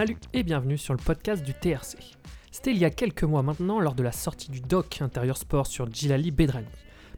Salut 0.00 0.16
et 0.32 0.44
bienvenue 0.44 0.78
sur 0.78 0.94
le 0.94 0.98
podcast 0.98 1.42
du 1.42 1.52
TRC. 1.52 1.98
C'était 2.50 2.70
il 2.70 2.78
y 2.78 2.86
a 2.86 2.90
quelques 2.90 3.24
mois 3.24 3.42
maintenant 3.42 3.80
lors 3.80 3.94
de 3.94 4.02
la 4.02 4.12
sortie 4.12 4.50
du 4.50 4.62
doc 4.62 5.02
intérieur 5.02 5.36
sport 5.36 5.66
sur 5.66 5.92
Djilali 5.92 6.30
Bedrani. 6.30 6.66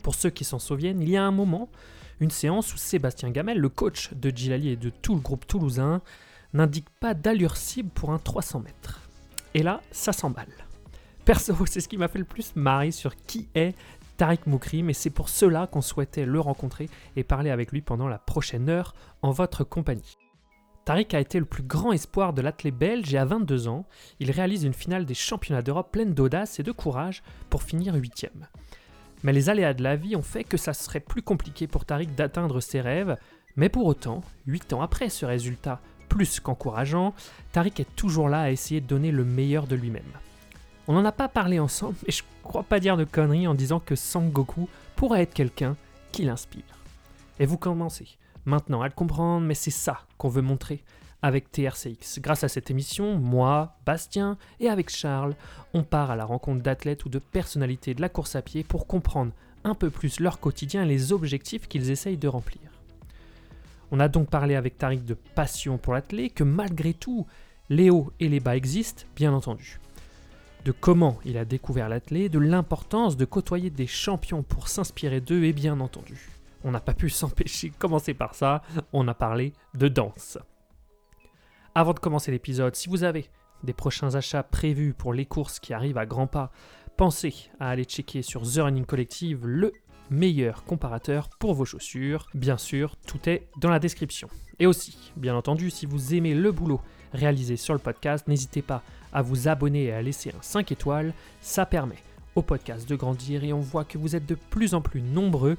Pour 0.03 0.17
ceux 0.17 0.31
qui 0.31 0.43
s'en 0.43 0.59
souviennent, 0.59 1.01
il 1.01 1.09
y 1.09 1.17
a 1.17 1.23
un 1.23 1.31
moment, 1.31 1.71
une 2.19 2.33
séance 2.33 2.75
où 2.75 2.77
Sébastien 2.77 3.31
Gamel, 3.31 3.59
le 3.59 3.69
coach 3.69 4.13
de 4.15 4.31
Djilali 4.31 4.71
et 4.71 4.77
de 4.77 4.91
tout 4.91 5.15
le 5.15 5.21
groupe 5.21 5.47
toulousain, 5.47 6.03
n'indique 6.55 6.91
pas 6.99 7.15
d'allure 7.15 7.57
cible 7.57 7.91
pour 7.91 8.11
un 8.11 8.19
300 8.19 8.59
mètres. 8.59 9.01
Et 9.55 9.63
là, 9.63 9.81
ça 9.93 10.13
s'emballe. 10.13 10.53
Perso, 11.25 11.55
c'est 11.67 11.81
ce 11.81 11.87
qui 11.87 11.99
m'a 11.99 12.09
fait 12.09 12.19
le 12.19 12.25
plus 12.25 12.57
marrer 12.57 12.91
sur 12.91 13.15
qui 13.15 13.47
est 13.55 13.77
Tariq 14.17 14.41
Moukrim 14.47 14.91
et 14.91 14.95
c'est 14.95 15.11
pour 15.11 15.29
cela 15.29 15.69
qu'on 15.69 15.83
souhaitait 15.83 16.27
le 16.27 16.41
rencontrer 16.41 16.91
et 17.15 17.23
parler 17.23 17.51
avec 17.51 17.71
lui 17.71 17.81
pendant 17.81 18.09
la 18.09 18.19
prochaine 18.19 18.69
heure 18.69 18.93
en 19.23 19.31
votre 19.31 19.63
compagnie. 19.63 20.19
Tariq 20.85 21.15
a 21.15 21.21
été 21.21 21.39
le 21.39 21.45
plus 21.45 21.63
grand 21.63 21.93
espoir 21.93 22.33
de 22.33 22.43
l'athlète 22.43 22.77
belge 22.77 23.15
et 23.15 23.19
à 23.19 23.25
22 23.25 23.69
ans, 23.69 23.87
il 24.19 24.33
réalise 24.33 24.65
une 24.65 24.75
finale 24.75 25.05
des 25.05 25.15
championnats 25.15 25.63
d'Europe 25.63 25.93
pleine 25.93 26.13
d'audace 26.13 26.59
et 26.59 26.65
de 26.65 26.73
courage 26.73 27.23
pour 27.51 27.63
finir 27.63 27.95
8 27.95 28.31
Mais 29.23 29.33
les 29.33 29.49
aléas 29.49 29.75
de 29.75 29.83
la 29.85 29.95
vie 29.95 30.17
ont 30.17 30.23
fait 30.23 30.43
que 30.43 30.57
ça 30.57 30.75
serait 30.75 30.99
plus 30.99 31.23
compliqué 31.23 31.69
pour 31.69 31.85
Tariq 31.85 32.17
d'atteindre 32.17 32.59
ses 32.59 32.81
rêves, 32.81 33.17
mais 33.55 33.69
pour 33.69 33.87
autant, 33.87 34.23
8 34.49 34.73
ans 34.73 34.83
après 34.83 35.09
ce 35.09 35.25
résultat 35.25 35.81
plus 36.09 36.41
qu'encourageant, 36.41 37.15
Tariq 37.53 37.81
est 37.81 37.97
toujours 37.97 38.29
là 38.29 38.43
à 38.43 38.51
essayer 38.51 38.81
de 38.81 38.87
donner 38.87 39.13
le 39.13 39.25
meilleur 39.25 39.69
de 39.69 39.77
lui-même. 39.77 40.03
On 40.89 40.95
n'en 40.95 41.05
a 41.05 41.13
pas 41.13 41.29
parlé 41.29 41.61
ensemble, 41.61 41.95
mais 42.05 42.13
je 42.13 42.25
crois 42.43 42.65
pas 42.65 42.81
dire 42.81 42.97
de 42.97 43.05
conneries 43.05 43.47
en 43.47 43.55
disant 43.55 43.79
que 43.79 43.95
Sangoku 43.95 44.69
pourrait 44.97 45.23
être 45.23 45.33
quelqu'un 45.33 45.77
qui 46.11 46.25
l'inspire. 46.25 46.65
Et 47.39 47.47
vous 47.47 47.57
commencez 47.57 48.19
maintenant 48.45 48.83
à 48.83 48.89
le 48.89 48.95
comprendre, 48.95 49.47
mais 49.47 49.55
c'est 49.55 49.71
ça 49.71 50.01
qu'on 50.19 50.29
veut 50.29 50.43
montrer 50.43 50.85
avec 51.23 51.53
TRCX. 51.53 52.19
Grâce 52.19 52.45
à 52.45 52.49
cette 52.49 52.71
émission, 52.71 53.17
moi, 53.17 53.77
Bastien 53.87 54.37
et 54.59 54.69
avec 54.69 54.91
Charles, 54.91 55.35
on 55.73 55.85
part 55.85 56.11
à 56.11 56.17
la 56.17 56.25
rencontre 56.25 56.63
d'athlètes 56.63 57.05
ou 57.05 57.09
de 57.09 57.21
personnalités 57.21 57.95
de 57.95 58.01
la 58.01 58.09
course 58.09 58.35
à 58.35 58.43
pied 58.43 58.65
pour 58.65 58.87
comprendre 58.87 59.33
un 59.65 59.75
peu 59.75 59.91
plus 59.91 60.19
leur 60.19 60.41
quotidien 60.41 60.83
et 60.83 60.89
les 60.89 61.13
objectifs 61.13 61.69
qu'ils 61.69 61.91
essayent 61.91 62.17
de 62.17 62.29
remplir. 62.29 62.63
On 63.93 64.01
a 64.01 64.09
donc 64.09 64.31
parlé 64.31 64.57
avec 64.57 64.79
Tariq 64.79 65.05
de 65.05 65.15
passion 65.15 65.79
pour 65.79 65.93
l'athlète, 65.93 66.35
que 66.35 66.45
malgré 66.45 66.95
tout, 66.95 67.27
les 67.69 67.91
hauts 67.91 68.13
et 68.19 68.29
les 68.29 68.41
bas 68.41 68.57
existent, 68.57 69.05
bien 69.15 69.33
entendu 69.33 69.79
de 70.65 70.73
comment 70.73 71.19
il 71.25 71.37
a 71.39 71.45
découvert 71.45 71.89
l'athlète, 71.89 72.33
de 72.33 72.39
l'importance 72.39 73.17
de 73.17 73.25
côtoyer 73.25 73.71
des 73.71 73.87
champions 73.87 74.43
pour 74.43 74.69
s'inspirer 74.69 75.21
d'eux 75.21 75.45
et 75.45 75.53
bien 75.53 75.81
entendu. 75.81 76.29
On 76.65 76.71
n'a 76.71 76.81
pas 76.81 76.95
pu 76.95 77.11
s'empêcher 77.11 77.71
de 77.71 77.77
commencer 77.77 78.15
par 78.15 78.35
ça, 78.35 78.63
on 78.93 79.09
a 79.09 79.15
parlé 79.15 79.53
de 79.75 79.89
danse. 79.89 80.39
Avant 81.75 81.95
de 81.95 81.99
commencer 81.99 82.31
l'épisode, 82.31 82.77
si 82.77 82.89
vous 82.89 83.05
avez 83.05 83.31
des 83.63 83.73
prochains 83.73 84.15
achats 84.15 84.43
prévus 84.43 84.93
pour 84.93 85.15
les 85.15 85.27
courses 85.27 85.61
qui 85.61 85.73
arrivent 85.73 85.99
à 85.99 86.07
grands 86.07 86.27
pas, 86.27 86.51
pensez 86.97 87.35
à 87.61 87.71
aller 87.71 87.85
checker 87.85 88.23
sur 88.23 88.43
The 88.43 88.59
Running 88.59 88.85
Collective 88.85 89.47
le 89.47 89.73
meilleur 90.11 90.65
comparateur 90.65 91.29
pour 91.39 91.55
vos 91.55 91.65
chaussures. 91.65 92.29
Bien 92.35 92.59
sûr, 92.59 92.97
tout 93.07 93.29
est 93.29 93.49
dans 93.59 93.71
la 93.71 93.79
description. 93.79 94.29
Et 94.59 94.67
aussi, 94.67 95.13
bien 95.17 95.35
entendu, 95.35 95.71
si 95.71 95.87
vous 95.87 96.15
aimez 96.15 96.35
le 96.35 96.53
boulot 96.53 96.81
réalisé 97.13 97.57
sur 97.57 97.75
le 97.75 97.81
podcast, 97.81 98.29
n'hésitez 98.29 98.63
pas 98.63 98.83
à 99.13 99.23
vous 99.23 99.49
abonner 99.49 99.85
et 99.85 99.93
à 99.93 100.03
laisser 100.03 100.31
un 100.31 100.43
5 100.43 100.73
étoiles. 100.73 101.15
Ça 101.41 101.67
permet 101.67 101.99
au 102.35 102.43
podcast 102.43 102.89
de 102.89 102.97
grandir 102.97 103.45
et 103.45 103.53
on 103.53 103.61
voit 103.61 103.85
que 103.85 103.99
vous 103.99 104.17
êtes 104.17 104.27
de 104.27 104.35
plus 104.35 104.75
en 104.75 104.81
plus 104.81 105.03
nombreux. 105.03 105.57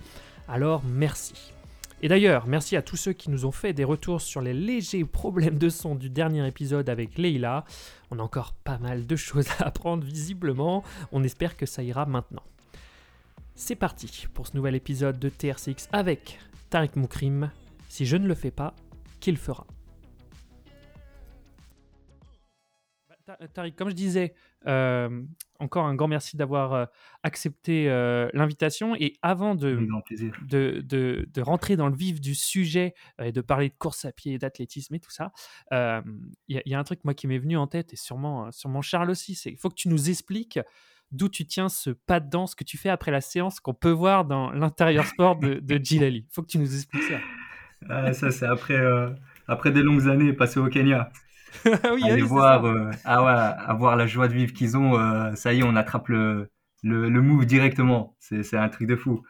Alors 0.48 0.84
merci. 0.86 1.54
Et 2.02 2.10
d'ailleurs, 2.10 2.48
merci 2.48 2.76
à 2.76 2.82
tous 2.82 2.98
ceux 2.98 3.14
qui 3.14 3.30
nous 3.30 3.46
ont 3.46 3.52
fait 3.52 3.72
des 3.72 3.86
retours 3.86 4.20
sur 4.20 4.42
les 4.42 4.54
légers 4.54 5.06
problèmes 5.06 5.58
de 5.58 5.70
son 5.70 5.96
du 5.96 6.10
dernier 6.10 6.46
épisode 6.46 6.90
avec 6.90 7.18
Leila. 7.18 7.64
On 8.12 8.20
a 8.20 8.22
encore 8.22 8.52
pas 8.52 8.78
mal 8.78 9.08
de 9.08 9.16
choses 9.16 9.48
à 9.60 9.68
apprendre 9.68 10.04
visiblement. 10.04 10.84
On 11.14 11.24
espère 11.24 11.56
que 11.56 11.66
ça 11.66 11.82
ira 11.82 12.06
maintenant. 12.06 12.44
C'est 13.56 13.76
parti 13.76 14.28
pour 14.34 14.48
ce 14.48 14.58
nouvel 14.58 14.76
épisode 14.76 15.18
de 15.18 15.30
TRCX 15.30 15.88
avec 15.94 16.40
Tariq 16.70 16.98
Moukrim. 16.98 17.52
Si 17.88 18.06
je 18.06 18.18
ne 18.18 18.28
le 18.28 18.36
fais 18.36 18.52
pas, 18.52 18.74
qui 19.22 19.32
le 19.32 19.38
fera 19.38 19.66
Tariq, 23.54 23.76
comme 23.76 23.90
je 23.90 23.96
disais, 23.96 24.34
euh, 24.68 25.24
encore 25.60 25.86
un 25.86 25.96
grand 25.96 26.08
merci 26.08 26.38
d'avoir 26.38 26.74
euh, 26.74 26.86
accepté 27.24 27.90
euh, 27.90 28.30
l'invitation. 28.34 28.96
Et 28.96 29.14
avant 29.22 29.56
de, 29.56 29.88
de, 30.48 30.82
de, 30.82 31.28
de, 31.34 31.42
rentrer 31.42 31.76
dans 31.76 31.88
le 31.88 31.96
vif 31.96 32.22
du 32.22 32.36
sujet 32.36 32.94
et 33.22 33.32
de 33.32 33.42
parler 33.42 33.70
de 33.70 33.76
course 33.78 34.06
à 34.06 34.12
pied, 34.12 34.38
d'athlétisme 34.38 34.96
et 34.96 35.00
tout 35.00 35.12
ça, 35.12 35.32
il 35.72 36.62
y, 36.66 36.74
a 36.74 36.80
un 36.80 36.84
truc 36.84 37.04
moi 37.04 37.14
qui 37.14 37.28
m'est 37.28 37.38
venu 37.38 37.58
en 37.58 37.68
tête 37.68 37.94
et 37.94 37.98
sûrement, 37.98 38.52
sûrement 38.52 38.82
Charles 38.82 39.10
aussi. 39.10 39.36
C'est 39.36 39.52
il 39.52 39.58
faut 39.58 39.70
que 39.70 39.76
tu 39.76 39.90
nous 39.90 40.10
expliques 40.10 40.60
d'où 41.12 41.30
tu 41.30 41.46
tiens 41.46 41.70
ce 41.70 41.92
pas 41.92 42.20
de 42.20 42.30
danse 42.30 42.56
que 42.56 42.64
tu 42.64 42.78
fais 42.78 42.90
après 42.90 43.12
la 43.12 43.22
séance 43.22 43.60
qu'on 43.60 43.74
peut 43.74 43.92
voir 43.92 44.26
dans 44.26 44.52
l'intérieur 44.52 45.06
sport 45.06 45.38
de, 45.38 45.56
de 45.56 45.76
Gilali. 45.84 46.26
Il 46.30 46.34
faut 46.34 46.42
que 46.42 46.48
tu 46.48 46.58
nous 46.58 46.76
expliques 46.76 47.04
ça. 47.04 47.20
Ah, 47.90 48.14
ça, 48.14 48.32
c'est 48.32 48.46
après, 48.46 48.82
après 49.48 49.72
des 49.72 49.84
longues 49.84 50.08
années 50.08 50.34
passées 50.34 50.60
au 50.60 50.68
Kenya. 50.68 51.12
oui, 51.94 52.04
aller 52.10 52.22
voir, 52.22 52.66
euh, 52.66 52.92
ah 53.06 53.24
ouais, 53.24 53.64
avoir 53.66 53.96
la 53.96 54.08
joie 54.08 54.28
de 54.28 54.34
vivre 54.34 54.54
qu'ils 54.54 54.78
ont, 54.78 54.98
euh, 54.98 55.34
ça 55.36 55.54
y 55.54 55.60
est, 55.60 55.64
on 55.64 55.76
attrape 55.76 56.10
le, 56.10 56.50
le, 56.84 57.10
le 57.10 57.22
move 57.22 57.46
directement. 57.46 58.16
C'est 58.20 58.58
un 58.58 58.70
truc 58.70 58.88
de 58.88 58.96
fou. 58.96 59.22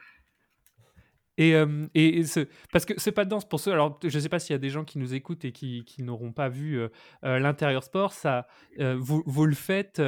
Et, 1.39 1.55
euh, 1.55 1.87
et 1.95 2.23
ce, 2.25 2.41
parce 2.71 2.85
que 2.85 2.93
c'est 2.97 3.11
pas 3.11 3.25
de 3.25 3.29
danse 3.29 3.47
pour 3.47 3.59
ceux. 3.59 3.71
Alors, 3.71 3.99
je 4.03 4.19
sais 4.19 4.29
pas 4.29 4.37
s'il 4.37 4.53
y 4.53 4.55
a 4.55 4.59
des 4.59 4.69
gens 4.69 4.83
qui 4.83 4.99
nous 4.99 5.15
écoutent 5.15 5.45
et 5.45 5.51
qui, 5.51 5.83
qui 5.83 6.03
n'auront 6.03 6.31
pas 6.31 6.47
vu 6.47 6.79
l'intérieur 7.23 7.83
sport. 7.83 8.13
Ça, 8.13 8.45
vous, 8.79 9.23
vous, 9.25 9.45
le 9.45 9.55
faites 9.55 10.01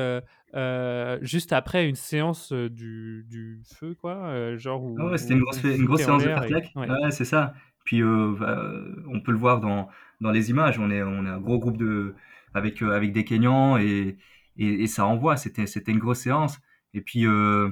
juste 1.21 1.51
après 1.51 1.87
une 1.87 1.95
séance 1.95 2.53
du, 2.53 3.25
du 3.27 3.61
feu, 3.65 3.95
quoi. 3.95 4.55
genre. 4.55 4.83
Ah 4.99 5.05
ouais, 5.07 5.17
c'était 5.17 5.33
une 5.33 5.41
grosse, 5.41 5.63
une 5.63 5.85
grosse 5.85 6.03
séance 6.03 6.23
de 6.23 6.29
fartlek. 6.29 6.71
Ouais, 6.75 6.87
c'est 7.09 7.25
ça. 7.25 7.53
Puis 7.85 8.01
bah, 8.01 8.71
on 9.07 9.21
peut 9.21 9.31
le 9.31 9.37
voir 9.37 9.61
dans 9.61 9.89
dans 10.21 10.31
les 10.31 10.49
images. 10.49 10.79
On 10.79 10.89
est, 10.89 11.03
on 11.03 11.25
est 11.25 11.29
un 11.29 11.39
gros 11.39 11.59
groupe 11.59 11.77
de, 11.77 12.15
avec, 12.53 12.81
euh, 12.81 12.91
avec 12.95 13.11
des 13.11 13.23
Kenyans 13.23 13.77
et, 13.77 14.17
et, 14.57 14.87
ça 14.87 15.05
envoie. 15.05 15.37
C'était, 15.37 15.67
c'était 15.67 15.91
une 15.91 15.99
grosse 15.99 16.19
séance. 16.19 16.59
Et 16.93 17.01
puis, 17.01 17.25
euh, 17.25 17.69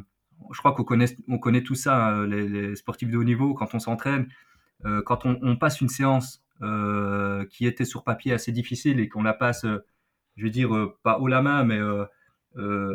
je 0.51 0.59
crois 0.59 0.73
qu'on 0.73 0.83
connaît, 0.83 1.05
on 1.27 1.39
tout 1.61 1.75
ça, 1.75 2.25
les, 2.25 2.75
sportifs 2.75 3.09
de 3.09 3.17
haut 3.17 3.23
niveau, 3.23 3.53
quand 3.53 3.73
on 3.73 3.79
s'entraîne, 3.79 4.27
euh, 4.85 5.01
quand 5.05 5.25
on, 5.25 5.55
passe 5.55 5.81
une 5.81 5.89
séance 5.89 6.43
qui 7.49 7.65
était 7.65 7.85
sur 7.85 8.03
papier 8.03 8.33
assez 8.33 8.51
difficile 8.51 8.99
et 8.99 9.09
qu'on 9.09 9.23
la 9.23 9.33
passe, 9.33 9.65
je 10.35 10.43
veux 10.43 10.49
dire, 10.49 10.69
pas 11.03 11.19
haut 11.19 11.27
la 11.27 11.41
main, 11.41 11.63
mais 11.63 11.79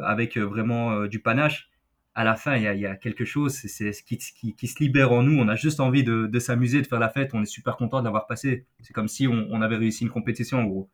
avec 0.03 0.37
vraiment 0.37 1.07
du 1.07 1.21
panache, 1.21 1.71
à 2.19 2.25
la 2.25 2.35
fin, 2.35 2.57
il 2.57 2.81
y 2.81 2.85
a, 2.85 2.97
quelque 2.97 3.25
chose 3.25 3.55
c'est 3.55 3.93
ce 3.93 4.03
qui, 4.03 4.19
qui, 4.19 4.67
se 4.67 4.83
libère 4.83 5.13
en 5.13 5.23
nous. 5.23 5.39
On 5.41 5.47
a 5.47 5.55
juste 5.55 5.79
envie 5.79 6.03
de, 6.03 6.39
s'amuser, 6.41 6.83
de 6.83 6.87
faire 6.89 6.99
la 6.99 7.11
fête. 7.11 7.31
On 7.33 7.43
est 7.43 7.47
super 7.47 7.77
content 7.77 8.01
de 8.01 8.05
l'avoir 8.07 8.27
passé. 8.27 8.67
C'est 8.81 8.93
comme 8.93 9.07
si 9.07 9.29
on, 9.29 9.63
avait 9.63 9.77
réussi 9.77 10.03
une 10.03 10.11
compétition, 10.11 10.59
en 10.59 10.65
gros. 10.65 10.91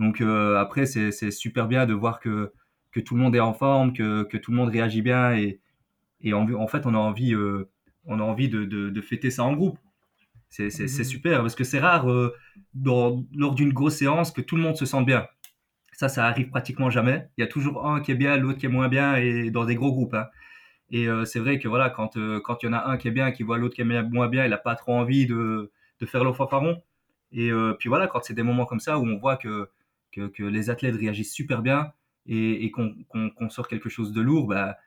Donc 0.00 0.20
euh, 0.20 0.56
après, 0.56 0.86
c'est 0.86 1.30
super 1.30 1.68
bien 1.68 1.86
de 1.86 1.94
voir 1.94 2.18
que, 2.18 2.52
que 2.90 2.98
tout 2.98 3.14
le 3.14 3.22
monde 3.22 3.36
est 3.36 3.40
en 3.40 3.52
forme, 3.52 3.92
que, 3.92 4.24
que 4.24 4.36
tout 4.36 4.50
le 4.50 4.56
monde 4.56 4.70
réagit 4.70 5.02
bien. 5.02 5.36
Et, 5.36 5.60
et 6.20 6.32
en, 6.32 6.52
en 6.52 6.66
fait, 6.66 6.84
on 6.84 6.94
a 6.94 6.98
envie, 6.98 7.32
euh, 7.32 7.70
on 8.04 8.18
a 8.18 8.24
envie 8.24 8.48
de, 8.48 8.64
de, 8.64 9.00
fêter 9.00 9.30
ça 9.30 9.44
en 9.44 9.52
groupe. 9.52 9.78
C'est 10.48 10.66
mmh. 10.66 11.04
super 11.04 11.42
parce 11.42 11.54
que 11.54 11.62
c'est 11.62 11.78
rare 11.78 12.10
euh, 12.10 12.34
dans, 12.74 13.24
lors 13.36 13.54
d'une 13.54 13.72
grosse 13.72 13.98
séance 13.98 14.32
que 14.32 14.40
tout 14.40 14.56
le 14.56 14.62
monde 14.62 14.76
se 14.76 14.84
sente 14.84 15.06
bien. 15.06 15.28
Ça, 16.00 16.08
ça 16.08 16.24
arrive 16.26 16.48
pratiquement 16.48 16.88
jamais. 16.88 17.28
Il 17.36 17.42
y 17.42 17.44
a 17.44 17.46
toujours 17.46 17.86
un 17.86 18.00
qui 18.00 18.10
est 18.10 18.14
bien, 18.14 18.38
l'autre 18.38 18.58
qui 18.58 18.64
est 18.64 18.70
moins 18.70 18.88
bien, 18.88 19.16
et 19.16 19.50
dans 19.50 19.66
des 19.66 19.74
gros 19.74 19.92
groupes. 19.92 20.14
Hein. 20.14 20.28
Et 20.90 21.06
euh, 21.08 21.26
c'est 21.26 21.40
vrai 21.40 21.58
que 21.58 21.68
voilà, 21.68 21.90
quand 21.90 22.16
euh, 22.16 22.40
quand 22.40 22.62
il 22.62 22.66
y 22.66 22.68
en 22.70 22.72
a 22.72 22.86
un 22.86 22.96
qui 22.96 23.08
est 23.08 23.10
bien, 23.10 23.32
qui 23.32 23.42
voit 23.42 23.58
l'autre 23.58 23.74
qui 23.74 23.82
est 23.82 23.84
moins 23.84 24.28
bien, 24.28 24.46
il 24.46 24.48
n'a 24.48 24.56
pas 24.56 24.76
trop 24.76 24.94
envie 24.94 25.26
de, 25.26 25.70
de 26.00 26.06
faire 26.06 26.24
le 26.24 26.32
fanfaron. 26.32 26.82
Et 27.32 27.52
euh, 27.52 27.74
puis 27.78 27.90
voilà, 27.90 28.06
quand 28.06 28.24
c'est 28.24 28.32
des 28.32 28.42
moments 28.42 28.64
comme 28.64 28.80
ça 28.80 28.98
où 28.98 29.06
on 29.06 29.18
voit 29.18 29.36
que, 29.36 29.68
que, 30.12 30.42
les 30.42 30.70
athlètes 30.70 30.96
réagissent 30.96 31.34
super 31.34 31.60
bien 31.60 31.92
et, 32.24 32.64
et 32.64 32.70
qu'on 32.70 33.50
sort 33.50 33.68
quelque 33.68 33.90
chose 33.90 34.12
de 34.14 34.22
lourd, 34.22 34.46
bah, 34.46 34.78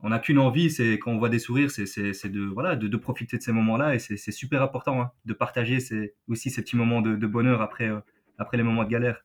on 0.00 0.08
n'a 0.10 0.18
qu'une 0.18 0.38
envie, 0.38 0.70
c'est 0.70 0.94
quand 0.94 1.12
on 1.12 1.18
voit 1.18 1.28
des 1.28 1.40
sourires, 1.40 1.70
c'est 1.70 2.28
de, 2.30 2.40
voilà, 2.40 2.74
de, 2.74 2.96
profiter 2.96 3.36
de 3.36 3.42
ces 3.42 3.52
moments-là 3.52 3.94
et 3.94 3.98
c'est 3.98 4.32
super 4.32 4.62
important 4.62 5.02
hein, 5.02 5.12
de 5.26 5.34
partager 5.34 5.78
aussi 6.26 6.50
ces 6.50 6.62
petits 6.62 6.76
moments 6.76 7.02
de, 7.02 7.16
de 7.16 7.26
bonheur 7.26 7.60
après, 7.60 7.90
après 8.38 8.56
les 8.56 8.62
moments 8.62 8.84
de 8.84 8.88
galère. 8.88 9.22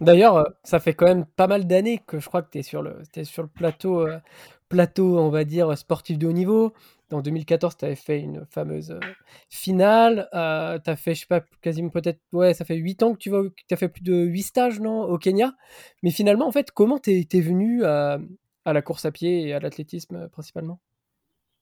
D'ailleurs, 0.00 0.36
euh, 0.36 0.44
ça 0.62 0.80
fait 0.80 0.94
quand 0.94 1.06
même 1.06 1.26
pas 1.26 1.46
mal 1.46 1.66
d'années 1.66 2.00
que 2.06 2.18
je 2.18 2.26
crois 2.26 2.42
que 2.42 2.50
tu 2.50 2.58
es 2.58 2.62
sur 2.62 2.82
le, 2.82 2.96
sur 3.24 3.42
le 3.42 3.48
plateau, 3.48 4.06
euh, 4.06 4.18
plateau, 4.68 5.18
on 5.18 5.30
va 5.30 5.44
dire, 5.44 5.76
sportif 5.76 6.18
de 6.18 6.26
haut 6.26 6.32
niveau. 6.32 6.72
En 7.10 7.20
2014, 7.20 7.76
tu 7.78 7.84
avais 7.86 7.96
fait 7.96 8.20
une 8.20 8.44
fameuse 8.50 8.90
euh, 8.90 9.00
finale. 9.48 10.28
tu 10.32 10.90
as 10.90 10.96
fait, 10.96 11.14
je 11.14 11.20
sais 11.20 11.26
pas, 11.26 11.40
quasiment 11.62 11.88
peut-être, 11.88 12.20
ouais, 12.32 12.54
ça 12.54 12.64
fait 12.64 12.76
8 12.76 13.02
ans 13.02 13.14
que 13.14 13.18
tu 13.18 13.32
as 13.74 13.76
fait 13.76 13.88
plus 13.88 14.02
de 14.02 14.14
8 14.14 14.42
stages, 14.42 14.80
non, 14.80 15.02
au 15.02 15.18
Kenya. 15.18 15.54
Mais 16.02 16.10
finalement, 16.10 16.46
en 16.46 16.52
fait, 16.52 16.70
comment 16.70 16.98
tu 16.98 17.10
es, 17.10 17.40
venu 17.40 17.84
à, 17.84 18.18
la 18.66 18.82
course 18.82 19.06
à 19.06 19.10
pied 19.10 19.48
et 19.48 19.54
à 19.54 19.58
l'athlétisme 19.58 20.28
principalement? 20.28 20.80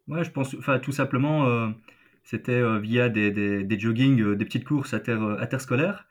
Ouais, 0.08 0.24
je 0.24 0.30
pense, 0.30 0.54
enfin, 0.58 0.78
tout 0.80 0.92
simplement, 0.92 1.72
c'était 2.24 2.62
via 2.80 3.08
des, 3.08 3.30
des, 3.30 3.62
des 3.62 3.78
joggings, 3.78 4.34
des 4.34 4.44
petites 4.44 4.64
courses 4.64 4.94
à 4.94 5.00
terre, 5.00 5.22
à 5.40 5.46
terre 5.46 5.60
scolaire. 5.60 6.06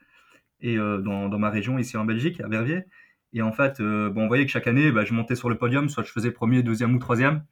Et 0.62 0.78
dans, 0.78 1.30
dans, 1.30 1.40
ma 1.40 1.50
région 1.50 1.78
ici 1.78 1.98
en 1.98 2.06
Belgique, 2.06 2.42
à 2.42 2.48
Verviers. 2.48 2.86
Et 3.34 3.42
en 3.42 3.52
fait, 3.52 3.82
bon, 3.82 4.24
on 4.24 4.28
voyait 4.28 4.46
que 4.46 4.52
chaque 4.52 4.68
année, 4.68 4.92
bah, 4.92 5.06
je 5.06 5.14
montais 5.14 5.36
sur 5.36 5.50
le 5.50 5.58
podium, 5.58 5.90
soit 5.90 6.04
je 6.04 6.12
faisais 6.12 6.32
premier, 6.32 6.64
deuxième 6.64 6.96
ou 6.96 7.00
troisième. 7.00 7.44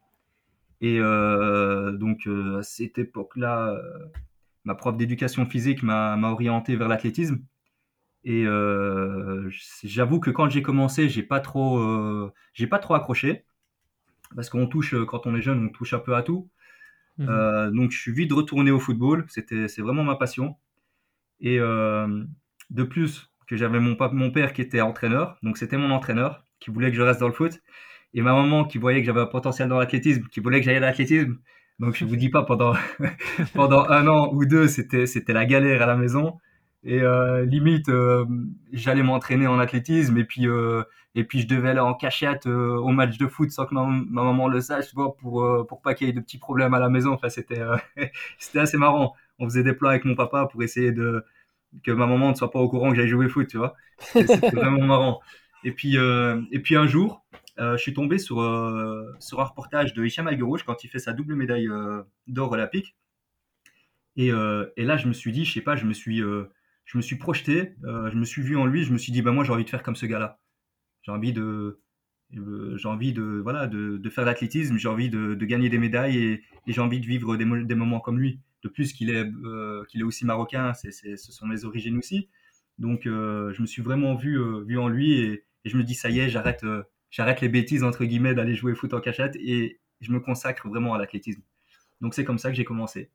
Et 0.81 0.99
donc 0.99 2.27
à 2.27 2.63
cette 2.63 2.97
époque-là, 2.97 3.77
ma 4.65 4.75
prof 4.75 4.97
d'éducation 4.97 5.45
physique 5.45 5.83
m'a 5.83 6.17
orienté 6.29 6.75
vers 6.75 6.87
l'athlétisme. 6.87 7.39
Et 8.23 8.45
j'avoue 9.83 10.19
que 10.19 10.29
quand 10.29 10.49
j'ai 10.49 10.61
commencé, 10.61 11.09
j'ai 11.09 11.23
pas 11.23 11.39
trop, 11.39 12.31
j'ai 12.53 12.67
pas 12.67 12.79
trop 12.79 12.93
accroché 12.93 13.45
parce 14.35 14.49
qu'on 14.49 14.67
touche 14.67 14.95
quand 15.05 15.27
on 15.27 15.35
est 15.35 15.41
jeune, 15.41 15.65
on 15.65 15.69
touche 15.69 15.93
un 15.93 15.99
peu 15.99 16.15
à 16.15 16.23
tout. 16.23 16.49
Mmh 17.19 17.71
donc 17.71 17.91
je 17.91 17.99
suis 17.99 18.11
vite 18.11 18.31
retourné 18.31 18.71
au 18.71 18.79
football. 18.79 19.25
C'était, 19.27 19.67
c'est 19.67 19.81
vraiment 19.81 20.03
ma 20.03 20.15
passion. 20.15 20.55
Et 21.39 21.59
de 22.69 22.83
plus 22.83 23.29
que 23.47 23.55
j'avais 23.55 23.79
mon, 23.79 24.31
père 24.31 24.53
qui 24.53 24.61
était 24.61 24.81
entraîneur, 24.81 25.37
donc 25.43 25.57
c'était 25.57 25.77
mon 25.77 25.91
entraîneur 25.91 26.45
qui 26.59 26.71
voulait 26.71 26.91
que 26.91 26.97
je 26.97 27.01
reste 27.01 27.19
dans 27.19 27.27
le 27.27 27.33
foot, 27.33 27.61
et 28.13 28.21
ma 28.21 28.33
maman 28.33 28.65
qui 28.65 28.77
voyait 28.77 29.01
que 29.01 29.05
j'avais 29.05 29.21
un 29.21 29.25
potentiel 29.25 29.69
dans 29.69 29.79
l'athlétisme, 29.79 30.23
qui 30.31 30.39
voulait 30.39 30.59
que 30.59 30.65
j'aille 30.65 30.77
à 30.77 30.81
l'athlétisme. 30.81 31.37
Donc 31.79 31.95
je 31.95 32.05
vous 32.05 32.15
dis 32.15 32.29
pas 32.29 32.43
pendant 32.43 32.73
pendant 33.53 33.89
un 33.89 34.07
an 34.07 34.31
ou 34.33 34.45
deux, 34.45 34.67
c'était 34.67 35.05
c'était 35.07 35.33
la 35.33 35.45
galère 35.45 35.81
à 35.81 35.85
la 35.85 35.95
maison. 35.95 36.39
Et 36.85 37.01
euh, 37.01 37.45
limite, 37.45 37.89
euh, 37.89 38.25
j'allais 38.73 39.03
m'entraîner 39.03 39.47
en 39.47 39.57
athlétisme 39.59 40.17
et 40.17 40.25
puis 40.25 40.47
euh, 40.47 40.83
et 41.15 41.23
puis 41.23 41.41
je 41.41 41.47
devais 41.47 41.69
aller 41.69 41.79
en 41.79 41.93
cachette 41.93 42.45
au 42.45 42.89
match 42.89 43.17
de 43.17 43.27
foot 43.27 43.51
sans 43.51 43.65
que 43.65 43.73
ma, 43.73 43.85
maman 43.85 44.47
le 44.47 44.61
sache, 44.61 44.93
pour 44.93 45.17
pour 45.67 45.81
pas 45.81 45.93
qu'il 45.93 46.07
y 46.07 46.09
ait 46.09 46.13
de 46.13 46.19
petits 46.19 46.39
problèmes 46.39 46.73
à 46.73 46.79
la 46.79 46.89
maison. 46.89 47.13
Enfin, 47.13 47.29
c'était 47.29 47.61
c'était 48.39 48.59
assez 48.59 48.77
marrant. 48.77 49.13
On 49.39 49.45
faisait 49.45 49.63
des 49.63 49.73
plans 49.73 49.89
avec 49.89 50.05
mon 50.05 50.15
papa 50.15 50.47
pour 50.51 50.61
essayer 50.63 50.91
de 50.91 51.23
que 51.83 51.91
ma 51.91 52.05
maman 52.05 52.29
ne 52.29 52.35
soit 52.35 52.51
pas 52.51 52.59
au 52.59 52.69
courant 52.69 52.89
que 52.89 52.95
j'allais 52.95 53.07
jouer 53.07 53.29
foot, 53.29 53.47
tu 53.47 53.57
vois. 53.57 53.75
C'était 53.99 54.49
vraiment 54.51 54.85
marrant. 54.85 55.19
Et 55.63 55.71
puis 55.71 55.95
et 55.95 56.59
puis 56.59 56.75
un 56.75 56.87
jour, 56.87 57.25
je 57.57 57.77
suis 57.77 57.93
tombé 57.93 58.17
sur 58.17 58.35
sur 59.19 59.39
un 59.39 59.43
reportage 59.43 59.93
de 59.93 60.03
Hicham 60.03 60.27
Alguerouche 60.27 60.63
quand 60.63 60.83
il 60.83 60.89
fait 60.89 60.99
sa 60.99 61.13
double 61.13 61.35
médaille 61.35 61.69
d'or 62.27 62.51
olympique. 62.51 62.95
Et, 64.17 64.27
et 64.27 64.83
là, 64.83 64.97
je 64.97 65.07
me 65.07 65.13
suis 65.13 65.31
dit, 65.31 65.45
je 65.45 65.53
sais 65.53 65.61
pas, 65.61 65.75
je 65.75 65.85
me 65.85 65.93
suis 65.93 66.21
je 66.85 66.97
me 66.97 67.01
suis 67.01 67.15
projeté, 67.15 67.75
euh, 67.85 68.11
je 68.11 68.17
me 68.17 68.25
suis 68.25 68.41
vu 68.41 68.57
en 68.57 68.65
lui, 68.65 68.83
je 68.83 68.93
me 68.93 68.97
suis 68.97 69.11
dit, 69.11 69.21
bah, 69.21 69.31
moi, 69.31 69.43
j'ai 69.43 69.51
envie 69.51 69.63
de 69.63 69.69
faire 69.69 69.83
comme 69.83 69.95
ce 69.95 70.05
gars-là. 70.05 70.39
J'ai 71.03 71.11
envie 71.11 71.33
de, 71.33 71.79
euh, 72.35 72.77
j'ai 72.77 72.87
envie 72.87 73.13
de, 73.13 73.23
voilà, 73.41 73.67
de, 73.67 73.97
de 73.97 74.09
faire 74.09 74.25
l'athlétisme, 74.25 74.77
j'ai 74.77 74.87
envie 74.87 75.09
de, 75.09 75.35
de, 75.35 75.45
gagner 75.45 75.69
des 75.69 75.77
médailles 75.77 76.17
et, 76.17 76.43
j'ai 76.67 76.81
envie 76.81 76.99
de 76.99 77.05
vivre 77.05 77.35
des, 77.35 77.75
moments 77.75 77.99
comme 77.99 78.19
lui. 78.19 78.39
De 78.63 78.69
plus 78.69 78.93
qu'il 78.93 79.09
est, 79.09 79.25
euh, 79.45 79.83
qu'il 79.89 80.01
est 80.01 80.03
aussi 80.03 80.25
marocain, 80.25 80.73
c'est, 80.73 80.91
c'est, 80.91 81.17
ce 81.17 81.31
sont 81.31 81.45
mes 81.45 81.65
origines 81.65 81.97
aussi. 81.97 82.29
Donc, 82.79 83.01
je 83.03 83.61
me 83.61 83.67
suis 83.67 83.81
vraiment 83.81 84.15
vu, 84.15 84.39
vu 84.65 84.79
en 84.79 84.87
lui 84.87 85.13
et, 85.13 85.45
je 85.65 85.77
me 85.77 85.83
dis, 85.83 85.93
ça 85.93 86.09
y 86.09 86.19
est, 86.19 86.29
j'arrête, 86.29 86.65
j'arrête 87.11 87.39
les 87.39 87.49
bêtises, 87.49 87.83
entre 87.83 88.03
guillemets, 88.03 88.33
d'aller 88.33 88.55
jouer 88.55 88.73
foot 88.73 88.93
en 88.93 88.99
cachette 88.99 89.35
et 89.35 89.79
je 90.01 90.11
me 90.11 90.19
consacre 90.19 90.67
vraiment 90.67 90.93
à 90.93 90.97
l'athlétisme. 90.97 91.41
Donc, 92.01 92.15
c'est 92.15 92.25
comme 92.25 92.39
ça 92.39 92.49
que 92.49 92.55
j'ai 92.55 92.65
commencé. 92.65 93.11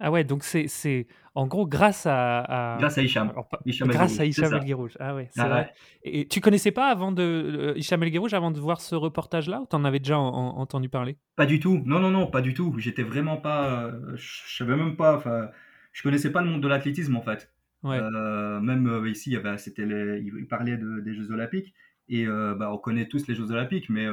Ah 0.00 0.12
ouais, 0.12 0.22
donc 0.22 0.44
c'est, 0.44 0.68
c'est 0.68 1.08
en 1.34 1.46
gros 1.46 1.66
grâce 1.66 2.06
à, 2.06 2.76
Grâce 2.78 2.98
à 2.98 3.02
Hicham. 3.02 3.32
grâce 3.66 4.20
à 4.20 4.24
Hicham 4.24 4.52
El 4.54 4.64
Guirouj. 4.64 4.96
Ah 5.00 5.14
ouais, 5.14 5.28
c'est 5.32 5.40
ah 5.40 5.48
vrai. 5.48 5.72
Et 6.04 6.28
tu 6.28 6.40
connaissais 6.40 6.70
pas 6.70 6.88
avant 6.88 7.10
de 7.10 7.22
euh, 7.22 7.78
Hicham 7.78 8.02
El 8.02 8.10
Guirouj 8.10 8.32
avant 8.32 8.52
de 8.52 8.60
voir 8.60 8.80
ce 8.80 8.94
reportage-là 8.94 9.60
ou 9.60 9.66
t'en 9.66 9.84
avais 9.84 9.98
déjà 9.98 10.18
entendu 10.18 10.88
parler? 10.88 11.16
Pas 11.34 11.46
du 11.46 11.58
tout. 11.58 11.82
Non, 11.84 11.98
non, 11.98 12.10
non, 12.10 12.28
pas 12.28 12.42
du 12.42 12.54
tout. 12.54 12.74
J'étais 12.78 13.02
vraiment 13.02 13.36
pas. 13.36 13.86
Euh, 13.86 14.16
je 14.16 14.56
savais 14.56 14.76
même 14.76 14.96
pas. 14.96 15.16
Enfin, 15.16 15.50
je 15.92 16.02
connaissais 16.02 16.30
pas 16.30 16.42
le 16.42 16.50
monde 16.50 16.62
de 16.62 16.68
l'athlétisme 16.68 17.16
en 17.16 17.22
fait. 17.22 17.52
Ouais. 17.82 17.98
Euh, 17.98 18.60
même 18.60 19.04
ici, 19.06 19.30
il, 19.30 19.34
y 19.34 19.36
avait, 19.36 19.58
c'était 19.58 19.86
les, 19.86 20.20
il 20.20 20.46
parlait 20.46 20.76
de, 20.76 21.00
des 21.00 21.14
Jeux 21.14 21.30
Olympiques 21.30 21.74
et 22.08 22.26
bah, 22.26 22.72
on 22.72 22.78
connaît 22.78 23.06
tous 23.06 23.26
les 23.28 23.34
Jeux 23.34 23.50
Olympiques, 23.50 23.90
mais 23.90 24.06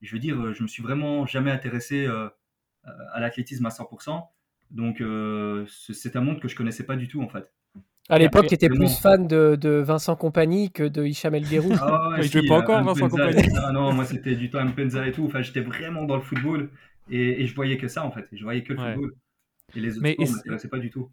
je 0.00 0.12
veux 0.12 0.20
dire, 0.20 0.54
je 0.54 0.62
me 0.62 0.68
suis 0.68 0.82
vraiment 0.82 1.26
jamais 1.26 1.50
intéressé 1.50 2.06
à 2.06 3.20
l'athlétisme 3.20 3.66
à 3.66 3.70
100%. 3.70 4.22
Donc, 4.70 5.00
euh, 5.00 5.64
c'est 5.68 6.16
un 6.16 6.20
monde 6.20 6.40
que 6.40 6.48
je 6.48 6.56
connaissais 6.56 6.84
pas 6.84 6.96
du 6.96 7.08
tout, 7.08 7.22
en 7.22 7.28
fait. 7.28 7.50
À 8.10 8.18
l'époque, 8.18 8.46
tu 8.48 8.54
étais 8.54 8.68
plus 8.68 9.00
fan 9.00 9.26
de, 9.26 9.56
de, 9.56 9.70
Vincent 9.70 10.14
Compagnie 10.14 10.70
que 10.70 10.82
de 10.82 11.04
Hicham 11.04 11.34
El 11.34 11.44
Guerrou. 11.44 11.70
Ah 11.80 12.10
ouais, 12.10 12.22
je 12.22 12.38
ne 12.38 12.48
pas 12.48 12.56
encore 12.56 12.82
Vincent 12.82 13.08
Compagnie. 13.08 13.42
Ah 13.56 13.72
non, 13.72 13.92
moi 13.92 14.04
c'était 14.04 14.36
du 14.36 14.50
temps 14.50 14.64
Mpenza 14.64 15.06
et 15.06 15.12
tout. 15.12 15.24
Enfin, 15.24 15.42
j'étais 15.42 15.60
vraiment 15.60 16.04
dans 16.04 16.16
le 16.16 16.22
football 16.22 16.70
et, 17.10 17.42
et, 17.42 17.46
je 17.46 17.54
voyais 17.54 17.78
que 17.78 17.88
ça 17.88 18.04
en 18.04 18.10
fait. 18.10 18.26
Je 18.32 18.42
voyais 18.42 18.62
que 18.62 18.74
le 18.74 18.78
football. 18.78 19.14
Et 19.74 19.80
les 19.80 19.92
autres 19.92 20.02
Mais 20.02 20.12
sports 20.12 20.28
ne 20.28 20.34
m'intéressaient 20.34 20.68
pas 20.68 20.78
du 20.78 20.90
tout. 20.90 21.10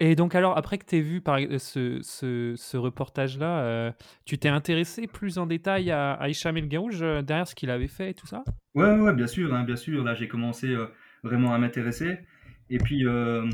Et 0.00 0.16
donc 0.16 0.34
alors, 0.34 0.58
après 0.58 0.78
que 0.78 0.84
tu 0.84 0.96
aies 0.96 1.00
vu 1.00 1.20
par, 1.20 1.38
ce, 1.58 2.00
ce, 2.02 2.54
ce 2.56 2.76
reportage-là, 2.76 3.60
euh, 3.60 3.92
tu 4.24 4.36
t'es 4.36 4.48
intéressé 4.48 5.06
plus 5.06 5.38
en 5.38 5.46
détail 5.46 5.90
à, 5.90 6.12
à 6.14 6.28
Hicham 6.28 6.56
El 6.56 6.68
Guerrouj 6.68 7.02
euh, 7.02 7.22
derrière 7.22 7.46
ce 7.46 7.54
qu'il 7.54 7.70
avait 7.70 7.88
fait 7.88 8.10
et 8.10 8.14
tout 8.14 8.26
ça? 8.26 8.42
Ouais, 8.74 8.98
ouais, 8.98 9.14
bien 9.14 9.28
sûr, 9.28 9.54
hein, 9.54 9.62
bien 9.62 9.76
sûr. 9.76 10.02
Là, 10.02 10.14
j'ai 10.14 10.28
commencé 10.28 10.74
vraiment 11.22 11.54
à 11.54 11.58
m'intéresser. 11.58 12.18
Et 12.74 12.78
puis, 12.78 13.06
euh, 13.06 13.48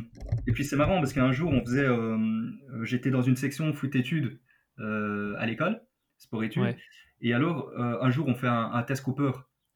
et 0.46 0.52
puis 0.52 0.64
c'est 0.64 0.76
marrant 0.76 0.98
parce 0.98 1.12
qu'un 1.12 1.30
jour, 1.30 1.52
on 1.52 1.60
faisait, 1.60 1.84
euh, 1.84 2.16
euh, 2.16 2.84
j'étais 2.84 3.10
dans 3.10 3.20
une 3.20 3.36
section 3.36 3.70
foot 3.74 3.94
études 3.94 4.40
à 4.78 5.44
l'école, 5.44 5.82
sport 6.16 6.42
études. 6.42 6.74
Et 7.20 7.34
alors, 7.34 7.70
un 7.78 8.10
jour, 8.10 8.26
on 8.28 8.34
fait 8.34 8.48
un, 8.48 8.82
test 8.82 9.04
Cooper. 9.04 9.32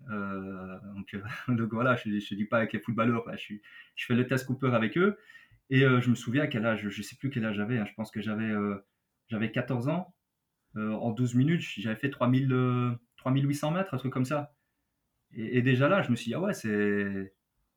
donc, 0.08 1.14
donc, 1.48 1.72
voilà, 1.74 1.94
je 1.96 2.08
ne 2.08 2.18
dis 2.18 2.44
pas 2.46 2.56
avec 2.56 2.72
les 2.72 2.78
footballeurs, 2.78 3.22
je, 3.36 3.56
je, 3.96 4.06
fais 4.06 4.14
le 4.14 4.26
test 4.26 4.46
Cooper 4.46 4.70
avec 4.72 4.96
eux. 4.96 5.18
Et 5.68 5.80
je 5.80 6.08
me 6.08 6.14
souviens 6.14 6.44
à 6.44 6.46
quel 6.46 6.64
âge, 6.64 6.88
je 6.88 6.98
ne 6.98 7.02
sais 7.02 7.16
plus 7.16 7.28
quel 7.28 7.44
âge 7.44 7.56
j'avais, 7.56 7.76
hein, 7.76 7.84
je 7.86 7.92
pense 7.92 8.10
que 8.10 8.22
j'avais 8.22 8.50
j'avais 9.28 9.50
14 9.50 9.88
ans. 9.88 10.14
en 10.74 11.10
12 11.12 11.34
minutes, 11.34 11.60
j'avais 11.60 11.96
fait 11.96 12.08
3000, 12.08 12.96
3800 13.18 13.72
mètres, 13.72 13.92
un 13.92 13.98
truc 13.98 14.12
comme 14.14 14.24
ça. 14.24 14.54
Et, 15.34 15.58
et, 15.58 15.62
déjà 15.62 15.90
là, 15.90 16.00
je 16.00 16.10
me 16.10 16.16
suis 16.16 16.28
dit, 16.28 16.34
ah 16.34 16.40
ouais, 16.40 16.54
c'est 16.54 17.34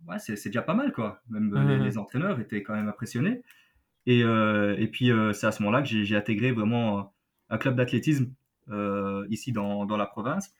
ouais, 0.08 0.20
c'est 0.20 0.46
déjà 0.46 0.62
pas 0.62 0.74
mal, 0.74 0.92
quoi. 0.92 1.22
Même 1.30 1.54
euh, 1.56 1.78
les, 1.78 1.98
entraîneurs 1.98 2.40
étaient 2.40 2.64
quand 2.64 2.76
même 2.76 2.88
impressionnés. 2.88 3.42
Et, 4.06 4.24
euh, 4.24 4.76
et 4.78 4.88
puis, 4.88 5.12
euh, 5.12 5.34
c'est 5.34 5.48
à 5.48 5.52
ce 5.52 5.62
moment-là 5.64 5.82
que 5.82 5.90
j'ai 5.90 6.16
intégré 6.16 6.52
vraiment 6.52 7.14
un 7.50 7.58
club 7.58 7.76
d'athlétisme 7.76 8.34
ici 9.30 9.52
dans, 9.54 9.86
dans, 9.86 9.98
la 9.98 10.06
province. 10.06 10.54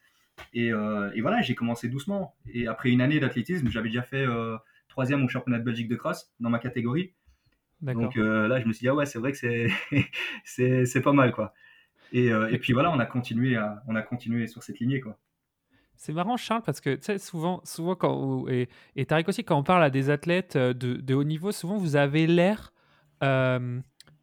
Et, 0.54 0.68
et 0.68 1.20
voilà, 1.20 1.42
j'ai 1.42 1.54
commencé 1.54 1.88
doucement. 1.88 2.34
Et 2.52 2.66
après 2.66 2.90
une 2.90 3.00
année 3.00 3.20
d'athlétisme, 3.20 3.68
j'avais 3.68 3.88
déjà 3.88 4.02
fait 4.02 4.24
troisième 4.88 5.24
au 5.24 5.28
championnat 5.28 5.58
de 5.58 5.64
Belgique 5.64 5.88
de 5.88 5.96
cross 5.96 6.32
dans 6.40 6.48
ma 6.48 6.58
catégorie. 6.58 7.12
Donc 7.82 8.16
là, 8.16 8.60
je 8.60 8.66
me 8.66 8.72
suis 8.72 8.84
dit, 8.84 8.88
ah 8.88 8.94
ouais, 8.94 9.04
c'est 9.04 9.18
vrai 9.18 9.32
que 9.32 9.38
c'est 10.44 11.00
pas 11.02 11.12
mal, 11.12 11.32
quoi. 11.32 11.52
Et, 12.12 12.28
et, 12.28 12.58
puis 12.58 12.72
voilà, 12.72 12.90
on 12.90 12.98
a 12.98 13.04
continué, 13.04 13.56
à, 13.56 13.82
on 13.86 13.94
a 13.94 14.00
continué 14.00 14.46
sur 14.46 14.62
cette 14.62 14.78
lignée, 14.78 15.00
quoi. 15.00 15.18
C'est 15.98 16.12
marrant, 16.12 16.36
Charles, 16.36 16.62
parce 16.62 16.80
que 16.80 16.94
tu 16.94 17.02
sais, 17.02 17.18
souvent, 17.18 17.60
souvent 17.64 17.96
quand, 17.96 18.46
et, 18.48 18.68
et 18.94 19.04
Tariq 19.04 19.28
aussi, 19.28 19.42
quand 19.42 19.58
on 19.58 19.64
parle 19.64 19.82
à 19.82 19.90
des 19.90 20.10
athlètes 20.10 20.54
euh, 20.54 20.72
de, 20.72 20.94
de 20.94 21.14
haut 21.14 21.24
niveau, 21.24 21.50
souvent 21.50 21.76
vous 21.76 21.96
avez 21.96 22.28
l'air 22.28 22.72
euh, 23.24 23.80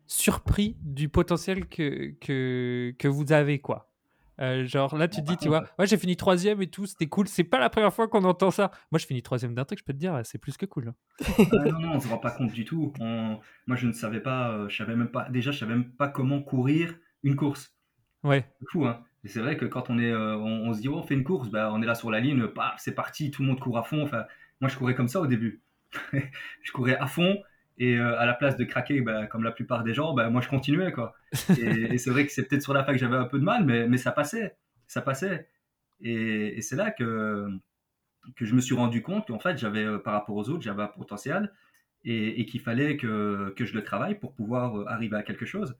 surpris 0.08 0.78
du 0.82 1.10
potentiel 1.10 1.68
que, 1.68 2.14
que, 2.22 2.96
que 2.98 3.08
vous 3.10 3.34
avez, 3.34 3.60
quoi. 3.60 3.92
Euh, 4.40 4.66
genre 4.66 4.96
là, 4.96 5.10
tu 5.10 5.22
te 5.22 5.28
dis, 5.28 5.36
tu 5.36 5.50
vois, 5.50 5.66
ouais, 5.78 5.86
j'ai 5.86 5.98
fini 5.98 6.16
troisième 6.16 6.62
et 6.62 6.68
tout, 6.68 6.86
c'était 6.86 7.08
cool. 7.08 7.28
C'est 7.28 7.44
pas 7.44 7.60
la 7.60 7.70
première 7.70 7.94
fois 7.94 8.08
qu'on 8.08 8.24
entend 8.24 8.52
ça. 8.52 8.72
Moi, 8.92 9.00
je 9.00 9.06
finis 9.06 9.22
troisième 9.22 9.54
d'un 9.54 9.66
truc, 9.66 9.80
je 9.80 9.84
peux 9.84 9.94
te 9.94 9.98
dire, 9.98 10.22
c'est 10.24 10.38
plus 10.38 10.56
que 10.56 10.66
cool. 10.66 10.88
Hein. 10.88 10.96
Ah, 11.38 11.66
non, 11.66 11.80
non, 11.80 11.92
on 11.96 12.00
se 12.00 12.08
rend 12.08 12.20
pas 12.20 12.32
compte 12.32 12.54
du 12.54 12.64
tout. 12.64 12.94
Moi, 13.00 13.76
je 13.76 13.88
ne 13.88 13.92
savais 13.92 14.22
pas, 14.22 14.66
je 14.70 14.78
savais 14.78 14.96
même 14.96 15.12
pas, 15.12 15.30
déjà, 15.30 15.52
je 15.52 15.60
savais 15.60 15.74
même 15.74 15.92
pas 15.92 16.08
comment 16.08 16.42
courir 16.42 16.96
une 17.24 17.36
course. 17.36 17.74
Ouais. 18.24 18.50
C'est 18.60 18.66
fou, 18.72 18.86
hein. 18.86 19.04
Et 19.26 19.28
c'est 19.28 19.40
vrai 19.40 19.58
que 19.58 19.66
quand 19.66 19.90
on 19.90 19.98
est, 19.98 20.12
euh, 20.12 20.38
on, 20.38 20.72
se 20.72 20.82
dit, 20.82 20.88
oh, 20.88 20.98
on 20.98 21.04
fait 21.04 21.16
une 21.16 21.24
course, 21.24 21.50
bah, 21.50 21.72
on 21.74 21.82
est 21.82 21.86
là 21.88 21.96
sur 21.96 22.12
la 22.12 22.20
ligne, 22.20 22.48
c'est 22.78 22.94
parti, 22.94 23.32
tout 23.32 23.42
le 23.42 23.48
monde 23.48 23.60
court 23.60 23.80
à 23.80 23.84
fond. 23.84 24.04
Enfin, 24.04 24.26
moi, 24.62 24.70
je 24.70 24.78
courais 24.78 24.94
comme 24.94 25.08
ça 25.08 25.20
au 25.20 25.26
début. 25.26 25.64
je 26.62 26.72
courais 26.72 26.96
à 26.96 27.08
fond 27.08 27.42
et 27.80 27.98
euh, 27.98 28.20
à 28.20 28.28
la 28.28 28.36
place 28.36 28.56
de 28.56 28.64
craquer, 28.64 29.02
bah, 29.02 29.26
comme 29.26 29.44
la 29.44 29.52
plupart 29.52 29.84
des 29.84 29.96
gens, 29.96 30.14
bah, 30.14 30.30
moi, 30.30 30.42
je 30.42 30.48
continuais. 30.48 30.92
Quoi. 30.92 31.16
Et, 31.60 31.98
c'est 31.98 32.12
vrai 32.12 32.28
que 32.28 32.32
c'est 32.32 32.48
peut-être 32.48 32.62
sur 32.62 32.74
la 32.74 32.84
fin 32.84 32.94
que 32.94 33.00
j'avais 33.00 33.18
un 33.18 33.26
peu 33.26 33.40
de 33.40 33.44
mal, 33.44 33.66
mais, 33.66 33.88
mais 33.88 33.98
ça 33.98 34.12
passait. 34.12 34.56
Ça 34.88 35.02
passait. 35.02 35.50
Et, 36.02 36.62
c'est 36.62 36.76
là 36.76 36.92
que, 36.92 37.48
que 38.36 38.46
je 38.46 38.54
me 38.54 38.62
suis 38.62 38.76
rendu 38.76 39.02
compte 39.02 39.28
qu'en 39.28 39.40
fait, 39.40 39.58
j'avais, 39.58 39.86
euh, 39.86 39.98
par 39.98 40.14
rapport 40.14 40.36
aux 40.36 40.50
autres, 40.50 40.62
j'avais 40.62 40.84
un 40.84 40.88
potentiel 40.88 41.52
et, 42.04 42.46
qu'il 42.46 42.62
fallait 42.62 42.96
que, 42.96 43.56
que, 43.58 43.66
je 43.66 43.74
le 43.74 43.84
travaille 43.84 44.20
pour 44.20 44.36
pouvoir 44.36 44.88
arriver 44.88 45.18
à 45.18 45.24
quelque 45.24 45.48
chose. 45.48 45.76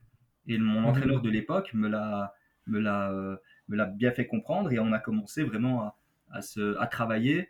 Et 0.48 0.58
mon 0.58 0.80
mmh 0.80 0.86
entraîneur 0.86 1.20
de 1.22 1.30
l'époque 1.30 1.72
me 1.72 1.88
l'a 1.88 2.34
me 2.66 2.78
l'a 2.78 3.10
euh, 3.10 3.36
me 3.68 3.76
l'a 3.76 3.86
bien 3.86 4.12
fait 4.12 4.26
comprendre 4.26 4.72
et 4.72 4.78
on 4.78 4.92
a 4.92 4.98
commencé 4.98 5.42
vraiment 5.42 5.82
à, 5.82 5.96
à, 6.32 6.42
se, 6.42 6.78
à 6.78 6.86
travailler. 6.86 7.48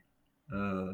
Euh, 0.52 0.92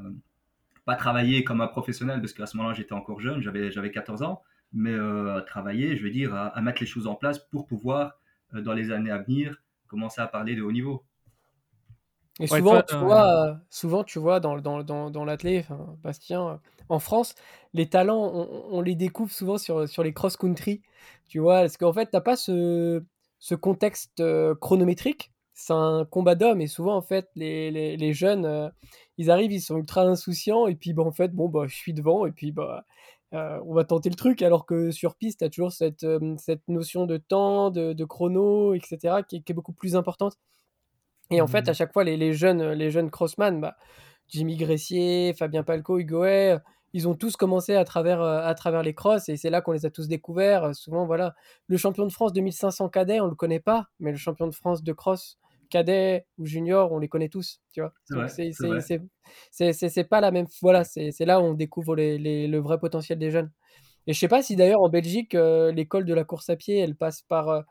pas 0.84 0.96
travailler 0.96 1.44
comme 1.44 1.60
un 1.60 1.68
professionnel 1.68 2.20
parce 2.20 2.32
qu'à 2.32 2.46
ce 2.46 2.56
moment-là 2.56 2.74
j'étais 2.74 2.92
encore 2.92 3.20
jeune, 3.20 3.40
j'avais, 3.40 3.70
j'avais 3.70 3.92
14 3.92 4.22
ans, 4.22 4.42
mais 4.72 4.92
euh, 4.92 5.40
travailler, 5.42 5.96
je 5.96 6.02
veux 6.02 6.10
dire, 6.10 6.34
à, 6.34 6.60
mettre 6.60 6.80
les 6.80 6.86
choses 6.86 7.06
en 7.06 7.14
place 7.14 7.38
pour 7.38 7.66
pouvoir, 7.66 8.18
dans 8.52 8.72
les 8.72 8.90
années 8.90 9.10
à 9.10 9.18
venir, 9.18 9.62
commencer 9.86 10.20
à 10.20 10.26
parler 10.26 10.56
de 10.56 10.62
haut 10.62 10.72
niveau. 10.72 11.04
Et 12.40 12.46
souvent, 12.46 12.82
tu 12.82 12.96
vois, 12.96 13.60
souvent, 13.70 14.02
tu 14.02 14.18
vois, 14.18 14.40
dans, 14.40 14.58
dans, 14.58 14.82
dans, 14.82 15.10
dans 15.10 15.26
Bastien, 16.02 16.60
en 16.88 16.98
France, 16.98 17.34
les 17.74 17.88
talents, 17.88 18.48
on, 18.70 18.80
les 18.80 18.94
découvre 18.94 19.30
souvent 19.30 19.58
sur, 19.58 19.88
sur 19.88 20.02
les 20.02 20.12
cross-country. 20.12 20.82
Tu 21.28 21.38
vois, 21.38 21.60
parce 21.60 21.76
qu'en 21.76 21.92
fait, 21.92 22.06
tu 22.06 22.16
n'as 22.16 22.20
pas 22.20 22.36
ce, 22.36 23.02
ce 23.42 23.56
contexte 23.56 24.20
euh, 24.20 24.54
chronométrique. 24.54 25.32
C'est 25.52 25.72
un 25.72 26.06
combat 26.08 26.36
d'hommes 26.36 26.60
et 26.60 26.68
souvent, 26.68 26.96
en 26.96 27.02
fait, 27.02 27.28
les, 27.34 27.72
les, 27.72 27.96
les 27.96 28.12
jeunes, 28.12 28.46
euh, 28.46 28.68
ils 29.18 29.32
arrivent, 29.32 29.50
ils 29.50 29.60
sont 29.60 29.76
ultra 29.76 30.02
insouciants 30.02 30.68
et 30.68 30.76
puis, 30.76 30.92
bah, 30.92 31.02
en 31.02 31.10
fait, 31.10 31.32
bon, 31.32 31.48
bah, 31.48 31.64
je 31.66 31.74
suis 31.74 31.92
devant 31.92 32.24
et 32.24 32.30
puis, 32.30 32.52
bah, 32.52 32.84
euh, 33.34 33.60
on 33.66 33.74
va 33.74 33.82
tenter 33.82 34.10
le 34.10 34.14
truc. 34.14 34.42
Alors 34.42 34.64
que 34.64 34.92
sur 34.92 35.16
piste, 35.16 35.40
tu 35.40 35.44
as 35.44 35.50
toujours 35.50 35.72
cette, 35.72 36.06
cette 36.38 36.68
notion 36.68 37.04
de 37.04 37.16
temps, 37.16 37.70
de, 37.70 37.92
de 37.92 38.04
chrono, 38.04 38.74
etc., 38.74 39.22
qui, 39.28 39.42
qui 39.42 39.52
est 39.52 39.54
beaucoup 39.54 39.72
plus 39.72 39.96
importante. 39.96 40.34
Et 41.32 41.40
en 41.40 41.48
fait, 41.48 41.68
à 41.68 41.72
mmh. 41.72 41.74
chaque 41.74 41.92
fois, 41.92 42.04
les, 42.04 42.32
jeunes, 42.32 42.62
les 42.72 42.92
jeunes 42.92 43.10
crossman, 43.10 43.60
bah, 43.60 43.74
Jimmy 44.28 44.56
Gressier, 44.56 45.34
Fabien 45.36 45.64
Palco, 45.64 45.98
Hugo 45.98 46.22
ils 46.92 47.08
ont 47.08 47.14
tous 47.14 47.36
commencé 47.36 47.74
à 47.74 47.84
travers, 47.84 48.20
euh, 48.20 48.44
à 48.44 48.54
travers 48.54 48.82
les 48.82 48.94
crosses 48.94 49.28
et 49.28 49.36
c'est 49.36 49.50
là 49.50 49.60
qu'on 49.60 49.72
les 49.72 49.86
a 49.86 49.90
tous 49.90 50.08
découverts. 50.08 50.74
Souvent, 50.74 51.06
voilà, 51.06 51.34
le 51.66 51.76
champion 51.76 52.06
de 52.06 52.12
France 52.12 52.32
de 52.32 52.40
1500 52.40 52.88
cadet, 52.88 53.20
on 53.20 53.26
le 53.26 53.34
connaît 53.34 53.60
pas, 53.60 53.86
mais 54.00 54.10
le 54.10 54.18
champion 54.18 54.46
de 54.46 54.54
France 54.54 54.82
de 54.82 54.92
cross 54.92 55.38
cadet 55.72 56.26
ou 56.38 56.44
junior, 56.44 56.92
on 56.92 56.98
les 56.98 57.08
connaît 57.08 57.30
tous, 57.30 57.60
tu 57.72 57.80
vois. 57.80 57.94
C'est 59.50 60.04
pas 60.04 60.20
la 60.20 60.30
même. 60.30 60.46
Voilà, 60.60 60.84
c'est 60.84 61.24
là 61.24 61.40
où 61.40 61.44
on 61.44 61.54
découvre 61.54 61.96
les, 61.96 62.46
le 62.46 62.58
vrai 62.58 62.78
potentiel 62.78 63.18
des 63.18 63.30
jeunes. 63.30 63.50
Et 64.06 64.12
je 64.12 64.18
sais 64.18 64.28
pas 64.28 64.42
si 64.42 64.56
d'ailleurs 64.56 64.82
en 64.82 64.88
Belgique, 64.88 65.34
euh, 65.34 65.72
l'école 65.72 66.04
de 66.04 66.14
la 66.14 66.24
course 66.24 66.50
à 66.50 66.56
pied, 66.56 66.78
elle 66.78 66.96
passe 66.96 67.22
par, 67.22 67.48
euh, 67.48 67.62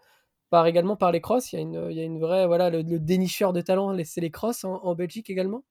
par 0.49 0.65
également 0.65 0.95
par 0.95 1.11
les 1.11 1.21
crosses. 1.21 1.53
Il 1.53 1.57
y 1.57 1.59
a 1.59 1.61
une, 1.61 1.87
il 1.91 1.97
y 1.97 1.99
a 1.99 2.03
une 2.03 2.19
vraie, 2.19 2.47
voilà, 2.47 2.69
le, 2.69 2.83
dénicheur 2.83 3.53
de 3.53 3.61
talent, 3.61 3.95
c'est 4.03 4.21
les 4.21 4.31
crosses 4.31 4.63
en, 4.63 4.95
Belgique 4.95 5.29
également? 5.29 5.63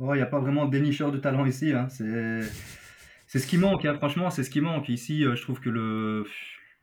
Il 0.00 0.12
n'y 0.12 0.20
a 0.20 0.26
pas 0.26 0.38
vraiment 0.38 0.66
de 0.66 0.70
dénicheur 0.70 1.12
de 1.12 1.18
talent 1.18 1.46
ici. 1.46 1.72
Hein. 1.72 1.88
C'est, 1.88 2.40
c'est 3.26 3.38
ce 3.38 3.46
qui 3.46 3.58
manque. 3.58 3.84
Hein. 3.84 3.94
Franchement, 3.94 4.30
c'est 4.30 4.44
ce 4.44 4.50
qui 4.50 4.60
manque 4.60 4.88
ici. 4.88 5.24
Euh, 5.24 5.34
je 5.34 5.42
trouve 5.42 5.60
que 5.60 5.70
le, 5.70 6.24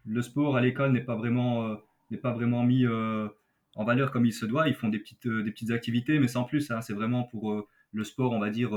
le 0.05 0.21
sport 0.21 0.57
à 0.57 0.61
l'école 0.61 0.91
n'est 0.91 1.03
pas 1.03 1.15
vraiment, 1.15 1.67
euh, 1.67 1.75
n'est 2.11 2.17
pas 2.17 2.33
vraiment 2.33 2.63
mis 2.63 2.85
euh, 2.85 3.27
en 3.75 3.83
valeur 3.83 4.11
comme 4.11 4.25
il 4.25 4.33
se 4.33 4.45
doit. 4.45 4.67
Ils 4.67 4.75
font 4.75 4.89
des 4.89 4.99
petites, 4.99 5.27
des 5.27 5.51
petites 5.51 5.71
activités, 5.71 6.19
mais 6.19 6.27
sans 6.27 6.43
plus. 6.43 6.71
Hein. 6.71 6.81
C'est 6.81 6.93
vraiment 6.93 7.23
pour 7.23 7.67
le 7.93 8.03
sport, 8.03 8.31
on 8.31 8.39
va 8.39 8.49
dire, 8.49 8.71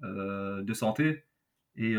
de 0.00 0.74
santé. 0.74 1.24
Et 1.76 1.94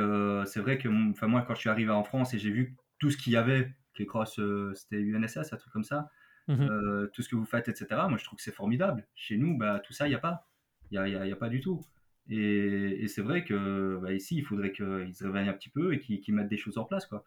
c'est 0.45 0.59
vrai 0.59 0.77
que, 0.77 0.89
enfin 1.11 1.27
moi, 1.27 1.43
quand 1.47 1.55
je 1.55 1.59
suis 1.59 1.69
arrivé 1.69 1.91
en 1.91 2.03
France 2.03 2.33
et 2.33 2.39
j'ai 2.39 2.51
vu 2.51 2.75
tout 2.99 3.09
ce 3.09 3.17
qu'il 3.17 3.33
y 3.33 3.37
avait 3.37 3.71
les 4.01 4.05
crosses, 4.05 4.39
euh, 4.39 4.73
c'était 4.75 5.01
UNSS, 5.01 5.53
un 5.53 5.57
truc 5.57 5.71
comme 5.71 5.83
ça. 5.83 6.09
Mhm. 6.47 6.67
Euh, 6.69 7.07
tout 7.13 7.21
ce 7.21 7.29
que 7.29 7.35
vous 7.35 7.45
faites, 7.45 7.69
etc. 7.69 7.87
Moi, 8.09 8.17
je 8.17 8.25
trouve 8.25 8.37
que 8.37 8.43
c'est 8.43 8.53
formidable. 8.53 9.07
Chez 9.15 9.37
nous, 9.37 9.57
bah, 9.57 9.79
tout 9.79 9.93
ça, 9.93 10.07
il 10.07 10.09
n'y 10.09 10.15
a 10.15 10.19
pas. 10.19 10.47
Il 10.91 10.99
n'y 11.01 11.15
a, 11.15 11.25
y 11.25 11.31
a, 11.31 11.35
pas 11.35 11.49
du 11.49 11.61
tout. 11.61 11.81
Et, 12.29 13.07
c'est 13.07 13.21
vrai 13.21 13.43
que 13.43 13.99
bah, 14.01 14.13
ici, 14.13 14.37
il 14.37 14.45
faudrait 14.45 14.71
qu'ils 14.71 15.15
se 15.15 15.23
réveillent 15.23 15.49
un 15.49 15.53
petit 15.53 15.69
peu 15.69 15.93
et 15.93 15.99
qu'ils 15.99 16.33
mettent 16.35 16.49
des 16.49 16.57
choses 16.57 16.77
en 16.77 16.85
place. 16.85 17.05
Quoi. 17.05 17.23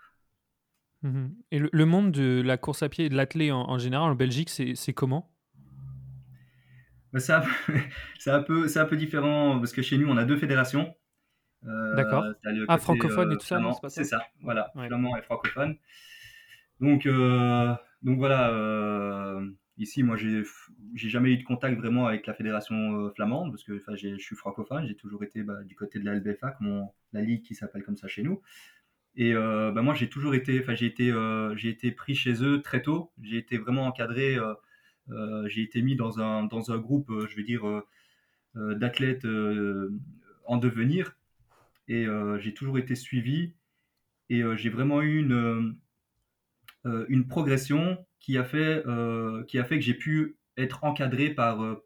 Mhm. 1.02 1.34
Et 1.50 1.58
le, 1.58 1.84
monde 1.84 2.12
de 2.12 2.42
la 2.42 2.56
course 2.56 2.82
à 2.82 2.88
pied 2.88 3.06
et 3.06 3.08
de 3.08 3.16
l'athlé 3.16 3.52
en, 3.52 3.78
général 3.78 4.10
en 4.10 4.14
Belgique, 4.14 4.48
c'est 4.50 4.92
comment? 4.92 5.30
Bah, 7.12 7.20
C'est 7.20 7.32
un, 7.32 7.42
peu, 8.42 8.66
un 8.76 8.84
peu 8.84 8.96
différent 8.96 9.58
parce 9.58 9.72
que 9.72 9.82
chez 9.82 9.98
nous, 9.98 10.08
on 10.08 10.16
a 10.16 10.24
deux 10.24 10.36
fédérations. 10.36 10.94
Euh, 11.66 11.94
D'accord. 11.94 12.24
Ah, 12.68 12.78
francophone 12.78 13.32
et 13.32 13.36
tout 13.36 13.46
ça, 13.46 13.60
C'est 13.88 14.04
ça, 14.04 14.26
voilà, 14.42 14.70
flamand 14.74 15.16
et 15.16 15.22
francophone. 15.22 15.76
Donc, 16.80 17.06
euh, 17.06 17.74
donc 18.02 18.18
voilà, 18.18 18.50
euh, 18.50 19.46
ici, 19.78 20.02
moi, 20.02 20.16
j'ai 20.16 20.44
jamais 21.08 21.32
eu 21.32 21.36
de 21.36 21.44
contact 21.44 21.78
vraiment 21.78 22.06
avec 22.06 22.26
la 22.26 22.34
fédération 22.34 23.06
euh, 23.06 23.10
flamande, 23.10 23.50
parce 23.50 23.64
que 23.64 23.78
je 23.96 24.16
suis 24.18 24.36
francophone, 24.36 24.86
j'ai 24.86 24.96
toujours 24.96 25.24
été 25.24 25.42
bah, 25.42 25.62
du 25.64 25.74
côté 25.74 25.98
de 25.98 26.04
la 26.04 26.14
LBFA, 26.14 26.58
la 27.12 27.20
ligue 27.20 27.42
qui 27.42 27.54
s'appelle 27.54 27.82
comme 27.82 27.96
ça 27.96 28.08
chez 28.08 28.22
nous. 28.22 28.40
Et 29.16 29.32
bah, 29.32 29.80
moi, 29.80 29.94
j'ai 29.94 30.08
toujours 30.08 30.34
été, 30.34 30.58
enfin, 30.60 30.74
j'ai 30.74 30.86
été, 30.86 31.12
j'ai 31.54 31.68
été 31.68 31.92
pris 31.92 32.16
chez 32.16 32.42
eux 32.42 32.62
très 32.62 32.82
tôt. 32.82 33.12
J'ai 33.22 33.36
été 33.36 33.58
vraiment 33.58 33.86
encadré. 33.86 34.36
j'ai 35.46 35.62
été 35.62 35.82
mis 35.82 35.94
dans 35.94 36.18
un, 36.18 36.44
dans 36.44 36.72
un 36.72 36.78
groupe, 36.78 37.12
je 37.28 37.36
veux 37.36 37.44
dire, 37.44 37.62
d'athlètes 38.56 39.24
en 40.46 40.56
devenir. 40.56 41.16
Et 41.86 42.06
j'ai 42.40 42.54
toujours 42.54 42.76
été 42.76 42.96
suivi. 42.96 43.54
Et 44.30 44.42
j'ai 44.56 44.68
vraiment 44.68 45.00
eu 45.00 45.20
une, 45.20 45.76
euh, 46.86 47.06
une 47.08 47.26
progression 47.26 48.04
qui 48.24 48.38
a 48.38 48.44
fait, 48.44 48.82
euh, 48.86 49.44
qui 49.44 49.58
a 49.58 49.64
fait 49.64 49.78
que 49.78 49.84
j'ai 49.84 49.92
pu 49.92 50.38
être 50.56 50.82
encadré 50.82 51.28
par, 51.28 51.62
euh, 51.62 51.84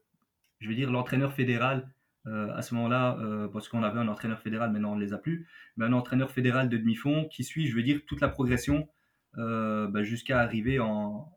je 0.61 0.69
veux 0.69 0.75
dire, 0.77 0.93
l'entraîneur 0.93 1.33
fédéral 1.33 1.93
à 2.27 2.61
ce 2.61 2.75
moment-là, 2.75 3.17
parce 3.55 3.71
qu'on 3.71 3.83
avait 3.83 3.99
un 3.99 4.09
entraîneur 4.09 4.39
fédéral, 4.43 4.71
maintenant 4.71 4.93
on 4.93 4.97
ne 4.97 5.01
les 5.01 5.15
a 5.15 5.17
plus, 5.17 5.47
mais 5.79 5.87
un 5.87 5.95
entraîneur 5.95 6.31
fédéral 6.31 6.69
de 6.69 6.77
demi-fond 6.77 7.27
qui 7.33 7.43
suit, 7.43 7.69
je 7.69 7.75
veux 7.75 7.83
dire, 7.83 8.03
toute 8.07 8.21
la 8.21 8.29
progression 8.29 8.87
bah, 9.35 10.03
jusqu'à 10.03 10.41
arriver 10.41 10.79
en, 10.79 11.33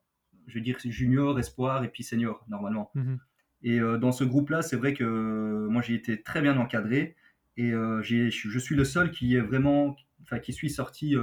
je 0.47 0.55
veux 0.55 0.61
dire, 0.61 0.77
junior, 0.83 1.39
espoir 1.39 1.85
et 1.85 1.87
puis 1.87 2.03
senior, 2.03 2.43
normalement. 2.49 2.91
Mhm. 2.95 3.19
Et 3.61 3.79
dans 3.79 4.11
ce 4.11 4.25
groupe-là, 4.25 4.61
c'est 4.63 4.75
vrai 4.75 4.93
que 4.93 5.67
moi 5.69 5.81
j'ai 5.81 5.93
été 5.93 6.21
très 6.23 6.41
bien 6.41 6.57
encadré 6.57 7.15
et 7.55 7.71
je 7.71 8.59
suis 8.59 8.75
le 8.75 8.83
seul 8.83 9.11
qui 9.11 9.37
est 9.37 9.41
vraiment, 9.41 9.95
enfin, 10.23 10.39
qui 10.39 10.51
suis 10.51 10.69
sorti 10.69 11.15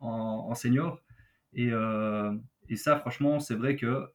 en, 0.00 0.54
senior. 0.54 1.00
Euh, 1.58 2.36
et, 2.70 2.76
ça, 2.76 2.96
franchement, 2.96 3.40
c'est 3.40 3.54
vrai 3.54 3.76
que 3.76 4.06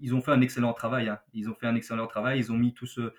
ils 0.00 0.14
ont 0.14 0.20
fait 0.20 0.32
un 0.32 0.40
excellent 0.40 0.72
travail. 0.72 1.08
Hein. 1.08 1.18
Ils 1.34 1.48
ont 1.48 1.54
fait 1.54 1.66
un 1.66 1.74
excellent 1.74 2.06
travail. 2.06 2.38
Ils 2.38 2.52
ont 2.52 2.56
mis 2.56 2.74
tout 2.74 2.86
ce, 2.86 3.12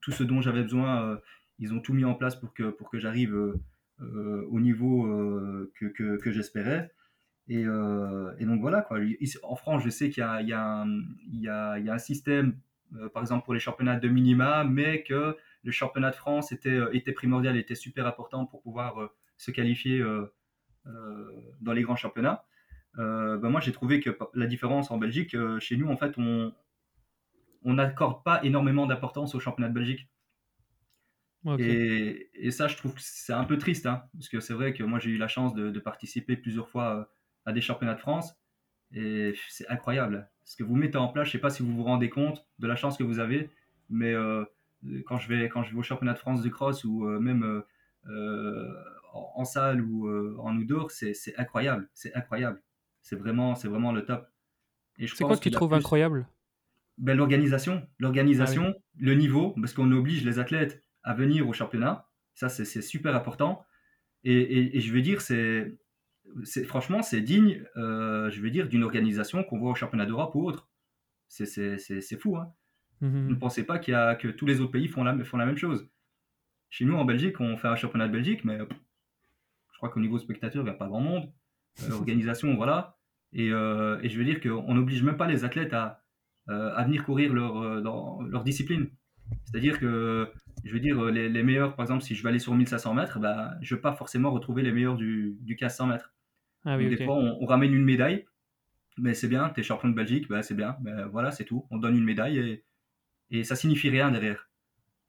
tout 0.00 0.12
ce 0.12 0.22
dont 0.22 0.40
j'avais 0.40 0.62
besoin. 0.62 1.02
Euh, 1.02 1.16
ils 1.58 1.72
ont 1.74 1.80
tout 1.80 1.94
mis 1.94 2.04
en 2.04 2.14
place 2.14 2.36
pour 2.36 2.52
que, 2.52 2.70
pour 2.70 2.90
que 2.90 2.98
j'arrive 2.98 3.34
euh, 3.34 4.46
au 4.50 4.60
niveau 4.60 5.06
que, 5.74 5.86
que, 5.86 6.32
j'espérais. 6.32 6.92
Et, 7.48 7.64
donc 7.64 8.60
voilà, 8.60 8.86
en 9.42 9.56
France, 9.56 9.82
je 9.84 9.90
sais 9.90 10.10
qu'il 10.10 10.22
y, 10.22 10.50
y, 10.50 10.50
y, 10.50 11.44
y 11.44 11.48
a, 11.48 11.74
un 11.74 11.98
système, 11.98 12.58
par 13.14 13.22
exemple 13.22 13.44
pour 13.44 13.54
les 13.54 13.60
championnats 13.60 13.98
de 13.98 14.08
minima, 14.08 14.64
mais 14.64 15.02
que 15.02 15.36
le 15.62 15.70
championnat 15.70 16.10
de 16.10 16.16
France 16.16 16.52
était, 16.52 16.78
était 16.92 17.12
primordial, 17.12 17.56
était 17.56 17.74
super 17.74 18.06
important 18.06 18.44
pour 18.44 18.60
pouvoir 18.60 19.10
se 19.38 19.50
qualifier 19.50 20.02
euh, 20.88 21.52
dans 21.60 21.72
les 21.72 21.82
grands 21.82 21.96
championnats. 21.96 22.44
Euh, 22.98 23.36
ben 23.36 23.50
moi, 23.50 23.60
j'ai 23.60 23.72
trouvé 23.72 24.00
que 24.00 24.16
la 24.34 24.46
différence 24.46 24.90
en 24.90 24.98
Belgique, 24.98 25.34
euh, 25.34 25.60
chez 25.60 25.76
nous, 25.76 25.88
en 25.88 25.96
fait, 25.96 26.14
on 26.18 26.52
on 27.68 27.74
n'accorde 27.74 28.22
pas 28.22 28.44
énormément 28.44 28.86
d'importance 28.86 29.34
au 29.34 29.40
championnat 29.40 29.68
de 29.68 29.74
Belgique. 29.74 30.08
Et, 31.58 32.30
et, 32.34 32.50
ça, 32.52 32.68
je 32.68 32.76
trouve 32.76 32.94
que 32.94 33.00
c'est 33.02 33.32
un 33.32 33.44
peu 33.44 33.58
triste, 33.58 33.86
hein, 33.86 34.04
parce 34.12 34.28
que 34.28 34.38
c'est 34.38 34.54
vrai 34.54 34.72
que 34.72 34.84
moi, 34.84 35.00
j'ai 35.00 35.10
eu 35.10 35.16
la 35.16 35.26
chance 35.28 35.52
de, 35.54 35.78
participer 35.80 36.36
plusieurs 36.36 36.68
fois 36.68 37.12
à 37.44 37.52
des 37.52 37.60
championnats 37.60 37.94
de 37.94 38.00
France, 38.00 38.34
et 38.92 39.34
c'est 39.48 39.68
incroyable. 39.68 40.30
Ce 40.44 40.56
que 40.56 40.62
vous 40.62 40.76
mettez 40.76 40.98
en 40.98 41.08
place, 41.08 41.26
je 41.26 41.30
ne 41.30 41.32
sais 41.32 41.40
pas 41.40 41.50
si 41.50 41.64
vous 41.64 41.72
vous 41.72 41.84
rendez 41.84 42.08
compte 42.08 42.46
de 42.60 42.66
la 42.68 42.76
chance 42.76 42.96
que 42.96 43.04
vous 43.04 43.18
avez, 43.18 43.50
mais 43.88 44.14
quand, 45.06 45.18
je 45.18 45.28
vais, 45.28 45.48
quand 45.48 45.64
je 45.64 45.72
vais 45.72 45.78
au 45.78 45.84
championnat 45.84 46.14
de 46.14 46.18
France 46.18 46.42
de 46.42 46.48
cross 46.48 46.84
ou 46.84 47.04
même 47.04 47.64
en, 49.16 49.44
salle 49.44 49.80
ou 49.80 50.08
euh, 50.08 50.36
en 50.38 50.56
outdoor, 50.56 50.90
c'est 50.90 51.14
incroyable. 51.38 51.88
C'est 51.94 52.14
incroyable. 52.14 52.62
C'est 53.06 53.14
vraiment, 53.14 53.52
vraiment 53.52 53.92
le 53.92 54.04
top. 54.04 54.28
C'est 54.98 55.22
quoi 55.22 55.36
que 55.36 55.40
tu 55.40 55.52
trouves 55.52 55.72
incroyable? 55.72 56.26
Ben, 56.98 57.16
L'organisation. 57.16 57.86
L'organisation, 58.00 58.74
ah 58.76 58.80
le 58.98 59.14
niveau, 59.14 59.50
parce 59.60 59.74
qu'on 59.74 59.92
oblige 59.92 60.24
les 60.24 60.40
athlètes 60.40 60.82
à 61.04 61.14
venir 61.14 61.48
au 61.48 61.52
championnat. 61.52 62.08
Ça, 62.34 62.48
c'est 62.48 62.82
super 62.82 63.14
important. 63.14 63.64
Et, 64.24 64.80
je 64.80 64.92
veux 64.92 65.02
dire, 65.02 65.20
c'est 65.20 65.78
franchement, 66.64 67.00
c'est 67.00 67.20
digne, 67.20 67.62
euh, 67.76 68.28
je 68.32 68.40
veux 68.40 68.50
dire, 68.50 68.68
d'une 68.68 68.82
organisation 68.82 69.44
qu'on 69.44 69.60
voit 69.60 69.70
au 69.70 69.76
championnat 69.76 70.06
d'Europe 70.06 70.34
ou 70.34 70.44
autre. 70.44 70.68
C'est 71.28 72.18
fou. 72.18 72.36
Hein 72.36 72.52
mmh 73.02 73.28
Ne 73.28 73.34
pensez 73.36 73.62
pas 73.62 73.78
qu'il 73.78 73.92
y 73.92 73.94
a, 73.94 74.16
que 74.16 74.26
tous 74.26 74.46
les 74.46 74.60
autres 74.60 74.72
pays 74.72 74.88
font 74.88 75.04
la, 75.04 75.16
font 75.24 75.36
la 75.36 75.46
même 75.46 75.58
chose. 75.58 75.88
Chez 76.70 76.84
nous, 76.84 76.96
en 76.96 77.04
Belgique, 77.04 77.38
on 77.38 77.56
fait 77.56 77.68
un 77.68 77.76
championnat 77.76 78.08
de 78.08 78.12
Belgique, 78.12 78.44
mais 78.44 78.58
je 78.58 79.76
crois 79.76 79.90
qu'au 79.90 80.00
niveau 80.00 80.18
spectateur, 80.18 80.62
il 80.62 80.64
n'y 80.64 80.70
a 80.70 80.74
pas 80.74 80.88
grand 80.88 81.00
monde. 81.00 81.32
Euh, 81.84 81.90
organisation, 81.92 82.50
Euh, 83.34 83.98
et, 84.02 84.08
je 84.08 84.18
veux 84.18 84.24
dire 84.24 84.40
qu'on 84.40 84.74
n'oblige 84.74 85.02
même 85.02 85.16
pas 85.16 85.26
les 85.26 85.44
athlètes 85.44 85.74
à, 85.74 86.02
euh, 86.48 86.72
à 86.74 86.84
venir 86.84 87.04
courir 87.04 87.32
leur, 87.32 87.82
dans 87.82 88.22
leur 88.22 88.44
discipline. 88.44 88.88
C'est-à-dire 89.44 89.78
que, 89.80 90.28
je 90.64 90.72
veux 90.72 90.80
dire, 90.80 91.04
les, 91.06 91.42
meilleurs, 91.42 91.74
par 91.74 91.84
exemple, 91.84 92.02
si 92.02 92.14
je 92.14 92.22
vais 92.22 92.28
aller 92.28 92.38
sur 92.38 92.54
1500 92.54 92.94
mètres, 92.94 93.18
bah, 93.18 93.54
je 93.60 93.74
ne 93.74 93.78
vais 93.78 93.82
pas 93.82 93.92
forcément 93.92 94.30
retrouver 94.30 94.62
les 94.62 94.72
meilleurs 94.72 94.96
du, 94.96 95.36
du 95.40 95.54
1500 95.54 95.86
mètres. 95.88 96.14
Ah 96.64 96.78
des 96.78 97.04
fois, 97.04 97.14
on, 97.16 97.44
ramène 97.46 97.74
une 97.74 97.84
médaille, 97.84 98.24
mais 98.98 99.14
c'est 99.14 99.28
bien, 99.28 99.50
tu 99.50 99.60
es 99.60 99.62
champion 99.62 99.88
de 99.88 99.94
Belgique, 99.94 100.28
bah, 100.28 100.42
c'est 100.42 100.54
bien, 100.54 100.76
ben, 100.80 101.06
voilà, 101.06 101.30
c'est 101.30 101.44
tout. 101.44 101.66
On 101.70 101.78
donne 101.78 101.96
une 101.96 102.04
médaille 102.04 102.38
et, 102.38 102.64
et 103.30 103.44
ça 103.44 103.56
signifie 103.56 103.90
rien 103.90 104.10
derrière. 104.10 104.48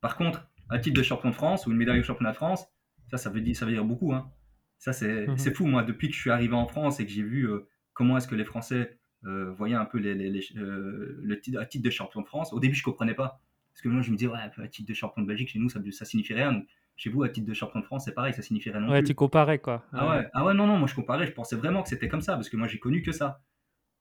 Par 0.01 0.17
contre, 0.17 0.47
un 0.69 0.79
titre 0.79 0.97
de 0.97 1.03
champion 1.03 1.29
de 1.29 1.35
France 1.35 1.65
ou 1.65 1.71
une 1.71 1.77
médaille 1.77 1.99
au 1.99 2.03
championnat 2.03 2.31
de 2.31 2.35
France, 2.35 2.67
ça, 3.09 3.17
ça 3.17 3.29
veut 3.29 3.41
dire, 3.41 3.55
ça 3.55 3.65
veut 3.65 3.71
dire 3.71 3.85
beaucoup. 3.85 4.13
Hein. 4.13 4.31
Ça, 4.77 4.91
mhm. 4.91 5.37
c'est 5.37 5.55
fou, 5.55 5.65
moi, 5.65 5.83
depuis 5.83 6.09
que 6.09 6.15
je 6.15 6.19
suis 6.19 6.29
arrivé 6.29 6.53
en 6.53 6.67
France 6.67 6.99
et 6.99 7.05
que 7.05 7.11
j'ai 7.11 7.23
vu 7.23 7.49
euh, 7.49 7.67
comment 7.97 8.17
est-ce 8.17 8.27
que 8.27 8.35
les 8.35 8.45
Français 8.45 8.99
voyait 9.23 9.75
un 9.75 9.85
peu 9.85 9.97
les, 9.97 10.13
le 10.13 11.39
titre, 11.41 11.61
titre, 11.67 11.83
de 11.83 11.89
champion 11.89 12.21
de 12.21 12.27
France. 12.27 12.53
Au 12.53 12.59
début, 12.61 12.75
je 12.75 12.83
comprenais 12.83 13.15
pas. 13.15 13.41
Parce 13.77 13.83
que 13.83 13.89
moi, 13.89 14.01
je 14.01 14.09
me 14.09 14.17
disais, 14.17 14.27
ouais, 14.27 14.39
un 14.39 14.67
titre 14.67 14.89
de 14.89 14.93
champion 14.95 15.21
de 15.21 15.27
Belgique, 15.27 15.49
chez 15.49 15.59
nous, 15.59 15.69
ça, 15.69 15.79
ça 15.91 16.03
signifie 16.03 16.33
rien. 16.33 16.63
chez 16.95 17.11
vous, 17.11 17.21
un 17.21 17.29
titre 17.29 17.45
de 17.45 17.53
champion 17.53 17.79
de 17.79 17.85
France, 17.85 18.05
c'est 18.05 18.13
pareil, 18.13 18.33
ça 18.33 18.41
signifie 18.41 18.71
rien 18.71 18.79
non 18.79 18.91
ouais, 18.91 19.03
tu 19.03 19.13
comparais, 19.13 19.59
quoi. 19.59 19.85
Ah 19.93 20.09
ouais. 20.09 20.27
ah 20.33 20.43
ouais, 20.43 20.55
non, 20.55 20.65
non, 20.65 20.77
moi, 20.79 20.87
je 20.87 20.95
comparais. 20.95 21.27
Je 21.27 21.31
pensais 21.31 21.55
vraiment 21.55 21.83
que 21.83 21.89
c'était 21.89 22.07
comme 22.07 22.21
ça, 22.21 22.33
parce 22.33 22.49
que 22.49 22.57
moi, 22.57 22.67
j'ai 22.67 22.79
connu 22.79 23.03
que 23.03 23.11
ça. 23.11 23.39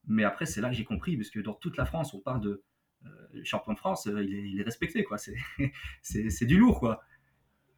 Mais 0.06 0.24
après, 0.24 0.46
c'est 0.46 0.62
là 0.62 0.70
que 0.70 0.74
j'ai 0.74 0.84
compris, 0.84 1.18
parce 1.18 1.28
que 1.28 1.40
dans 1.40 1.52
toute 1.52 1.76
la 1.76 1.84
France, 1.84 2.14
on 2.14 2.20
parle 2.20 2.40
de 2.40 2.62
euh, 3.04 3.08
champion 3.44 3.74
de 3.74 3.78
France, 3.78 4.06
euh, 4.06 4.24
il, 4.24 4.58
est, 4.58 4.62
respecté, 4.62 5.04
quoi. 5.04 5.18
C'est 6.00 6.46
du 6.46 6.56
lourd, 6.56 6.80
quoi. 6.80 7.02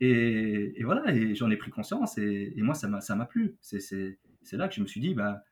Et, 0.01 0.81
voilà, 0.85 1.13
et 1.13 1.35
j'en 1.35 1.51
ai 1.51 1.57
pris 1.57 1.73
conscience, 1.73 2.17
et, 2.19 2.55
moi, 2.59 2.75
ça 2.75 2.87
m'a 2.87 3.27
plu. 3.27 3.57
C'est 3.61 4.17
là 4.53 4.69
que 4.69 4.75
je 4.77 4.83
me 4.83 4.87
suis 4.87 5.01
dit, 5.01 5.15
bah, 5.15 5.43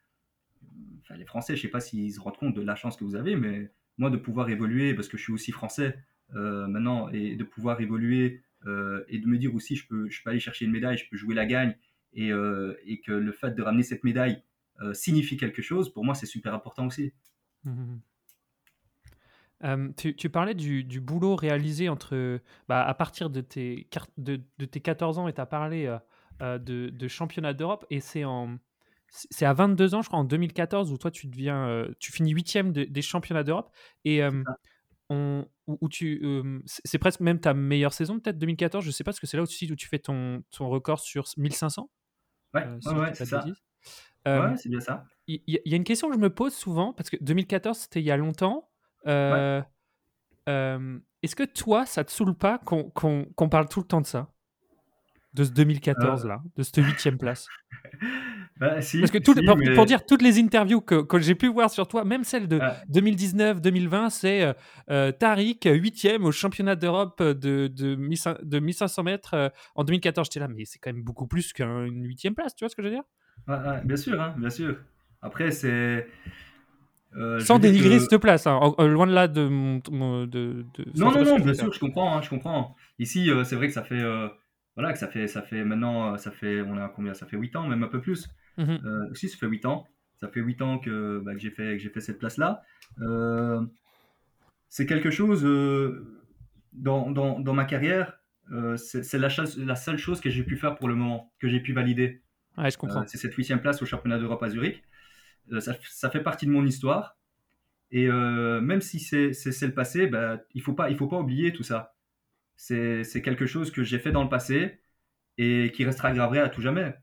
les 1.16 1.24
Français, 1.24 1.56
je 1.56 1.62
sais 1.62 1.68
pas 1.68 1.80
s'ils 1.80 2.12
se 2.12 2.20
rendent 2.20 2.36
compte 2.36 2.54
de 2.54 2.62
la 2.62 2.74
chance 2.74 2.96
que 2.96 3.04
vous 3.04 3.16
avez, 3.16 3.36
mais 3.36 3.70
moi, 3.98 4.10
de 4.10 4.16
pouvoir 4.16 4.50
évoluer, 4.50 4.94
parce 4.94 5.08
que 5.08 5.16
je 5.16 5.22
suis 5.22 5.32
aussi 5.32 5.52
français 5.52 5.96
euh, 6.34 6.66
maintenant, 6.66 7.08
et 7.10 7.36
de 7.36 7.44
pouvoir 7.44 7.80
évoluer 7.80 8.42
et 9.08 9.20
de 9.20 9.28
me 9.28 9.38
dire 9.38 9.54
aussi, 9.54 9.76
je 9.76 9.86
peux, 9.86 10.10
je 10.10 10.20
peux 10.24 10.30
aller 10.30 10.40
chercher 10.40 10.64
une 10.64 10.72
médaille, 10.72 10.98
je 10.98 11.08
peux 11.08 11.16
jouer 11.16 11.36
la 11.36 11.46
gagne, 11.46 11.76
et, 12.14 12.30
et 12.84 13.00
que 13.00 13.12
le 13.12 13.30
fait 13.30 13.54
de 13.54 13.62
ramener 13.62 13.84
cette 13.84 14.02
médaille, 14.02 14.42
euh, 14.82 14.92
signifie 14.92 15.36
quelque 15.36 15.62
chose, 15.62 15.92
pour 15.92 16.04
moi, 16.04 16.14
c'est 16.14 16.26
super 16.26 16.52
important 16.52 16.86
aussi. 16.86 17.12
Mmh, 17.64 17.70
mmh, 17.70 17.74
mmh. 17.74 18.00
Euh, 19.64 19.88
tu, 19.96 20.28
parlais 20.28 20.54
du, 20.54 21.00
boulot 21.00 21.34
réalisé 21.34 21.88
entre, 21.88 22.40
bah, 22.68 22.84
à 22.84 22.92
partir 22.92 23.30
de 23.30 23.40
tes, 23.40 23.88
de, 24.18 24.36
tes 24.36 24.80
14 24.80 25.18
ans 25.18 25.28
et 25.28 25.32
tu 25.32 25.40
as 25.40 25.46
parlé 25.46 25.86
euh, 26.42 26.58
de, 26.58 26.90
de, 26.90 27.08
championnat 27.08 27.54
d'Europe 27.54 27.86
et 27.88 28.00
c'est 28.00 28.24
en 28.24 28.58
c'est 29.08 29.46
à 29.46 29.52
22 29.52 29.94
ans 29.94 30.02
je 30.02 30.08
crois 30.08 30.18
en 30.18 30.24
2014 30.24 30.92
où 30.92 30.98
toi 30.98 31.10
tu 31.10 31.26
deviens 31.26 31.86
tu 31.98 32.12
finis 32.12 32.32
huitième 32.32 32.72
des 32.72 33.02
championnats 33.02 33.44
d'Europe. 33.44 33.70
Et 34.04 34.22
on, 35.08 35.46
où, 35.66 35.88
tu 35.88 36.22
c'est 36.66 36.98
presque 36.98 37.20
même 37.20 37.40
ta 37.40 37.54
meilleure 37.54 37.92
saison 37.92 38.18
peut-être 38.18 38.38
2014 38.38 38.84
je 38.84 38.90
sais 38.90 39.04
pas 39.04 39.10
parce 39.10 39.20
que 39.20 39.26
c'est 39.26 39.36
là 39.36 39.42
aussi 39.44 39.70
où 39.70 39.76
tu 39.76 39.88
fais 39.88 40.00
ton, 40.00 40.42
ton 40.50 40.68
record 40.68 41.00
sur 41.00 41.26
1500 41.36 41.88
ouais, 42.54 42.64
ouais, 42.64 43.14
c'est 43.14 43.24
ça. 43.24 43.44
euh, 44.26 44.50
ouais, 44.50 44.56
c'est 44.56 44.68
bien 44.68 44.80
ça. 44.80 45.04
Il 45.28 45.42
y, 45.46 45.72
a 45.72 45.76
une 45.76 45.84
question 45.84 46.08
que 46.08 46.14
je 46.14 46.20
me 46.20 46.30
pose 46.30 46.54
souvent, 46.54 46.92
parce 46.92 47.10
que 47.10 47.16
2014, 47.20 47.78
c'était 47.78 48.00
il 48.00 48.04
y 48.04 48.10
a 48.12 48.16
longtemps. 48.16 48.70
Euh, 49.06 49.60
euh, 50.48 50.98
est-ce 51.22 51.34
que 51.34 51.42
toi, 51.42 51.84
ça 51.84 52.04
te 52.04 52.12
saoule 52.12 52.34
pas 52.34 52.58
qu'on 52.58 53.48
parle 53.50 53.68
tout 53.68 53.80
le 53.80 53.86
temps 53.86 54.00
de 54.00 54.06
ça? 54.06 54.30
De 55.34 55.44
ce 55.44 55.50
2014-là, 55.50 56.42
de 56.56 56.62
cette 56.62 56.76
huitième 56.76 57.18
place? 57.18 57.48
bah, 58.58 58.80
si, 58.80 59.00
Parce 59.00 59.10
que 59.10 59.18
tout, 59.18 59.34
pour, 59.74 59.86
dire, 59.86 60.04
toutes 60.06 60.22
les 60.22 60.38
interviews 60.38 60.80
que, 60.80 61.02
que 61.02 61.18
j'ai 61.18 61.34
pu 61.34 61.48
voir 61.48 61.70
sur 61.70 61.86
toi, 61.88 62.04
même 62.04 62.24
celle 62.24 62.48
de 62.48 62.58
2019-2020, 62.92 64.10
c'est 64.10 64.54
Tariq, 65.18 65.64
huitième 65.64 66.24
au 66.24 66.32
championnat 66.32 66.76
d'Europe 66.76 67.22
de, 67.22 67.68
de, 67.68 67.96
de 68.42 68.58
1500 68.58 69.02
mètres 69.02 69.52
en 69.74 69.84
2014. 69.84 70.26
J'étais 70.26 70.40
là, 70.40 70.48
mais 70.48 70.64
c'est 70.64 70.78
quand 70.78 70.92
même 70.92 71.02
beaucoup 71.02 71.26
plus 71.26 71.52
qu'une 71.52 72.04
huitième 72.04 72.34
place, 72.34 72.54
tu 72.54 72.64
vois 72.64 72.68
ce 72.68 72.76
que 72.76 72.82
je 72.82 72.88
veux 72.88 72.94
dire? 72.94 73.04
Bien 73.84 73.96
sûr, 73.96 74.20
hein, 74.20 74.34
bien 74.38 74.50
sûr. 74.50 74.76
Après, 75.22 75.50
c'est. 75.50 76.06
Euh, 77.16 77.40
Sans 77.40 77.58
dénigrer 77.58 77.98
cette 77.98 78.18
place, 78.18 78.46
hein, 78.46 78.60
euh, 78.78 78.88
loin 78.88 79.06
de 79.06 79.12
là 79.12 79.26
de. 79.28 79.48
de, 80.26 80.64
non, 80.96 81.10
non, 81.12 81.24
non, 81.24 81.38
bien 81.38 81.54
sûr, 81.54 81.72
je 81.72 81.80
comprends, 81.80 82.16
hein, 82.16 82.22
je 82.22 82.28
comprends. 82.28 82.76
Ici, 82.98 83.30
euh, 83.30 83.44
c'est 83.44 83.56
vrai 83.56 83.68
que 83.68 83.72
ça 83.72 83.82
fait. 83.82 84.02
voilà, 84.74 84.92
que 84.92 84.98
ça 84.98 85.08
fait, 85.08 85.26
ça 85.26 85.42
fait 85.42 85.64
maintenant, 85.64 86.16
ça 86.18 86.30
fait, 86.30 86.60
on 86.60 86.76
a 86.76 86.88
combien? 86.88 87.14
Ça 87.14 87.26
fait 87.26 87.36
8 87.36 87.56
ans, 87.56 87.66
même 87.66 87.82
un 87.82 87.88
peu 87.88 88.00
plus. 88.00 88.28
Mmh 88.56 89.14
si, 89.14 89.28
ça 89.28 89.36
fait 89.36 89.46
8 89.46 89.66
ans. 89.66 89.86
Ça 90.20 90.28
fait 90.28 90.40
8 90.40 90.62
ans 90.62 90.78
que, 90.78 91.20
bah, 91.24 91.34
que 91.34 91.38
j'ai 91.38 91.50
fait, 91.50 91.78
fait 91.78 92.00
cette 92.00 92.18
place-là. 92.18 92.62
c'est 94.68 94.86
quelque 94.86 95.10
chose, 95.10 95.42
dans, 96.72 97.10
dans, 97.10 97.38
dans, 97.38 97.54
ma 97.54 97.64
carrière, 97.64 98.18
c'est 98.76 99.18
la, 99.18 99.28
la 99.58 99.76
seule 99.76 99.98
chose 99.98 100.20
que 100.20 100.30
j'ai 100.30 100.42
pu 100.42 100.56
faire 100.56 100.76
pour 100.76 100.88
le 100.88 100.94
moment, 100.94 101.32
que 101.38 101.48
j'ai 101.48 101.60
pu 101.60 101.72
valider. 101.72 102.22
je 102.56 102.76
comprends. 102.76 103.06
c'est 103.06 103.18
cette 103.18 103.34
huitième 103.34 103.60
place 103.60 103.82
au 103.82 103.86
championnat 103.86 104.18
d'Europe 104.18 104.42
à 104.42 104.48
Zurich. 104.48 104.82
Euh, 105.52 105.60
ça, 105.60 106.10
fait 106.10 106.22
partie 106.22 106.46
de 106.46 106.50
mon 106.50 106.64
histoire. 106.64 107.18
Et 107.90 108.08
euh, 108.08 108.60
même 108.60 108.80
si 108.80 108.98
c'est 108.98 109.30
le 109.30 109.74
passé, 109.74 110.06
bah, 110.06 110.40
il 110.54 110.58
ne 110.58 110.62
faut, 110.64 110.74
pas, 110.74 110.90
il 110.90 110.96
faut 110.96 111.06
pas 111.06 111.18
oublier 111.18 111.52
tout 111.52 111.62
ça. 111.62 111.94
C'est 112.56 113.22
quelque 113.22 113.46
chose 113.46 113.70
que 113.70 113.82
j'ai 113.82 113.98
fait 113.98 114.12
dans 114.12 114.22
le 114.22 114.28
passé 114.28 114.80
et 115.38 115.70
qui 115.72 115.84
restera 115.84 116.12
gravé 116.12 116.40
à 116.40 116.48
tout 116.48 116.62
jamais. 116.62 116.94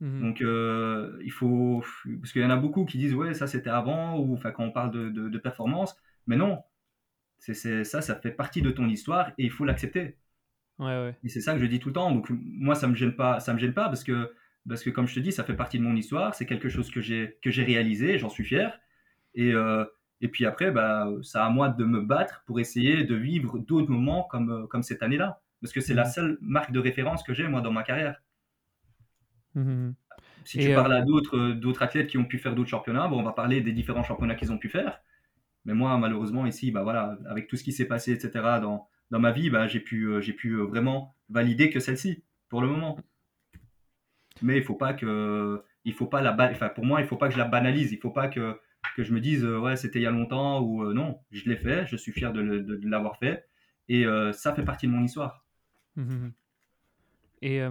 Mhm. 0.00 0.20
Donc, 0.20 0.40
euh, 0.42 1.18
il 1.24 1.32
faut. 1.32 1.82
Parce 2.20 2.32
qu'il 2.32 2.42
y 2.42 2.44
en 2.44 2.50
a 2.50 2.56
beaucoup 2.56 2.84
qui 2.84 2.98
disent, 2.98 3.14
ouais, 3.14 3.34
ça 3.34 3.46
c'était 3.46 3.70
avant, 3.70 4.18
ou 4.18 4.34
enfin, 4.34 4.50
quand 4.50 4.64
on 4.64 4.72
parle 4.72 4.90
de, 4.90 5.08
de, 5.08 5.38
performance. 5.38 5.96
Mais 6.26 6.36
non, 6.36 6.62
c'est 7.38 7.84
ça, 7.84 8.02
ça 8.02 8.16
fait 8.16 8.30
partie 8.30 8.62
de 8.62 8.70
ton 8.70 8.88
histoire 8.88 9.30
et 9.38 9.44
il 9.44 9.50
faut 9.50 9.64
l'accepter. 9.64 10.16
Ouais, 10.78 10.86
ouais. 10.86 11.16
Et 11.24 11.28
c'est 11.28 11.40
ça 11.40 11.54
que 11.54 11.60
je 11.60 11.66
dis 11.66 11.78
tout 11.78 11.88
le 11.88 11.94
temps. 11.94 12.12
Donc, 12.12 12.28
moi, 12.30 12.74
ça 12.74 12.86
me 12.86 12.94
gêne 12.94 13.14
pas, 13.14 13.40
ça 13.40 13.54
me 13.54 13.58
gêne 13.58 13.72
pas 13.72 13.86
parce 13.86 14.04
que 14.04 14.32
parce 14.68 14.82
que 14.82 14.90
comme 14.90 15.06
je 15.06 15.14
te 15.14 15.20
dis, 15.20 15.32
ça 15.32 15.44
fait 15.44 15.54
partie 15.54 15.78
de 15.78 15.84
mon 15.84 15.94
histoire, 15.94 16.34
c'est 16.34 16.46
quelque 16.46 16.68
chose 16.68 16.90
que 16.90 17.00
j'ai 17.00 17.64
réalisé, 17.64 18.18
j'en 18.18 18.28
suis 18.28 18.44
fier. 18.44 18.78
Et, 19.34 19.52
euh, 19.52 19.84
et 20.20 20.28
puis 20.28 20.46
après, 20.46 20.70
bah, 20.70 21.08
c'est 21.22 21.38
à 21.38 21.48
moi 21.50 21.68
de 21.68 21.84
me 21.84 22.00
battre 22.00 22.42
pour 22.46 22.58
essayer 22.58 23.04
de 23.04 23.14
vivre 23.14 23.58
d'autres 23.58 23.90
moments 23.90 24.24
comme, 24.24 24.50
euh, 24.50 24.66
comme 24.66 24.82
cette 24.82 25.02
année-là. 25.02 25.40
Parce 25.60 25.72
que 25.72 25.80
c'est 25.80 25.94
la 25.94 26.04
mmh. 26.04 26.10
seule 26.10 26.38
marque 26.40 26.72
de 26.72 26.80
référence 26.80 27.22
que 27.22 27.32
j'ai, 27.32 27.48
moi, 27.48 27.60
dans 27.60 27.72
ma 27.72 27.82
carrière. 27.82 28.20
Mmh, 29.56 29.60
mmh, 29.60 29.94
si 30.44 30.58
tu 30.58 30.74
parles 30.74 30.92
à 30.92 31.00
euh, 31.00 31.04
d'autres, 31.04 31.52
d'autres 31.52 31.82
athlètes 31.82 32.06
qui 32.06 32.18
ont 32.18 32.24
pu 32.24 32.38
faire 32.38 32.54
d'autres 32.54 32.70
championnats, 32.70 33.08
bon, 33.08 33.18
on 33.18 33.24
va 33.24 33.32
parler 33.32 33.60
des 33.60 33.72
différents 33.72 34.04
championnats 34.04 34.36
qu'ils 34.36 34.52
ont 34.52 34.58
pu 34.58 34.68
faire. 34.68 35.00
Mais 35.64 35.74
moi, 35.74 35.98
malheureusement, 35.98 36.46
ici, 36.46 36.70
bah, 36.70 36.84
voilà, 36.84 37.18
avec 37.28 37.48
tout 37.48 37.56
ce 37.56 37.64
qui 37.64 37.72
s'est 37.72 37.86
passé, 37.86 38.12
etc., 38.12 38.30
dans, 38.62 38.86
dans 39.10 39.18
ma 39.18 39.32
vie, 39.32 39.50
bah, 39.50 39.66
j'ai 39.66 39.80
pu, 39.80 40.08
j'ai 40.20 40.32
pu 40.32 40.54
vraiment 40.56 41.16
valider 41.28 41.70
que 41.70 41.80
celle-ci, 41.80 42.22
pour 42.48 42.60
le 42.60 42.68
moment. 42.68 42.96
Mais 44.42 44.56
il 44.56 44.62
faut 44.62 44.74
pas 44.74 44.92
que 44.92 45.62
il 45.84 45.92
faut 45.92 46.06
pas 46.06 46.20
la 46.20 46.36
enfin 46.50 46.68
pour 46.68 46.84
moi 46.84 47.00
il 47.00 47.06
faut 47.06 47.16
pas 47.16 47.28
que 47.28 47.34
je 47.34 47.38
la 47.38 47.44
banalise. 47.44 47.92
Il 47.92 47.98
faut 47.98 48.10
pas 48.10 48.28
que 48.28 48.58
que 48.94 49.02
je 49.02 49.12
me 49.12 49.20
dise 49.20 49.44
euh, 49.44 49.58
ouais 49.58 49.76
c'était 49.76 49.98
il 49.98 50.02
y 50.02 50.06
a 50.06 50.10
longtemps 50.10 50.60
ou 50.60 50.84
euh, 50.84 50.92
non. 50.92 51.20
Je 51.30 51.48
l'ai 51.48 51.56
fait 51.56 51.86
je 51.86 51.96
suis 51.96 52.12
fier 52.12 52.32
de, 52.32 52.40
l'avoir 52.88 53.16
fait. 53.18 53.48
Et 53.88 54.04
euh, 54.04 54.32
ça 54.32 54.54
fait 54.54 54.64
partie 54.64 54.86
de 54.86 54.92
mon 54.92 55.04
histoire. 55.04 55.44
Mmh, 55.96 56.28
et 57.46 57.62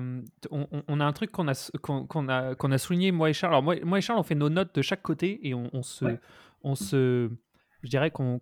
on, 0.52 1.00
a 1.02 1.06
un 1.06 1.12
truc 1.12 1.32
qu'on 1.32 1.50
a 1.50 1.72
qu'on 1.82 2.30
a 2.30 2.56
qu'on 2.56 2.72
a 2.72 2.78
souligné 2.78 3.12
moi 3.12 3.30
et 3.30 3.34
Charles 3.34 3.54
alors 3.54 3.64
moi, 3.64 3.76
moi, 3.84 3.98
et 3.98 4.02
Charles 4.02 4.20
on 4.20 4.24
fait 4.24 4.36
nos 4.36 4.48
notes 4.48 4.74
de 4.74 4.82
chaque 4.82 5.02
côté 5.02 5.46
et 5.46 5.54
on, 5.54 5.84
se 5.84 6.06
on 6.64 6.76
se 6.76 7.30
je 7.86 7.90
dirais 7.90 8.10
qu'on 8.10 8.40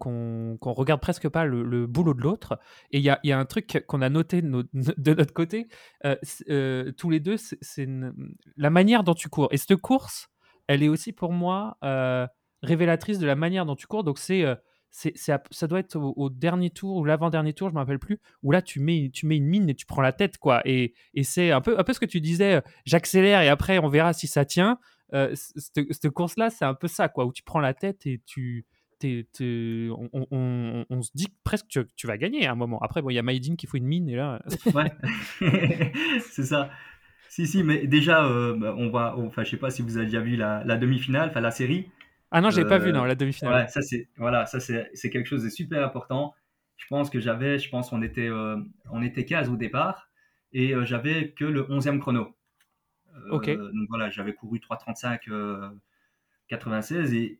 regarde 0.62 1.02
presque 1.02 1.28
pas 1.30 1.46
le, 1.46 1.86
boulot 1.86 2.14
de 2.14 2.22
l'autre. 2.22 2.60
Et 2.92 3.00
il 3.00 3.04
y 3.04 3.10
a, 3.10 3.40
un 3.40 3.46
truc 3.46 3.84
qu'on 3.88 4.02
a 4.02 4.10
noté 4.10 4.42
de, 4.42 5.14
notre 5.14 5.34
côté, 5.34 5.68
euh, 6.06 6.16
euh, 6.50 6.92
tous 6.94 7.10
les 7.10 7.20
deux, 7.20 7.38
c'est 7.38 7.88
la 8.58 8.70
manière 8.70 9.04
dont 9.04 9.14
tu 9.14 9.30
cours. 9.30 9.50
Et 9.52 9.58
cette 9.58 9.76
course, 9.76 10.30
elle 10.68 10.82
est 10.82 10.88
aussi 10.88 11.12
pour 11.12 11.34
moi 11.34 11.78
euh, 11.84 12.26
révélatrice 12.62 13.20
de 13.20 13.28
la 13.28 13.36
manière 13.36 13.66
dont 13.66 13.76
tu 13.76 13.86
cours. 13.86 14.04
Donc 14.04 14.18
c'est 14.18 14.46
ça 14.94 15.68
doit 15.68 15.80
être 15.80 15.98
au, 15.98 16.30
dernier 16.30 16.70
tour 16.70 16.98
ou 16.98 17.06
l'avant-dernier 17.06 17.54
tour, 17.54 17.70
je 17.70 17.74
ne 17.74 17.76
me 17.76 17.80
rappelle 17.80 18.00
plus, 18.00 18.20
où 18.44 18.52
là 18.52 18.62
tu 18.62 18.80
mets, 18.80 19.10
tu 19.12 19.26
mets 19.26 19.38
une 19.38 19.48
mine 19.48 19.70
et 19.70 19.76
tu 19.76 19.86
prends 19.86 20.02
la 20.02 20.14
tête. 20.14 20.38
quoi. 20.38 20.62
Et, 20.66 20.94
c'est 21.24 21.52
un 21.52 21.62
peu, 21.62 21.80
un 21.80 21.84
peu 21.84 21.94
ce 21.94 22.00
que 22.00 22.06
tu 22.06 22.22
disais, 22.22 22.62
j'accélère 22.86 23.42
et 23.42 23.50
après 23.50 23.80
on 23.80 23.88
verra 23.88 24.14
si 24.14 24.28
ça 24.28 24.46
tient. 24.46 24.78
cette, 25.34 26.10
course-là, 26.10 26.50
c'est 26.50 26.66
un 26.66 26.76
peu 26.76 26.88
ça, 26.88 27.10
quoi, 27.10 27.26
où 27.26 27.34
tu 27.34 27.44
prends 27.44 27.60
la 27.60 27.74
tête 27.74 28.06
et 28.06 28.22
tu, 28.26 28.66
on, 30.32 31.02
se 31.02 31.12
dit 31.14 31.28
presque 31.44 31.68
que 31.74 31.88
tu, 31.96 32.08
vas 32.08 32.18
gagner 32.18 32.48
à 32.48 32.52
un 32.52 32.56
moment. 32.56 32.80
Après, 32.82 33.02
il 33.08 33.14
y 33.14 33.20
a 33.20 33.24
Maïdine 33.24 33.58
qui 33.58 33.68
fait 33.68 33.78
une 33.78 33.86
mine 33.86 34.10
et 34.10 34.16
là. 34.16 34.42
ouais, 34.74 34.92
c'est 36.32 36.44
ça. 36.44 36.70
Si, 37.30 37.48
si, 37.48 37.64
mais 37.64 37.88
déjà, 37.88 38.26
euh, 38.26 38.56
bah, 38.56 38.76
on 38.78 38.90
va. 38.90 39.16
Enfin, 39.18 39.44
je 39.44 39.52
sais 39.52 39.58
pas 39.58 39.72
si 39.72 39.82
vous 39.82 39.98
avez 39.98 40.06
déjà 40.06 40.22
vu 40.22 40.36
la, 40.36 40.64
demi-finale, 40.78 41.30
enfin 41.30 41.42
la 41.42 41.52
série. 41.52 41.90
Ah 42.34 42.42
non, 42.42 42.50
j'ai 42.50 42.66
pas 42.66 42.80
vu, 42.80 42.92
non, 42.92 43.04
la 43.04 43.14
demi-finale. 43.14 43.54
Ouais, 43.54 43.68
ça, 43.68 43.84
c'est 43.84 44.10
voilà, 44.18 44.48
ça, 44.48 44.60
c'est 44.60 45.10
quelque 45.12 45.28
chose 45.28 45.44
de 45.44 45.50
super 45.50 45.86
important. 45.86 46.34
Je 46.78 46.88
pense 46.88 47.12
que 47.12 47.20
j'avais, 47.20 47.60
je 47.60 47.70
pense, 47.70 47.94
on 47.94 48.02
était, 48.02 48.28
euh, 48.28 48.58
on 48.90 49.04
était 49.04 49.24
15 49.24 49.50
au 49.50 49.56
départ 49.56 50.10
et 50.52 50.74
euh, 50.74 50.84
j'avais 50.84 51.30
que 51.30 51.46
le 51.46 51.62
11e 51.64 52.00
chrono. 52.00 52.36
ok. 53.30 53.52
Donc 53.52 53.88
voilà, 53.88 54.10
j'avais 54.10 54.34
couru 54.34 54.58
3,35 54.60 55.72
96 56.48 57.14
et 57.14 57.40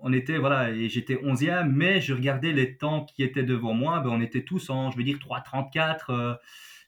on 0.00 0.12
était, 0.12 0.36
voilà, 0.36 0.70
et 0.70 0.90
j'étais 0.90 1.16
11e, 1.16 1.70
mais 1.70 2.02
je 2.02 2.12
regardais 2.12 2.52
les 2.52 2.76
temps 2.76 3.06
qui 3.06 3.22
étaient 3.22 3.42
devant 3.42 3.72
moi, 3.72 4.00
ben, 4.00 4.10
on 4.10 4.20
était 4.20 4.44
tous 4.44 4.68
en, 4.68 4.90
je 4.90 4.98
veux 4.98 5.04
dire, 5.04 5.16
3,34. 5.16 6.38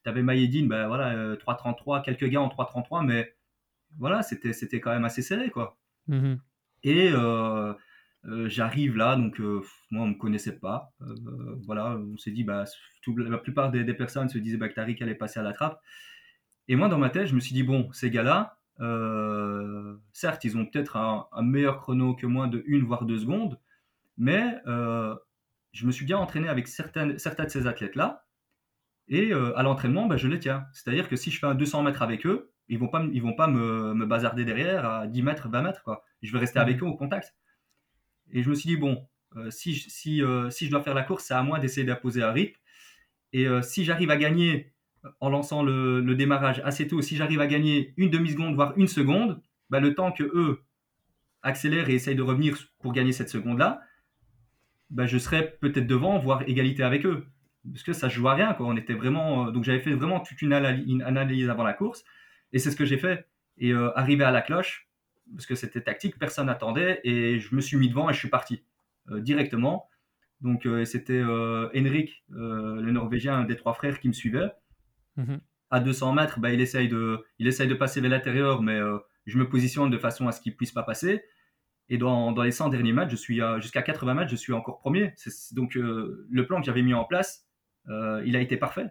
tu 0.02 0.08
avais 0.08 0.22
Maïdine, 0.22 0.68
ben 0.68 0.88
voilà, 0.88 1.36
3,33, 1.36 1.98
euh, 1.98 2.02
quelques 2.02 2.26
gars 2.26 2.42
en 2.42 2.48
3,33, 2.48 3.04
mais 3.06 3.34
voilà, 3.98 4.22
c'était, 4.22 4.52
c'était 4.52 4.78
quand 4.78 4.90
même 4.90 5.06
assez 5.06 5.22
serré, 5.22 5.48
quoi. 5.48 5.78
Mmh 6.06 6.34
et 6.82 7.10
euh, 7.12 7.72
euh, 8.26 8.48
j'arrive 8.48 8.96
là, 8.96 9.16
donc 9.16 9.38
moi, 9.38 10.02
on 10.02 10.06
ne 10.06 10.12
me 10.12 10.18
connaissait 10.18 10.58
pas. 10.58 10.92
voilà, 11.64 11.96
on 11.96 12.16
s'est 12.16 12.30
dit, 12.30 12.44
bah, 12.44 12.64
la 13.06 13.38
plupart 13.38 13.70
des, 13.70 13.84
personnes 13.94 14.28
se 14.28 14.38
disaient 14.38 14.56
bah, 14.56 14.68
que 14.68 14.74
Tariq 14.74 15.02
allait 15.02 15.14
passer 15.14 15.40
à 15.40 15.42
la 15.42 15.52
trappe. 15.52 15.80
Et 16.68 16.76
moi, 16.76 16.88
dans 16.88 16.98
ma 16.98 17.10
tête, 17.10 17.26
je 17.26 17.34
me 17.34 17.40
suis 17.40 17.54
dit, 17.54 17.62
bon, 17.62 17.90
ces 17.92 18.10
gars-là, 18.10 18.58
certes, 20.12 20.44
ils 20.44 20.56
ont 20.56 20.66
peut-être 20.66 20.96
un, 20.96 21.28
meilleur 21.42 21.78
chrono 21.78 22.14
que 22.14 22.26
moi 22.26 22.46
de 22.46 22.62
une 22.66 22.84
voire 22.84 23.04
deux 23.04 23.18
secondes, 23.18 23.58
mais 24.16 24.56
je 24.66 25.86
me 25.86 25.92
suis 25.92 26.04
bien 26.04 26.18
entraîné 26.18 26.48
avec 26.48 26.68
certains, 26.68 27.16
certains 27.18 27.44
de 27.44 27.50
ces 27.50 27.66
athlètes-là. 27.66 28.24
Et 29.08 29.32
à 29.32 29.62
l'entraînement, 29.62 30.06
ben, 30.06 30.16
je 30.16 30.28
les 30.28 30.38
tiens. 30.38 30.66
C'est-à-dire 30.72 31.08
que 31.08 31.16
si 31.16 31.30
je 31.30 31.38
fais 31.38 31.46
un 31.46 31.54
200 31.54 31.82
mètres 31.82 32.02
avec 32.02 32.26
eux, 32.26 32.52
ils 32.70 32.78
vont 32.78 32.88
pas, 32.88 33.04
ils 33.12 33.22
vont 33.22 33.34
pas 33.34 33.46
me, 33.46 33.94
me, 33.94 34.06
bazarder 34.06 34.44
derrière 34.44 34.84
à 34.84 35.06
10 35.06 35.22
mètres, 35.22 35.48
20 35.48 35.62
mètres. 35.62 35.82
Quoi. 35.82 36.04
Je 36.22 36.32
vais 36.32 36.38
rester 36.38 36.58
mmh. 36.58 36.62
avec 36.62 36.82
eux 36.82 36.86
au 36.86 36.94
contact. 36.94 37.34
Et 38.32 38.42
je 38.42 38.50
me 38.50 38.54
suis 38.54 38.68
dit, 38.68 38.76
bon, 38.76 39.06
si, 39.50 39.74
si, 39.74 40.22
si 40.50 40.66
je 40.66 40.70
dois 40.70 40.82
faire 40.82 40.94
la 40.94 41.02
course, 41.02 41.24
c'est 41.24 41.34
à 41.34 41.42
moi 41.42 41.58
d'essayer 41.58 41.84
d'imposer 41.84 42.22
un 42.22 42.30
rythme. 42.30 42.58
Et 43.32 43.46
si 43.62 43.84
j'arrive 43.84 44.10
à 44.10 44.16
gagner 44.16 44.72
en 45.20 45.30
lançant 45.30 45.62
le, 45.62 46.14
démarrage 46.14 46.60
assez 46.64 46.86
tôt, 46.86 47.02
si 47.02 47.16
j'arrive 47.16 47.40
à 47.40 47.46
gagner 47.46 47.94
une 47.96 48.10
demi-seconde, 48.10 48.54
voire 48.54 48.72
une 48.76 48.88
seconde, 48.88 49.40
bah, 49.70 49.80
le 49.80 49.94
temps 49.94 50.12
que 50.12 50.24
eux 50.24 50.62
accélèrent 51.42 51.88
et 51.88 51.94
essayent 51.94 52.16
de 52.16 52.22
revenir 52.22 52.56
pour 52.80 52.92
gagner 52.92 53.12
cette 53.12 53.30
seconde-là, 53.30 53.82
bah, 54.90 55.06
je 55.06 55.18
serais 55.18 55.56
peut-être 55.60 55.86
devant, 55.86 56.18
voire 56.18 56.42
égalité 56.48 56.82
avec 56.82 57.06
eux. 57.06 57.26
Parce 57.70 57.82
que 57.82 57.92
ça 57.92 58.06
ne 58.06 58.12
joue 58.12 58.28
à 58.28 58.34
rien. 58.34 58.54
Quoi. 58.54 58.66
On 58.66 58.76
était 58.76 58.94
vraiment, 58.94 59.46
euh, 59.46 59.50
donc 59.50 59.64
j'avais 59.64 59.80
fait 59.80 59.92
vraiment 59.92 60.20
toute 60.20 60.40
une, 60.42 60.52
analyse 60.52 61.50
avant 61.50 61.62
la 61.62 61.74
course. 61.74 62.04
Et 62.52 62.58
c'est 62.58 62.70
ce 62.70 62.76
que 62.76 62.84
j'ai 62.84 62.98
fait. 62.98 63.26
Et 63.58 63.72
euh, 63.72 63.96
arrivé 63.96 64.24
à 64.24 64.30
la 64.30 64.42
cloche, 64.42 64.88
parce 65.32 65.46
que 65.46 65.54
c'était 65.54 65.80
tactique, 65.80 66.18
personne 66.18 66.46
n'attendait. 66.46 67.00
Et 67.04 67.38
je 67.38 67.54
me 67.54 67.60
suis 67.60 67.76
mis 67.76 67.88
devant 67.88 68.10
et 68.10 68.12
je 68.12 68.18
suis 68.18 68.28
parti 68.28 68.62
euh, 69.10 69.20
directement. 69.20 69.88
Donc 70.40 70.66
c'était 70.86 71.22
Henrik, 71.22 72.24
le 72.30 72.90
Norvégien, 72.90 73.34
un 73.34 73.44
des 73.44 73.56
trois 73.56 73.74
frères, 73.74 74.00
qui 74.00 74.08
me 74.08 74.14
suivait. 74.14 74.50
Mhm. 75.16 75.40
À 75.70 75.80
200 75.80 76.12
mètres, 76.14 76.40
bah, 76.40 76.52
il, 76.52 76.60
essaye 76.60 76.88
de, 76.88 77.24
il 77.38 77.46
essaye 77.46 77.68
de 77.68 77.74
passer 77.74 78.00
vers 78.00 78.10
l'intérieur, 78.10 78.62
mais 78.62 78.78
euh, 78.78 78.98
je 79.26 79.38
me 79.38 79.48
positionne 79.48 79.90
de 79.90 79.98
façon 79.98 80.26
à 80.26 80.32
ce 80.32 80.40
qu'il 80.40 80.56
puisse 80.56 80.72
pas 80.72 80.82
passer. 80.82 81.22
Et 81.88 81.98
dans, 81.98 82.32
dans 82.32 82.42
les 82.42 82.50
100 82.50 82.68
derniers 82.70 82.92
matchs, 82.92 83.10
je 83.10 83.16
suis 83.16 83.40
jusqu'à 83.58 83.82
80 83.82 84.14
mètres, 84.14 84.30
je 84.30 84.36
suis 84.36 84.52
encore 84.52 84.78
premier. 84.78 85.14
donc 85.52 85.76
euh, 85.76 86.26
le 86.30 86.46
plan 86.46 86.60
que 86.60 86.66
j'avais 86.66 86.82
mis 86.82 86.94
en 86.94 87.04
place, 87.04 87.46
euh, 87.88 88.22
il 88.24 88.36
a 88.36 88.40
été 88.40 88.56
parfait. 88.56 88.86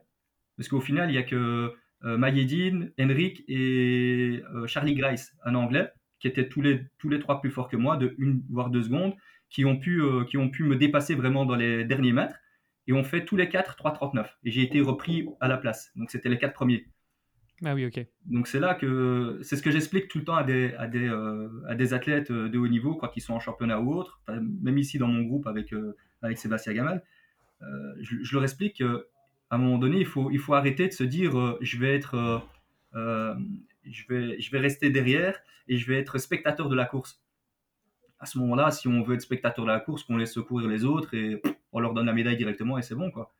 Parce 0.58 0.68
qu'au 0.68 0.82
final, 0.82 1.10
il 1.10 1.14
n'y 1.14 1.18
a 1.18 1.24
que 1.24 1.74
Mayedine, 2.02 2.92
Henrik 3.00 3.44
et 3.48 4.42
Charlie 4.68 4.96
Grice, 4.96 5.36
un 5.44 5.56
Anglais, 5.56 5.92
qui 6.20 6.28
étaient 6.28 6.48
tous 6.48 6.62
les, 6.62 6.82
tous 6.98 7.10
les 7.10 7.20
trois 7.20 7.42
plus 7.42 7.52
forts 7.52 7.68
que 7.68 7.76
moi, 7.76 7.98
de 7.98 8.16
une 8.18 8.42
voire 8.50 8.70
deux 8.70 8.84
secondes, 8.84 9.14
qui 9.50 9.66
ont, 9.66 9.78
pu, 9.78 10.02
qui 10.30 10.38
ont 10.38 10.50
pu 10.50 10.64
me 10.64 10.76
dépasser 10.76 11.16
vraiment 11.16 11.46
dans 11.46 11.56
les 11.56 11.84
derniers 11.84 12.14
mètres 12.14 12.36
et 12.90 12.94
on 12.94 13.04
fait 13.04 13.24
tous 13.24 13.38
les 13.38 13.50
quatre 13.50 13.76
3,39. 13.76 14.26
Et 14.44 14.52
j'ai 14.52 14.64
été 14.64 14.82
repris 14.82 15.28
à 15.40 15.48
la 15.48 15.58
place. 15.58 15.92
Donc 15.96 16.10
c'était 16.10 16.28
les 16.28 16.40
quatre 16.40 16.54
premiers. 16.54 16.88
Ah 17.64 17.76
oui, 17.76 17.86
ok. 17.86 18.04
Donc 18.26 18.48
c'est 18.48 18.60
là 18.60 18.74
que 18.74 19.40
c'est 19.44 19.58
ce 19.58 19.62
que 19.62 19.70
j'explique 19.70 20.08
tout 20.08 20.18
le 20.18 20.24
temps 20.24 20.36
à 20.36 20.44
des, 20.44 20.74
à 20.74 20.88
des, 20.88 21.08
euh, 21.08 21.50
à 21.68 21.76
des 21.76 21.94
athlètes 21.94 22.32
euh, 22.32 22.50
de 22.50 22.58
haut 22.58 22.68
niveau 22.68 22.96
quand 22.96 23.16
ils 23.16 23.22
sont 23.22 23.34
en 23.34 23.40
championnat 23.40 23.80
ou 23.80 23.94
autre, 23.94 24.22
même 24.28 24.80
ici 24.80 24.98
dans 24.98 25.08
mon 25.08 25.22
groupe 25.22 25.46
avec, 25.46 25.72
euh, 25.72 25.96
avec 26.24 26.40
Sébastien 26.40 26.74
Gamal. 26.74 27.04
Je, 28.02 28.34
leur 28.34 28.44
explique 28.44 28.82
qu'à 29.50 29.56
un 29.56 29.60
moment 29.60 29.78
donné, 29.78 30.00
il 30.00 30.06
faut, 30.06 30.32
il 30.32 30.40
faut 30.40 30.54
arrêter 30.54 30.88
de 30.88 30.94
se 30.94 31.04
dire 31.04 31.58
je 31.62 31.78
vais 31.78 31.96
être. 31.96 32.44
je, 32.94 34.04
vais, 34.10 34.40
je 34.40 34.52
vais 34.52 34.60
rester 34.60 34.90
derrière 34.90 35.40
et 35.68 35.78
je 35.78 35.88
vais 35.88 36.00
être 36.00 36.18
spectateur 36.18 36.70
de 36.70 36.76
la 36.76 36.86
course 36.86 37.22
à 38.20 38.26
ce 38.26 38.38
moment-là, 38.40 38.72
si 38.72 38.88
on 38.88 39.02
veut 39.02 39.16
être 39.16 39.22
spectateur 39.22 39.66
de 39.66 39.72
la 39.72 39.80
course, 39.80 40.04
qu'on 40.04 40.18
laisse 40.18 40.34
secourir 40.34 40.68
les 40.68 40.84
autres 40.84 41.14
et 41.14 41.42
on 41.72 41.80
leur 41.80 41.94
donne 41.94 42.06
la 42.06 42.14
médaille 42.14 42.38
directement 42.38 42.78
et 42.78 42.82
c'est 42.82 42.96
bon 42.96 43.12
quoi. 43.12 43.34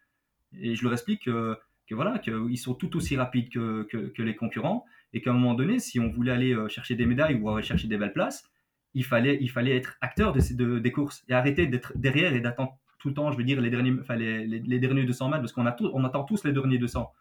Et 0.58 0.76
je 0.76 0.84
leur 0.84 0.94
explique 0.94 1.26
que, 1.26 1.58
voilà, 1.92 2.18
qu'ils 2.20 2.58
sont 2.58 2.74
tout 2.74 2.96
aussi 2.96 3.18
rapides 3.18 3.50
que, 3.50 3.84
que, 3.84 4.22
les 4.22 4.36
concurrents 4.36 4.86
et 5.14 5.22
qu'à 5.22 5.32
un 5.32 5.34
moment 5.34 5.54
donné, 5.54 5.80
si 5.80 6.00
on 6.00 6.10
voulait 6.10 6.32
aller 6.32 6.54
euh, 6.54 6.68
chercher 6.70 6.96
des 6.96 7.06
médailles 7.06 7.36
ou 7.36 7.50
aller 7.50 7.66
chercher 7.66 7.88
des 7.88 7.98
belles 7.98 8.14
places, 8.14 8.50
il 8.94 9.04
fallait, 9.04 9.38
il 9.42 9.50
fallait 9.50 9.76
être 9.76 9.98
acteur 10.02 10.34
de, 10.34 10.40
de 10.54 10.80
des 10.80 10.92
courses 10.92 11.24
et 11.28 11.34
arrêter 11.34 11.68
d'être 11.68 11.94
derrière 11.96 12.34
et 12.34 12.40
d'attendre 12.40 12.78
tout 13.00 13.08
le 13.08 13.14
temps, 13.14 13.32
je 13.32 13.38
veux 13.38 13.44
dire, 13.44 13.62
les 13.62 13.70
derniers, 13.70 13.94
enfin, 14.00 14.16
les, 14.16 14.46
les, 14.46 14.80
derniers 14.80 15.06
200 15.06 15.30
mètres 15.30 15.42
parce 15.42 15.54
qu'on 15.54 15.66
on 15.94 16.04
attend 16.04 16.24
tous 16.24 16.44
les 16.44 16.52
derniers 16.52 16.78
200. 16.78 17.12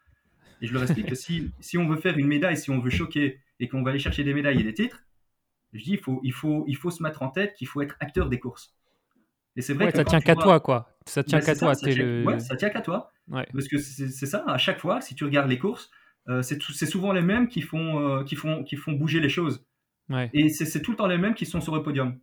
Et 0.61 0.67
je 0.67 0.73
leur 0.73 0.83
explique 0.83 1.07
que 1.07 1.15
si, 1.15 1.53
si 1.61 1.79
on 1.79 1.89
veut 1.89 1.97
faire 1.97 2.19
une 2.19 2.27
médaille, 2.27 2.57
si 2.57 2.71
on 2.71 2.81
veut 2.81 2.91
choquer 2.91 3.41
et 3.61 3.69
qu'on 3.69 3.83
va 3.83 3.91
aller 3.91 3.99
chercher 3.99 4.25
des 4.25 4.35
médailles 4.35 4.61
et 4.61 4.65
des 4.65 4.75
titres, 4.75 5.05
je 5.73 5.85
dis, 5.85 5.93
il 5.93 5.99
faut, 5.99 6.21
il 6.25 6.33
faut, 6.33 6.65
il 6.67 6.77
faut 6.77 6.91
se 6.91 7.03
mettre 7.03 7.23
en 7.23 7.29
tête 7.29 7.55
qu'il 7.55 7.69
faut 7.69 7.81
être 7.81 7.97
acteur 8.01 8.29
des 8.29 8.41
courses. 8.41 8.75
Et 9.57 9.63
c'est 9.63 9.75
vrai 9.75 9.91
que 9.91 9.97
ça 9.97 10.05
tient 10.05 10.21
qu'à 10.21 10.35
toi, 10.35 10.61
quoi. 10.61 10.97
Ça 11.07 11.23
tient 11.23 11.41
qu'à 11.41 11.55
toi. 11.55 11.75
Ça, 11.75 11.87
ouais, 11.89 12.39
ça 12.41 12.57
tient 12.57 12.71
qu'à 12.71 12.81
toi. 12.81 13.13
Parce 13.31 13.69
que 13.69 13.79
c'est 13.79 14.27
ça, 14.27 14.45
à 14.47 14.59
chaque 14.59 14.79
fois, 14.79 15.01
si 15.01 15.15
tu 15.15 15.25
regardes 15.25 15.49
les 15.49 15.59
courses, 15.59 15.91
euh, 16.29 16.43
c'est 16.43 16.87
souvent 16.87 17.13
les 17.13 17.23
mêmes 17.23 17.49
qui 17.49 17.63
font, 17.63 18.01
euh, 18.01 18.25
qui, 18.25 18.37
font, 18.37 18.65
qui 18.65 18.77
font 18.77 18.93
bouger 18.93 19.21
les 19.21 19.29
choses. 19.29 19.65
Et 20.33 20.49
c'est 20.49 20.83
tout 20.83 20.93
le 20.93 20.97
temps 20.97 21.07
les 21.07 21.19
mêmes 21.19 21.35
qui 21.35 21.47
sont 21.47 21.61
sur 21.61 21.75
le 21.75 21.83
podium. 21.83 22.19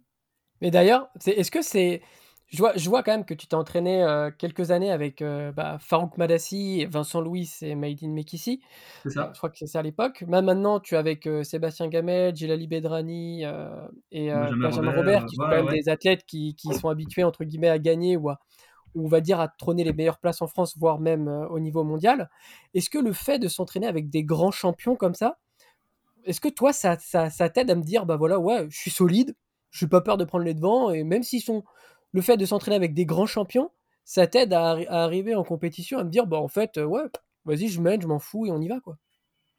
Mais 0.61 0.71
d'ailleurs, 0.71 1.09
est-ce 1.25 1.51
que 1.51 1.61
c'est 1.61 2.01
je 2.47 2.59
vois, 2.59 2.73
je 2.75 2.87
vois 2.89 3.01
quand 3.01 3.11
même 3.11 3.25
que 3.25 3.33
tu 3.33 3.47
t'es 3.47 3.55
entraîné 3.55 4.03
euh, 4.03 4.29
quelques 4.35 4.69
années 4.69 4.91
avec 4.91 5.21
euh, 5.21 5.51
bah, 5.51 5.77
Farouk 5.79 6.17
Madassi, 6.17 6.85
Vincent 6.85 7.19
Louis 7.19 7.49
et 7.61 7.73
Maïdine 7.73 8.13
Mekissi. 8.13 8.61
C'est 9.03 9.09
ça. 9.09 9.31
je 9.33 9.37
crois 9.37 9.49
que 9.49 9.57
c'est 9.57 9.67
ça 9.67 9.79
à 9.79 9.81
l'époque. 9.81 10.23
maintenant, 10.27 10.79
tu 10.79 10.93
es 10.93 10.97
avec 10.97 11.25
euh, 11.25 11.43
Sébastien 11.43 11.87
Gamel, 11.87 12.35
Gilali 12.35 12.67
Bedrani 12.67 13.43
et 14.11 14.31
Benjamin, 14.31 14.95
Robert, 14.95 15.25
qui 15.25 15.35
sont 15.35 15.43
quand 15.43 15.49
même 15.49 15.69
des 15.69 15.89
athlètes 15.89 16.25
qui, 16.25 16.55
qui, 16.55 16.73
sont 16.73 16.89
habitués, 16.89 17.23
entre 17.23 17.43
guillemets, 17.43 17.69
à 17.69 17.79
gagner 17.79 18.15
ou, 18.15 18.29
à, 18.29 18.39
on 18.93 19.07
va 19.07 19.21
dire, 19.21 19.39
à 19.39 19.47
trôner 19.47 19.83
les 19.83 19.93
meilleures 19.93 20.19
places 20.19 20.41
en 20.41 20.47
France, 20.47 20.77
voire 20.77 20.99
même 20.99 21.27
au 21.49 21.59
niveau 21.59 21.83
mondial. 21.83 22.29
Est-ce 22.75 22.91
que 22.91 22.99
le 22.99 23.11
fait 23.11 23.39
de 23.39 23.47
s'entraîner 23.47 23.87
avec 23.87 24.09
des 24.09 24.23
grands 24.23 24.51
champions 24.51 24.95
comme 24.95 25.15
ça, 25.15 25.39
est-ce 26.25 26.41
que 26.41 26.49
toi, 26.49 26.73
ça, 26.73 26.97
ça, 26.99 27.29
ça 27.29 27.49
t'aide 27.49 27.69
à 27.71 27.75
me 27.75 27.83
dire, 27.83 28.05
bah 28.05 28.17
voilà, 28.17 28.39
ouais, 28.39 28.67
je 28.69 28.77
suis 28.77 28.91
solide, 28.91 29.35
je 29.71 29.85
n'ai 29.85 29.89
pas 29.89 30.01
peur 30.01 30.17
de 30.17 30.25
prendre 30.25 30.45
les 30.45 30.53
devants, 30.53 30.91
et 30.91 31.03
même 31.03 31.23
s'ils 31.23 31.41
sont 31.41 31.63
le 32.15 32.21
fait 32.21 32.37
de 32.37 32.45
s'entraîner 32.45 32.77
avec 32.77 32.93
des 32.93 33.05
grands 33.05 33.25
champions, 33.25 33.71
ça 34.05 34.25
t'aide 34.25 34.53
à, 34.53 34.77
arriver 34.89 35.35
en 35.35 35.43
compétition, 35.43 35.99
à 35.99 36.05
me 36.05 36.09
dire, 36.09 36.27
bah 36.27 36.37
en 36.37 36.47
fait, 36.47 36.77
euh, 36.77 36.85
ouais, 36.85 37.01
vas-y, 37.43 37.67
je 37.67 37.81
mène, 37.81 38.01
je 38.01 38.07
m'en 38.07 38.19
fous 38.19 38.45
et 38.45 38.51
on 38.51 38.61
y 38.61 38.69
va, 38.69 38.79
quoi. 38.79 38.97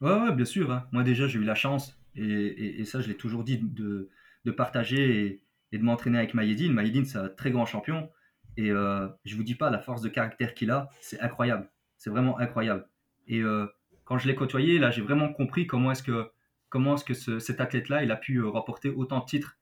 Ouais, 0.00 0.32
bien 0.32 0.46
sûr. 0.46 0.72
Hein. 0.72 0.86
Moi 0.90 1.02
déjà, 1.02 1.28
j'ai 1.28 1.38
eu 1.38 1.44
la 1.44 1.54
chance, 1.54 1.98
et, 2.14 2.82
ça, 2.86 3.02
je 3.02 3.08
l'ai 3.08 3.16
toujours 3.16 3.44
dit, 3.44 3.58
de, 3.58 4.10
partager 4.52 5.42
et, 5.72 5.78
de 5.78 5.84
m'entraîner 5.84 6.16
avec 6.16 6.32
Maïdine. 6.32 6.72
Maïdine, 6.72 7.04
c'est 7.04 7.18
un 7.18 7.28
très 7.28 7.50
grand 7.50 7.66
champion, 7.66 8.08
et 8.56 8.70
euh, 8.70 9.06
je 9.26 9.36
vous 9.36 9.42
dis 9.42 9.54
pas, 9.54 9.68
la 9.68 9.78
force 9.78 10.00
de 10.00 10.08
caractère 10.08 10.54
qu'il 10.54 10.70
a, 10.70 10.88
c'est 11.02 11.20
incroyable. 11.20 11.70
C'est 11.98 12.08
vraiment 12.08 12.38
incroyable. 12.38 12.88
Et 13.28 13.40
euh, 13.40 13.66
quand 14.04 14.16
je 14.16 14.28
l'ai 14.28 14.34
côtoyé, 14.34 14.78
là, 14.78 14.90
j'ai 14.90 15.02
vraiment 15.02 15.30
compris 15.30 15.66
comment 15.66 15.90
est-ce 15.90 16.02
que, 16.02 16.30
comment 16.70 16.94
est-ce 16.94 17.04
que 17.04 17.38
cet 17.38 17.60
athlète-là, 17.60 18.02
il 18.02 18.10
a 18.10 18.16
pu 18.16 18.42
rapporter 18.42 18.88
autant 18.88 19.18
de 19.18 19.26
titres 19.26 19.58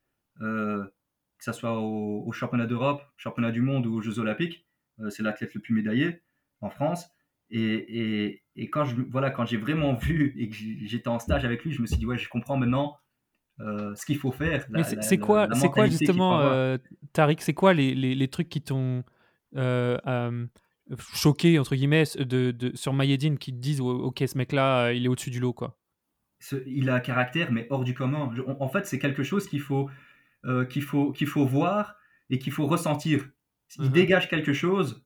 que 1.45 1.53
ce 1.53 1.59
soit 1.59 1.79
au, 1.79 2.33
championnat 2.33 2.67
d'Europe, 2.67 3.03
championnat 3.17 3.51
du 3.51 3.61
monde 3.61 3.87
ou 3.87 3.95
aux 3.97 4.01
Jeux 4.01 4.19
Olympiques. 4.19 4.67
Euh, 5.01 5.11
c'est 5.11 5.23
l'athlète 5.23 5.55
le 5.55 5.61
plus 5.61 5.75
médaillé 5.75 6.23
en 6.61 6.71
France. 6.71 7.07
Et, 7.51 8.43
quand 8.73 8.85
je 8.85 8.97
voilà, 9.11 9.31
quand 9.31 9.45
j'ai 9.45 9.59
vraiment 9.59 9.95
vu 10.03 10.35
et 10.39 10.49
que 10.49 10.55
j'étais 10.55 11.09
en 11.09 11.19
stage 11.19 11.45
avec 11.45 11.63
lui, 11.65 11.73
je 11.73 11.83
me 11.83 11.87
suis 11.87 11.97
dit 11.97 12.07
ouais, 12.07 12.17
je 12.17 12.29
comprends 12.29 12.57
maintenant 12.57 12.97
euh, 13.61 13.95
ce 13.95 14.07
qu'il 14.07 14.19
faut 14.19 14.33
faire. 14.33 14.65
Mais 14.71 14.83
c'est 14.85 15.19
quoi, 15.19 15.49
c'est 15.55 15.69
quoi 15.69 15.87
justement, 15.87 16.41
euh, 16.41 16.79
Tariq 17.13 17.43
C'est 17.43 17.55
quoi 17.55 17.75
les, 17.75 17.95
les, 17.95 18.29
trucs 18.29 18.49
qui 18.49 18.63
t'ont 18.63 19.05
choqué 21.13 21.59
entre 21.59 21.77
guillemets 21.77 22.05
de, 22.19 22.51
de, 22.51 22.75
sur 22.75 22.93
Mayedine 22.93 23.39
qui 23.39 23.53
te 23.53 23.59
disent 23.59 23.81
ok 23.81 24.23
ce 24.27 24.37
mec-là 24.37 24.93
il 24.93 25.05
est 25.05 25.09
au-dessus 25.09 25.31
du 25.31 25.41
lot 25.41 25.55
quoi? 25.55 25.79
il 26.67 26.91
a 26.91 26.95
un 26.97 27.01
caractère 27.01 27.53
mais 27.53 27.67
hors 27.71 27.85
du 27.85 27.95
commun. 27.95 28.31
en 28.61 28.69
fait 28.69 28.85
c'est 28.85 28.99
quelque 28.99 29.23
chose 29.23 29.49
qu'il 29.49 29.61
faut 29.61 29.89
euh, 30.47 30.65
qu'il 30.65 30.83
faut, 30.83 31.13
qu'il 31.13 31.27
faut 31.27 31.47
voir 31.47 31.97
et 32.31 32.39
qu'il 32.39 32.53
faut 32.53 32.67
ressentir. 32.67 33.29
Il 33.79 33.87
mhm. 33.87 33.93
dégage 33.93 34.29
quelque 34.29 34.53
chose 34.53 35.05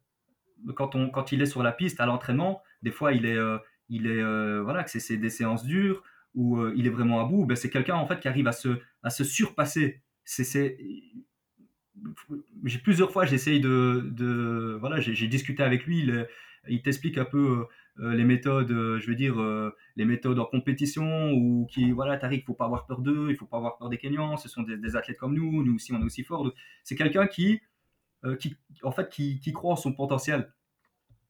quand, 0.75 0.95
on, 0.95 1.11
quand 1.11 1.33
il 1.33 1.43
est 1.43 1.47
sur 1.47 1.63
la 1.63 1.73
piste 1.73 2.01
à 2.01 2.07
l'entraînement. 2.07 2.63
Des 2.83 2.91
fois, 2.91 3.13
il 3.13 3.25
est, 3.25 3.37
euh, 3.37 3.59
il 3.89 4.07
est 4.07 4.23
euh, 4.23 4.63
voilà, 4.63 4.85
que 4.85 4.91
c'est 4.91 5.17
des 5.17 5.31
séances 5.31 5.65
dures 5.65 6.03
où 6.35 6.65
il 6.69 6.87
est 6.87 6.91
vraiment 6.91 7.21
à 7.21 7.25
bout. 7.25 7.47
Ben, 7.47 7.57
c'est 7.57 7.71
quelqu'un 7.71 7.95
en 7.97 8.07
fait 8.07 8.21
qui 8.21 8.29
arrive 8.29 8.47
à 8.47 8.53
se, 8.53 8.79
à 9.03 9.11
se 9.11 9.25
surpasser. 9.25 10.03
C'est, 10.25 10.77
j'ai 12.65 12.79
plusieurs 12.79 13.11
fois 13.11 13.25
j'essaye 13.25 13.61
de, 13.61 14.09
de, 14.13 14.77
voilà 14.79 15.01
j'ai 15.01 15.27
discuté 15.27 15.65
avec 15.65 15.85
lui 15.85 16.01
il, 16.01 16.29
il 16.69 16.83
t'explique 16.83 17.19
un 17.19 17.25
peu 17.25 17.67
les 17.99 18.25
méthodes, 18.25 18.71
euh, 18.71 18.99
je 19.01 19.09
veux 19.09 19.15
dire, 19.15 19.41
euh, 19.41 19.75
les 19.97 20.05
méthodes 20.05 20.39
en 20.39 20.45
compétition 20.45 21.33
ou 21.33 21.67
qui, 21.71 21.91
voilà, 21.91 22.17
Tariq, 22.17 22.43
il 22.43 22.45
faut 22.45 22.55
pas 22.55 22.65
avoir 22.65 22.87
peur 22.87 23.01
d'eux, 23.01 23.29
il 23.31 23.37
faut 23.37 23.47
pas 23.47 23.57
avoir 23.57 23.77
peur 23.77 23.89
des 23.89 23.99
Kenyans, 23.99 24.37
ce 24.37 24.49
sont 24.49 24.63
des, 24.63 24.97
athlètes 24.97 25.19
comme 25.19 25.35
nous, 25.35 25.65
nous 25.65 25.75
aussi 25.75 25.93
on 25.93 26.01
est 26.01 26.05
aussi 26.05 26.23
forts. 26.23 26.53
C'est 26.85 26.97
quelqu'un 26.97 27.27
qui, 27.27 27.61
qui, 28.39 28.57
en 28.83 28.93
fait, 28.93 29.09
qui, 29.09 29.41
qui, 29.41 29.53
croit 29.53 29.73
en 29.73 29.77
son 29.77 29.93
potentiel. 29.93 30.53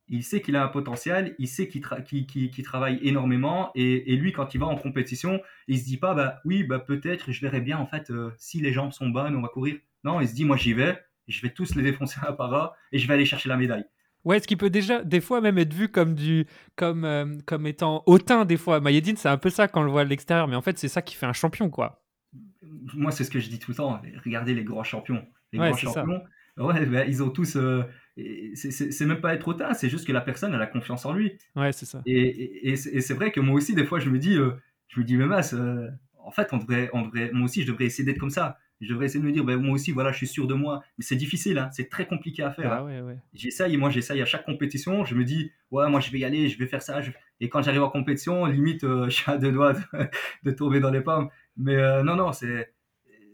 Il 0.08 0.22
sait 0.24 0.40
qu'il 0.40 0.56
a 0.56 0.64
un 0.64 0.68
potentiel, 0.68 1.34
il 1.38 1.48
sait 1.48 1.68
qu'il 1.68 1.82
qui, 2.04 2.62
travaille 2.62 2.98
énormément 3.02 3.70
et, 3.74 4.16
lui, 4.16 4.32
quand 4.32 4.54
il 4.54 4.58
va 4.58 4.66
en 4.66 4.76
compétition, 4.76 5.40
il 5.68 5.78
se 5.78 5.84
dit 5.84 5.98
pas, 5.98 6.14
bah 6.14 6.40
oui, 6.44 6.64
bah 6.64 6.78
peut-être, 6.78 7.30
je 7.32 7.40
verrai 7.40 7.60
bien 7.60 7.78
en 7.78 7.86
fait 7.86 8.12
si 8.38 8.60
les 8.60 8.72
jambes 8.72 8.92
sont 8.92 9.08
bonnes, 9.08 9.36
on 9.36 9.42
va 9.42 9.48
courir. 9.48 9.76
Non, 10.04 10.20
il 10.20 10.28
se 10.28 10.34
dit, 10.34 10.44
moi 10.44 10.56
j'y 10.56 10.72
vais, 10.72 10.98
je 11.28 11.42
vais 11.42 11.50
tous 11.50 11.74
les 11.74 11.82
défoncer 11.82 12.20
un 12.26 12.32
par 12.32 12.54
un 12.54 12.72
et 12.92 12.98
je 12.98 13.06
vais 13.06 13.14
aller 13.14 13.26
chercher 13.26 13.48
la 13.48 13.56
médaille. 13.56 13.84
Ouais, 14.24 14.40
ce 14.40 14.46
qui 14.46 14.56
peut 14.56 14.70
déjà, 14.70 15.04
des 15.04 15.20
fois, 15.20 15.40
même 15.40 15.58
être 15.58 15.72
vu 15.72 15.88
comme 15.88 16.14
du, 16.14 16.46
comme, 16.76 17.04
euh, 17.04 17.26
comme 17.46 17.66
étant 17.66 18.02
hautain, 18.06 18.44
des 18.44 18.56
fois. 18.56 18.80
Mayedine, 18.80 19.16
c'est 19.16 19.28
un 19.28 19.38
peu 19.38 19.50
ça 19.50 19.68
quand 19.68 19.80
on 19.80 19.84
le 19.84 19.90
voit 19.90 20.02
à 20.02 20.04
l'extérieur, 20.04 20.48
mais 20.48 20.56
en 20.56 20.62
fait, 20.62 20.78
c'est 20.78 20.88
ça 20.88 21.02
qui 21.02 21.14
fait 21.14 21.26
un 21.26 21.32
champion, 21.32 21.70
quoi. 21.70 22.02
Moi, 22.94 23.12
c'est 23.12 23.24
ce 23.24 23.30
que 23.30 23.40
je 23.40 23.48
dis 23.48 23.58
tout 23.58 23.70
le 23.70 23.76
temps. 23.76 24.00
Regardez 24.24 24.54
les 24.54 24.64
grands 24.64 24.84
champions. 24.84 25.24
Les 25.52 25.58
grands 25.58 25.74
champions, 25.74 26.22
ouais, 26.58 26.86
bah, 26.86 27.04
ils 27.06 27.22
ont 27.22 27.30
tous. 27.30 27.56
Euh, 27.56 27.84
c'est 28.54 29.06
même 29.06 29.20
pas 29.20 29.34
être 29.34 29.46
hautain, 29.46 29.72
c'est 29.72 29.88
juste 29.88 30.06
que 30.06 30.12
la 30.12 30.20
personne, 30.20 30.52
elle 30.52 30.60
a 30.60 30.66
confiance 30.66 31.06
en 31.06 31.12
lui. 31.12 31.38
Ouais, 31.54 31.72
c'est 31.72 31.86
ça. 31.86 32.02
Et, 32.04 32.70
et, 32.70 32.76
c'est 32.76 33.14
vrai 33.14 33.30
que 33.30 33.40
moi 33.40 33.54
aussi, 33.54 33.74
des 33.74 33.84
fois, 33.84 34.00
je 34.00 34.10
me 34.10 34.18
dis, 34.18 34.36
euh, 34.36 34.50
je 34.88 35.00
me 35.00 35.04
dis, 35.04 35.16
mais 35.16 35.26
mince, 35.26 35.54
en 36.18 36.30
fait, 36.30 36.52
on 36.52 36.58
devrait, 36.58 36.90
on 36.92 37.02
devrait, 37.02 37.30
moi 37.32 37.44
aussi, 37.44 37.62
je 37.62 37.68
devrais 37.68 37.86
essayer 37.86 38.04
d'être 38.04 38.18
comme 38.18 38.30
ça. 38.30 38.58
Je 38.80 38.88
devrais 38.88 39.06
essayer 39.06 39.20
de 39.20 39.26
me 39.26 39.32
dire, 39.32 39.44
ben, 39.44 39.56
moi 39.60 39.74
aussi, 39.74 39.90
voilà, 39.90 40.12
je 40.12 40.18
suis 40.18 40.26
sûr 40.26 40.46
de 40.46 40.54
moi. 40.54 40.82
Mais 40.98 41.04
c'est 41.04 41.16
difficile, 41.16 41.58
hein, 41.58 41.68
c'est 41.72 41.88
très 41.88 42.06
compliqué 42.06 42.42
à 42.42 42.52
faire. 42.52 42.72
Ah, 42.72 42.84
ouais, 42.84 43.00
ouais. 43.00 43.16
J'essaye, 43.34 43.76
moi, 43.76 43.90
j'essaye 43.90 44.22
à 44.22 44.24
chaque 44.24 44.44
compétition. 44.44 45.04
Je 45.04 45.14
me 45.14 45.24
dis, 45.24 45.50
ouais, 45.70 45.88
moi, 45.88 46.00
je 46.00 46.10
vais 46.10 46.20
y 46.20 46.24
aller, 46.24 46.48
je 46.48 46.58
vais 46.58 46.66
faire 46.66 46.82
ça. 46.82 47.00
Et 47.40 47.48
quand 47.48 47.62
j'arrive 47.62 47.82
en 47.82 47.90
compétition, 47.90 48.46
limite, 48.46 48.84
euh, 48.84 49.04
je 49.06 49.16
suis 49.16 49.30
à 49.30 49.36
deux 49.36 49.52
doigts 49.52 49.74
de, 50.44 50.50
tomber 50.52 50.80
dans 50.80 50.90
les 50.90 51.00
pommes. 51.00 51.28
Mais 51.56 51.76
euh, 51.76 52.02
non, 52.02 52.14
non, 52.14 52.32
c'est, 52.32 52.72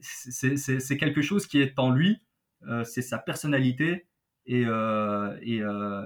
c'est 0.01 0.97
quelque 0.97 1.21
chose 1.21 1.47
qui 1.47 1.61
est 1.61 1.79
en 1.79 1.91
lui. 1.91 2.21
Euh, 2.67 2.85
c'est 2.85 3.03
sa 3.03 3.19
personnalité. 3.19 4.07
Et, 4.47 4.63
et, 4.63 5.63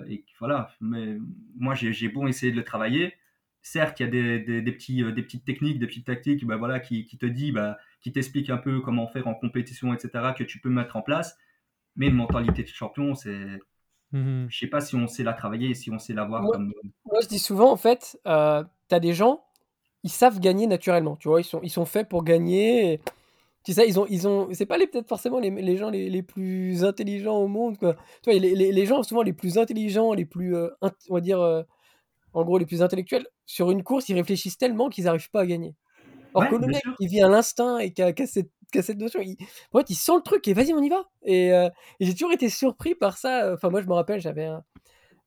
et, 0.09 0.25
voilà. 0.39 0.71
Mais 0.81 1.17
moi, 1.57 1.75
j'ai 1.75 2.09
bon 2.09 2.27
essayer 2.27 2.51
de 2.51 2.57
le 2.57 2.65
travailler 2.65 3.15
certes, 3.63 4.01
il 4.01 4.05
y 4.05 4.07
a 4.07 4.11
des, 4.11 4.63
des, 4.63 4.73
petits, 4.73 5.03
des 5.13 5.23
petites 5.23 5.45
techniques, 5.45 5.79
des 5.79 5.87
petites 5.87 6.07
tactiques 6.07 6.45
bah, 6.47 6.57
voilà, 6.57 6.81
qui, 6.81 7.05
qui 7.05 7.19
te 7.19 7.27
dit, 7.27 7.53
bah, 7.53 7.79
qui 8.01 8.13
t'explique 8.13 8.51
un 8.51 8.59
peu 8.59 8.81
comment 8.81 9.07
faire 9.09 9.27
en 9.27 9.35
compétition, 9.35 9.93
etc., 9.93 10.33
que 10.37 10.45
tu 10.45 10.61
peux 10.61 10.71
mettre 10.71 10.97
en 10.97 11.03
place. 11.03 11.37
Mais 11.97 12.09
une 12.09 12.15
mentalité 12.15 12.63
de 12.63 12.69
champion, 12.69 13.15
c'est. 13.15 13.61
Mmh 14.13 14.47
je 14.49 14.59
sais 14.59 14.69
pas 14.69 14.81
si 14.81 14.97
on 14.97 15.07
sait 15.07 15.23
la 15.23 15.35
travailler, 15.35 15.75
si 15.75 15.91
on 15.91 15.99
sait 15.99 16.15
la 16.15 16.25
voir. 16.25 16.43
Moi, 16.43 16.53
comme... 16.53 16.73
moi 17.05 17.21
je 17.23 17.29
dis 17.29 17.39
souvent, 17.39 17.71
en 17.71 17.77
fait, 17.77 18.19
euh, 18.27 18.65
tu 18.89 18.95
as 18.95 19.01
des 19.01 19.13
gens, 19.13 19.45
ils 20.03 20.11
savent 20.11 20.41
gagner 20.41 20.67
naturellement. 20.67 21.17
Tu 21.17 21.29
vois, 21.29 21.41
ils 21.41 21.45
sont, 21.45 21.61
ils 21.63 21.71
sont 21.71 21.85
faits 21.85 22.09
pour 22.09 22.25
gagner. 22.25 23.01
Tu 23.65 23.73
sais, 23.75 23.87
ils 23.87 24.01
ont, 24.01 24.07
ils 24.09 24.27
ont, 24.27 24.49
c'est 24.53 24.65
pas 24.65 24.79
les, 24.79 24.87
peut-être 24.87 25.09
forcément 25.09 25.41
les, 25.41 25.51
les 25.51 25.77
gens 25.77 25.91
les, 25.91 26.09
les, 26.09 26.23
plus 26.23 26.85
intelligents 26.85 27.37
au 27.37 27.49
monde. 27.49 27.77
Quoi. 27.77 27.95
Tu 28.23 28.31
vois, 28.31 28.39
les, 28.39 28.55
les, 28.55 28.73
les, 28.73 28.87
gens 28.87 29.03
souvent 29.03 29.23
les 29.23 29.35
plus 29.35 29.59
intelligents, 29.59 30.15
les 30.15 30.25
plus, 30.25 30.57
euh, 30.57 30.71
on 31.11 31.15
va 31.15 31.21
dire, 31.21 31.41
euh, 31.41 31.63
en 32.33 32.45
gros, 32.45 32.57
les 32.57 32.67
plus 32.67 32.81
intellectuels, 32.83 33.27
sur 33.49 33.71
une 33.71 33.83
course, 33.83 34.11
ils 34.11 34.15
réfléchissent 34.15 34.59
tellement 34.59 34.91
qu'ils 34.91 35.05
n'arrivent 35.05 35.31
pas 35.31 35.41
à 35.41 35.47
gagner. 35.47 35.75
Or 36.35 36.47
que 36.49 36.57
le 36.57 36.67
mec, 36.67 36.83
il 37.01 37.09
vit 37.09 37.23
à 37.23 37.29
l'instinct 37.29 37.79
et 37.79 37.95
qui 37.95 38.03
a, 38.03 38.13
cette, 38.27 38.51
cette, 38.75 38.99
notion, 38.99 39.21
il, 39.23 39.37
en 39.73 39.79
fait, 39.79 39.89
il 39.89 39.95
sent 39.95 40.13
le 40.17 40.23
truc 40.23 40.47
et 40.47 40.53
vas-y, 40.53 40.75
on 40.75 40.83
y 40.83 40.91
va. 40.91 41.09
Euh, 41.27 41.71
et, 41.99 42.07
j'ai 42.07 42.13
toujours 42.13 42.33
été 42.33 42.51
surpris 42.51 42.95
par 42.95 43.17
ça. 43.17 43.55
Enfin, 43.55 43.71
moi, 43.71 43.81
je 43.81 43.87
me 43.87 43.95
rappelle, 43.95 44.21
j'avais 44.21 44.45
un, 44.45 44.63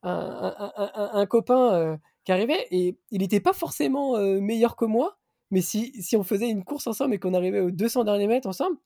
un, 0.04 1.10
un, 1.14 1.26
copain 1.26 1.74
euh, 1.74 1.96
qui 2.24 2.30
arrivait 2.30 2.68
et 2.70 2.96
il 3.10 3.20
n'était 3.20 3.40
pas 3.40 3.52
forcément 3.52 4.16
euh, 4.16 4.40
meilleur 4.40 4.76
que 4.76 4.84
moi, 4.84 5.18
mais 5.50 5.60
si, 5.60 5.92
si, 6.00 6.16
on 6.16 6.22
faisait 6.22 6.48
une 6.48 6.62
course 6.62 6.86
ensemble 6.86 7.14
et 7.14 7.18
qu'on 7.18 7.34
arrivait 7.34 7.60
aux 7.60 7.72
200 7.72 8.04
derniers 8.04 8.28
mètres 8.28 8.48
ensemble, 8.48 8.76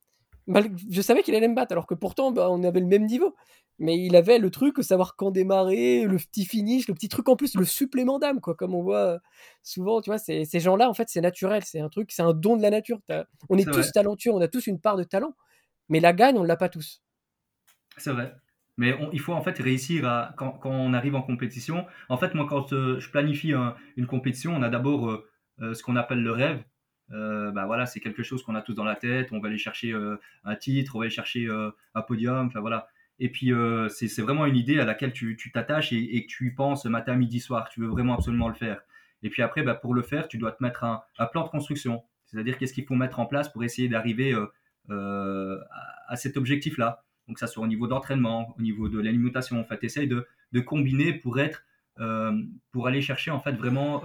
je 0.48 1.00
savais 1.00 1.22
qu'il 1.22 1.34
allait 1.34 1.48
me 1.48 1.54
battre, 1.54 1.72
alors 1.72 1.86
que 1.86 1.94
pourtant, 1.94 2.30
bah, 2.30 2.48
on 2.50 2.62
avait 2.62 2.80
le 2.80 2.86
même 2.86 3.06
niveau. 3.06 3.34
Mais 3.78 3.98
il 3.98 4.16
avait 4.16 4.38
le 4.38 4.50
truc, 4.50 4.82
savoir 4.82 5.16
quand 5.16 5.30
démarrer, 5.30 6.04
le 6.04 6.16
petit 6.16 6.46
finish, 6.46 6.88
le 6.88 6.94
petit 6.94 7.10
truc 7.10 7.28
en 7.28 7.36
plus, 7.36 7.54
le 7.56 7.66
supplément 7.66 8.18
d'âme, 8.18 8.40
quoi. 8.40 8.54
Comme 8.54 8.74
on 8.74 8.82
voit 8.82 9.14
euh, 9.14 9.18
souvent, 9.62 10.00
tu 10.00 10.08
vois, 10.08 10.18
ces 10.18 10.46
gens-là, 10.60 10.88
en 10.88 10.94
fait, 10.94 11.08
c'est 11.10 11.20
naturel, 11.20 11.62
c'est 11.64 11.80
un 11.80 11.90
truc, 11.90 12.10
c'est 12.10 12.22
un 12.22 12.32
don 12.32 12.56
de 12.56 12.62
la 12.62 12.70
nature. 12.70 13.00
On 13.50 13.58
est, 13.58 13.70
tous 13.70 13.92
talentueux, 13.92 14.30
on 14.32 14.40
a 14.40 14.48
tous 14.48 14.66
une 14.66 14.80
part 14.80 14.96
de 14.96 15.04
talent, 15.04 15.34
mais 15.90 16.00
la 16.00 16.14
gagne, 16.14 16.38
on 16.38 16.42
ne 16.42 16.48
l'a 16.48 16.56
pas 16.56 16.70
tous. 16.70 17.02
C'est 17.98 18.12
vrai. 18.12 18.34
Mais 18.78 18.94
il 19.12 19.20
faut 19.20 19.34
en 19.34 19.42
fait 19.42 19.58
réussir 19.58 20.06
à, 20.06 20.34
quand, 20.38 20.58
on 20.64 20.94
arrive 20.94 21.14
en 21.14 21.22
compétition. 21.22 21.86
En 22.08 22.16
fait, 22.16 22.34
moi, 22.34 22.46
quand 22.48 22.72
euh, 22.72 22.98
je 22.98 23.10
planifie 23.10 23.52
une 23.96 24.06
compétition, 24.06 24.54
on 24.54 24.62
a 24.62 24.70
d'abord 24.70 25.10
euh, 25.10 25.74
ce 25.74 25.82
qu'on 25.82 25.96
appelle 25.96 26.22
le 26.22 26.32
rêve. 26.32 26.62
Euh, 27.12 27.52
bah 27.52 27.66
voilà, 27.66 27.86
c'est 27.86 28.00
quelque 28.00 28.22
chose 28.22 28.42
qu'on 28.42 28.54
a 28.54 28.62
tous 28.62 28.74
dans 28.74 28.84
la 28.84 28.96
tête. 28.96 29.28
On 29.32 29.40
va 29.40 29.48
aller 29.48 29.58
chercher 29.58 29.92
euh, 29.92 30.16
un 30.44 30.56
titre, 30.56 30.96
on 30.96 30.98
va 30.98 31.04
aller 31.04 31.14
chercher 31.14 31.46
euh, 31.46 31.70
un 31.94 32.02
podium. 32.02 32.46
Enfin 32.46 32.60
voilà. 32.60 32.88
Et 33.18 33.30
puis 33.30 33.50
c'est 33.88 34.20
vraiment 34.20 34.44
une 34.44 34.56
idée 34.56 34.78
à 34.78 34.84
laquelle 34.84 35.12
tu 35.12 35.50
t'attaches 35.52 35.90
et, 35.92 36.26
que 36.26 36.26
tu 36.26 36.48
y 36.48 36.50
penses 36.50 36.84
matin, 36.84 37.14
midi, 37.14 37.40
soir. 37.40 37.70
Tu 37.70 37.80
veux 37.80 37.86
vraiment 37.86 38.12
absolument 38.14 38.48
le 38.48 38.54
faire. 38.54 38.82
Et 39.22 39.30
puis 39.30 39.40
après, 39.40 39.62
bah, 39.62 39.74
pour 39.74 39.94
le 39.94 40.02
faire, 40.02 40.28
tu 40.28 40.36
dois 40.36 40.52
te 40.52 40.62
mettre 40.62 40.84
un, 40.84 41.02
plan 41.32 41.42
de 41.44 41.48
construction. 41.48 42.02
C'est-à-dire 42.26 42.58
qu'est-ce 42.58 42.74
qu'il 42.74 42.84
faut 42.84 42.94
mettre 42.94 43.18
en 43.18 43.24
place 43.24 43.50
pour 43.50 43.64
essayer 43.64 43.88
d'arriver 43.88 44.36
à, 44.90 46.16
cet 46.16 46.36
objectif-là. 46.36 47.04
Donc 47.26 47.38
ça 47.38 47.46
soit 47.46 47.64
au 47.64 47.66
niveau 47.66 47.86
d'entraînement, 47.86 48.54
au 48.58 48.60
niveau 48.60 48.90
de 48.90 49.00
l'alimentation. 49.00 49.58
En 49.58 49.64
fait, 49.64 49.82
essaye 49.82 50.08
de, 50.08 50.26
de, 50.52 50.60
combiner 50.60 51.14
pour 51.14 51.40
être, 51.40 51.64
pour 52.70 52.86
aller 52.86 53.00
chercher 53.00 53.30
en 53.30 53.40
fait 53.40 53.52
vraiment 53.52 54.02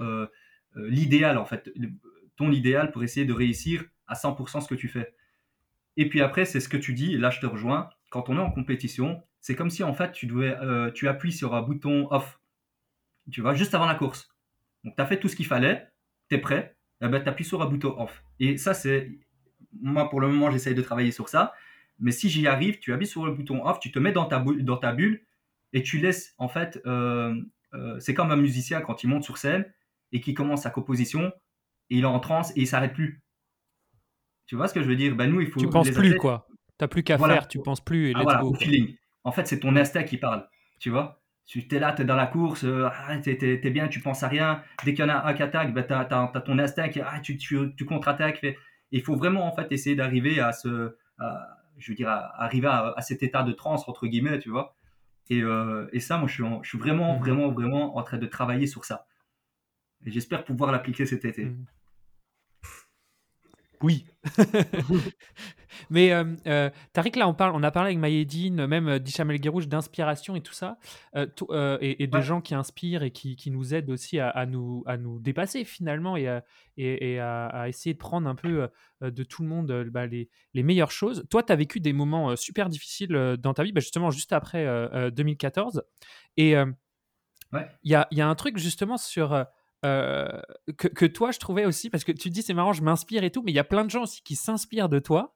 l'idéal 0.74 1.36
en 1.36 1.44
fait 1.44 1.70
ton 2.36 2.50
idéal 2.50 2.90
pour 2.90 3.02
essayer 3.02 3.26
de 3.26 3.32
réussir 3.32 3.84
à 4.06 4.14
100% 4.14 4.60
ce 4.60 4.68
que 4.68 4.74
tu 4.74 4.88
fais. 4.88 5.14
Et 5.96 6.08
puis 6.08 6.20
après, 6.20 6.44
c'est 6.44 6.60
ce 6.60 6.68
que 6.68 6.76
tu 6.76 6.94
dis, 6.94 7.16
là 7.16 7.30
je 7.30 7.40
te 7.40 7.46
rejoins, 7.46 7.90
quand 8.10 8.28
on 8.28 8.36
est 8.36 8.40
en 8.40 8.50
compétition, 8.50 9.22
c'est 9.40 9.54
comme 9.54 9.70
si 9.70 9.82
en 9.82 9.94
fait 9.94 10.12
tu, 10.12 10.26
devais, 10.26 10.56
euh, 10.60 10.90
tu 10.90 11.08
appuies 11.08 11.32
sur 11.32 11.54
un 11.54 11.62
bouton 11.62 12.08
off, 12.10 12.40
tu 13.30 13.40
vois, 13.40 13.54
juste 13.54 13.74
avant 13.74 13.86
la 13.86 13.94
course. 13.94 14.34
Donc 14.84 14.96
tu 14.96 15.02
as 15.02 15.06
fait 15.06 15.18
tout 15.18 15.28
ce 15.28 15.36
qu'il 15.36 15.46
fallait, 15.46 15.88
tu 16.28 16.36
es 16.36 16.38
prêt, 16.38 16.76
eh 17.00 17.08
ben, 17.08 17.22
tu 17.22 17.28
appuies 17.28 17.44
sur 17.44 17.62
un 17.62 17.66
bouton 17.66 17.94
off. 18.00 18.22
Et 18.40 18.56
ça, 18.56 18.74
c'est, 18.74 19.10
moi 19.80 20.08
pour 20.08 20.20
le 20.20 20.28
moment, 20.28 20.50
j'essaye 20.50 20.74
de 20.74 20.82
travailler 20.82 21.12
sur 21.12 21.28
ça, 21.28 21.52
mais 21.98 22.12
si 22.12 22.28
j'y 22.28 22.46
arrive, 22.46 22.78
tu 22.78 22.92
appuies 22.92 23.06
sur 23.06 23.26
le 23.26 23.32
bouton 23.32 23.64
off, 23.66 23.80
tu 23.80 23.92
te 23.92 23.98
mets 23.98 24.12
dans 24.12 24.26
ta, 24.26 24.38
dans 24.40 24.76
ta 24.76 24.92
bulle, 24.92 25.22
et 25.72 25.82
tu 25.82 25.98
laisses, 25.98 26.34
en 26.38 26.48
fait, 26.48 26.80
euh, 26.86 27.34
euh, 27.74 27.98
c'est 27.98 28.14
comme 28.14 28.30
un 28.30 28.36
musicien 28.36 28.80
quand 28.80 29.02
il 29.02 29.08
monte 29.08 29.24
sur 29.24 29.38
scène 29.38 29.64
et 30.12 30.20
qui 30.20 30.34
commence 30.34 30.62
sa 30.62 30.70
composition, 30.70 31.32
il 31.98 32.04
est 32.04 32.06
en 32.06 32.20
transe 32.20 32.50
et 32.56 32.62
il 32.62 32.66
s'arrête 32.66 32.94
plus. 32.94 33.22
Tu 34.46 34.56
vois 34.56 34.68
ce 34.68 34.74
que 34.74 34.82
je 34.82 34.88
veux 34.88 34.96
dire? 34.96 35.14
Ben, 35.14 35.30
nous, 35.30 35.40
il 35.40 35.48
faut. 35.48 35.60
Tu 35.60 35.68
penses 35.68 35.90
plus, 35.90 36.16
quoi. 36.16 36.46
Tu 36.78 36.84
n'as 36.84 36.88
plus 36.88 37.02
qu'à 37.02 37.18
faire, 37.18 37.48
tu 37.48 37.58
penses 37.60 37.80
plus. 37.80 38.10
Et 38.10 38.12
ah, 38.14 38.22
voilà, 38.22 38.44
au 38.44 38.54
feeling. 38.54 38.96
En 39.24 39.32
fait, 39.32 39.46
c'est 39.46 39.60
ton 39.60 39.76
instinct 39.76 40.02
qui 40.02 40.16
parle. 40.16 40.48
Tu 40.80 40.90
vois? 40.90 41.22
Tu 41.46 41.66
es 41.70 41.78
là, 41.78 41.92
tu 41.92 42.02
es 42.02 42.04
dans 42.04 42.16
la 42.16 42.26
course, 42.26 42.64
euh, 42.64 42.88
ah, 42.90 43.18
tu 43.18 43.30
es, 43.30 43.70
bien, 43.70 43.88
tu 43.88 44.00
penses 44.00 44.22
à 44.22 44.28
rien. 44.28 44.62
Dès 44.84 44.94
qu'il 44.94 45.04
y 45.04 45.08
en 45.08 45.12
a 45.12 45.26
un 45.26 45.34
qui 45.34 45.42
attaque, 45.42 45.72
ben, 45.74 45.84
tu 45.84 45.92
as, 45.92 46.04
ton 46.44 46.58
instinct 46.58 46.88
qui 46.88 47.00
ah, 47.00 47.20
tu, 47.20 47.36
tu, 47.36 47.74
tu 47.76 47.84
contre-attaques. 47.84 48.44
Il 48.90 49.02
faut 49.02 49.16
vraiment 49.16 49.46
en 49.46 49.54
fait 49.54 49.70
essayer 49.70 49.96
d'arriver 49.96 50.40
à 50.40 50.52
ce, 50.52 50.96
je 51.78 51.90
veux 51.90 51.96
dire, 51.96 52.08
arriver 52.08 52.68
à, 52.68 53.00
cet 53.00 53.22
état 53.22 53.42
de 53.42 53.52
transe 53.52 53.88
entre 53.88 54.06
guillemets, 54.06 54.38
tu 54.38 54.50
vois? 54.50 54.76
Et, 55.30 55.42
euh, 55.42 55.88
et 55.92 56.00
ça, 56.00 56.18
moi, 56.18 56.28
je 56.28 56.34
suis, 56.34 56.44
je 56.62 56.68
suis 56.68 56.78
vraiment, 56.78 57.16
mmh 57.16 57.20
vraiment, 57.20 57.50
vraiment 57.50 57.96
en 57.96 58.02
train 58.02 58.18
de 58.18 58.26
travailler 58.26 58.66
sur 58.66 58.84
ça. 58.84 59.06
Et 60.04 60.10
j'espère 60.10 60.44
pouvoir 60.44 60.72
l'appliquer 60.72 61.06
cet 61.06 61.24
été. 61.24 61.46
Mmh. 61.46 61.66
Oui. 63.82 64.04
Mais 65.90 66.12
euh, 66.12 66.24
euh, 66.46 66.70
Tariq, 66.92 67.18
là, 67.18 67.28
on, 67.28 67.34
parle, 67.34 67.54
on 67.54 67.62
a 67.62 67.70
parlé 67.70 67.88
avec 67.88 67.98
Mayedine, 67.98 68.66
même 68.66 68.88
euh, 68.88 68.98
d'Ishamel 68.98 69.38
Guérouche, 69.40 69.68
d'inspiration 69.68 70.36
et 70.36 70.40
tout 70.40 70.52
ça, 70.52 70.78
euh, 71.16 71.78
et, 71.80 72.06
de 72.06 72.20
gens 72.20 72.40
qui 72.40 72.54
inspirent 72.54 73.02
et 73.02 73.10
qui, 73.10 73.36
qui 73.36 73.50
nous 73.50 73.74
aident 73.74 73.90
aussi 73.90 74.18
à, 74.18 74.46
nous, 74.46 74.84
à 74.86 74.96
nous 74.96 75.18
dépasser 75.18 75.64
finalement 75.64 76.16
et, 76.16 76.28
à, 76.28 76.44
et, 76.76 77.18
à, 77.18 77.68
essayer 77.68 77.94
de 77.94 77.98
prendre 77.98 78.28
un 78.28 78.34
peu 78.34 78.68
de 79.00 79.24
tout 79.24 79.42
le 79.42 79.48
monde 79.48 79.84
bah, 79.90 80.06
les, 80.06 80.28
les, 80.54 80.62
meilleures 80.62 80.90
choses. 80.90 81.24
Toi, 81.30 81.42
tu 81.42 81.52
as 81.52 81.56
vécu 81.56 81.80
des 81.80 81.92
moments 81.92 82.36
super 82.36 82.68
difficiles 82.68 83.36
dans 83.38 83.54
ta 83.54 83.64
vie, 83.64 83.72
bah, 83.72 83.80
justement 83.80 84.10
juste 84.10 84.32
après 84.32 84.66
2014. 85.10 85.82
Et 86.36 86.50
il 86.52 86.74
y, 87.84 87.94
a, 87.94 88.08
y, 88.10 88.20
a, 88.20 88.28
un 88.28 88.34
truc 88.34 88.58
justement 88.58 88.96
sur 88.96 89.46
euh, 89.84 90.28
que, 90.76 91.06
toi, 91.06 91.32
je 91.32 91.38
trouvais 91.38 91.64
aussi, 91.64 91.90
parce 91.90 92.04
que 92.04 92.12
tu 92.12 92.30
dis 92.30 92.42
c'est 92.42 92.54
marrant, 92.54 92.72
je 92.72 92.82
m'inspire 92.82 93.24
et 93.24 93.30
tout, 93.30 93.42
mais 93.42 93.52
il 93.52 93.54
y 93.54 93.60
a 93.60 93.64
plein 93.64 93.84
de 93.84 93.90
gens 93.90 94.02
aussi 94.02 94.22
qui 94.22 94.36
s'inspirent 94.36 94.88
de 94.88 94.98
toi. 94.98 95.34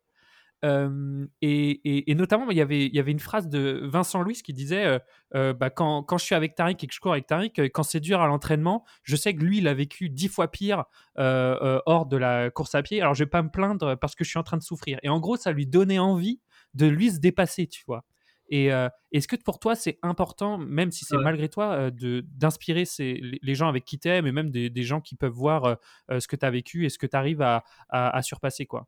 Euh, 0.64 1.26
et, 1.42 2.14
notamment, 2.14 2.50
il 2.50 2.56
y, 2.56 2.60
avait, 2.60 2.86
il 2.86 2.94
y 2.94 2.98
avait 2.98 3.12
une 3.12 3.20
phrase 3.20 3.48
de 3.48 3.82
Vincent 3.84 4.22
Louis 4.22 4.40
qui 4.42 4.52
disait 4.52 5.00
euh, 5.34 5.52
bah, 5.52 5.70
quand, 5.70 6.02
quand, 6.02 6.16
je 6.16 6.24
suis 6.24 6.34
avec 6.34 6.54
Tariq 6.54 6.82
et 6.82 6.86
que 6.86 6.94
je 6.94 7.00
cours 7.00 7.12
avec 7.12 7.26
Tariq, 7.26 7.60
quand 7.72 7.82
c'est 7.82 8.00
dur 8.00 8.20
à 8.20 8.26
l'entraînement, 8.26 8.84
je 9.02 9.16
sais 9.16 9.34
que 9.34 9.42
lui, 9.42 9.58
il 9.58 9.68
a 9.68 9.74
vécu 9.74 10.08
dix 10.08 10.28
fois 10.28 10.50
pire 10.50 10.84
hors 11.16 12.06
de 12.06 12.16
la 12.16 12.50
course 12.50 12.74
à 12.74 12.82
pied. 12.82 13.00
Alors, 13.00 13.14
je 13.14 13.24
vais 13.24 13.30
pas 13.30 13.42
me 13.42 13.50
plaindre 13.50 13.96
parce 13.96 14.14
que 14.14 14.24
je 14.24 14.30
suis 14.30 14.38
en 14.38 14.44
train 14.44 14.56
de 14.56 14.62
souffrir. 14.62 14.98
Et 15.02 15.08
en 15.08 15.20
gros, 15.20 15.36
ça 15.36 15.52
lui 15.52 15.66
donnait 15.66 15.98
envie 15.98 16.40
de 16.74 16.86
lui 16.86 17.10
se 17.10 17.18
dépasser, 17.18 17.66
tu 17.66 17.82
vois. 17.86 18.04
Et 18.48 18.72
euh, 18.72 18.88
est-ce 19.12 19.26
que 19.26 19.36
pour 19.36 19.58
toi, 19.58 19.74
c'est 19.74 19.98
important, 20.02 20.58
même 20.58 20.90
si 20.90 21.04
c'est 21.04 21.16
malgré 21.16 21.48
toi, 21.48 21.72
euh, 21.72 21.90
de 21.90 22.24
d'inspirer 22.28 22.84
les, 22.98 23.54
gens 23.54 23.68
avec 23.68 23.84
qui 23.84 23.98
tu 23.98 24.08
es, 24.08 24.22
mais 24.22 24.32
même 24.32 24.50
des, 24.50 24.70
des, 24.70 24.82
gens 24.82 25.00
qui 25.00 25.16
peuvent 25.16 25.32
voir 25.32 25.78
euh, 26.10 26.20
ce 26.20 26.28
que 26.28 26.36
tu 26.36 26.46
as 26.46 26.50
vécu 26.50 26.84
et 26.84 26.88
ce 26.88 26.98
que 26.98 27.06
tu 27.06 27.16
arrives 27.16 27.42
à, 27.42 27.64
à, 27.88 28.22
surpasser 28.22 28.66
quoi? 28.66 28.86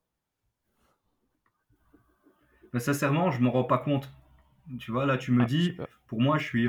Bah, 2.73 2.79
Sincèrement, 2.79 3.31
je 3.31 3.41
ne 3.41 3.45
me 3.45 3.49
rends 3.49 3.65
pas 3.65 3.79
compte. 3.79 4.13
Tu 4.79 4.93
vois, 4.93 5.07
là, 5.07 5.17
tu 5.17 5.33
me 5.33 5.43
ah, 5.43 5.47
dis, 5.47 5.77
pour 6.07 6.21
moi, 6.21 6.39
je 6.39 6.45
suis. 6.45 6.69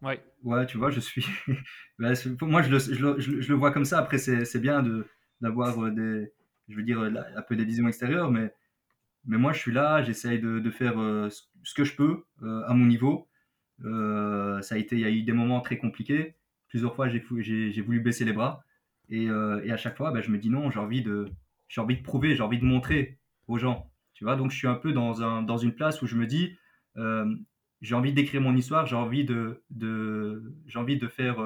Ouais. 0.00 0.24
Ouais, 0.44 0.66
tu 0.66 0.78
vois, 0.78 0.90
je 0.90 1.00
suis. 1.00 1.26
Bah, 1.98 2.12
moi, 2.40 2.62
je 2.62 2.70
le, 2.70 2.78
je, 2.80 3.00
le, 3.00 3.20
je 3.20 3.48
le, 3.48 3.54
vois 3.54 3.70
comme 3.70 3.84
ça. 3.84 3.98
Après, 3.98 4.18
c'est 4.18 4.60
bien 4.60 4.82
d'avoir 5.40 5.92
des. 5.92 6.32
Je 6.68 6.76
veux 6.76 6.82
dire, 6.82 7.00
un 7.00 7.42
peu 7.42 7.54
des 7.54 7.64
visions 7.64 7.86
extérieures, 7.86 8.30
mais 8.30 8.52
mais 9.24 9.38
moi, 9.38 9.52
je 9.52 9.58
suis 9.58 9.72
là, 9.72 10.02
j'essaye 10.02 10.40
de, 10.40 10.70
faire 10.70 11.00
euh, 11.00 11.28
ce 11.62 11.74
que 11.74 11.84
je 11.84 11.94
peux 11.94 12.24
euh, 12.42 12.62
à 12.66 12.74
mon 12.74 12.86
niveau. 12.86 13.28
ça 13.80 14.74
a 14.74 14.78
été, 14.78 14.96
il 14.96 15.00
y 15.00 15.04
a 15.04 15.10
eu 15.10 15.22
des 15.22 15.32
moments 15.32 15.60
très 15.60 15.78
compliqués. 15.78 16.36
Plusieurs 16.68 16.94
fois, 16.94 17.08
j'ai, 17.08 17.20
voulu 17.82 18.00
baisser 18.00 18.24
les 18.24 18.32
bras. 18.32 18.64
Et, 19.08 19.24
et 19.24 19.72
à 19.72 19.76
chaque 19.76 19.96
fois, 19.96 20.10
bah, 20.10 20.20
je 20.20 20.30
me 20.30 20.38
dis 20.38 20.50
non, 20.50 20.70
j'ai 20.70 20.78
envie, 20.78 21.02
de, 21.02 21.26
envie 21.76 21.96
de 21.96 22.02
prouver, 22.02 22.34
j'ai 22.34 22.42
envie 22.42 22.58
de 22.58 22.64
montrer 22.64 23.18
aux 23.46 23.58
gens. 23.58 23.90
Tu 24.14 24.24
vois, 24.24 24.36
donc 24.36 24.50
je 24.50 24.56
suis 24.56 24.68
un 24.68 24.74
peu 24.74 24.92
dans, 24.92 25.22
un, 25.22 25.42
dans 25.42 25.58
une 25.58 25.72
place 25.72 26.02
où 26.02 26.06
je 26.06 26.16
me 26.16 26.26
dis, 26.26 26.56
j'ai 27.80 27.94
envie 27.94 28.12
d'écrire 28.12 28.40
mon 28.40 28.56
histoire, 28.56 28.86
j'ai 28.86 28.96
envie 28.96 29.24
de, 29.24 29.62
de 29.70 30.42
envie 30.74 30.96
de 30.96 31.08
faire, 31.08 31.36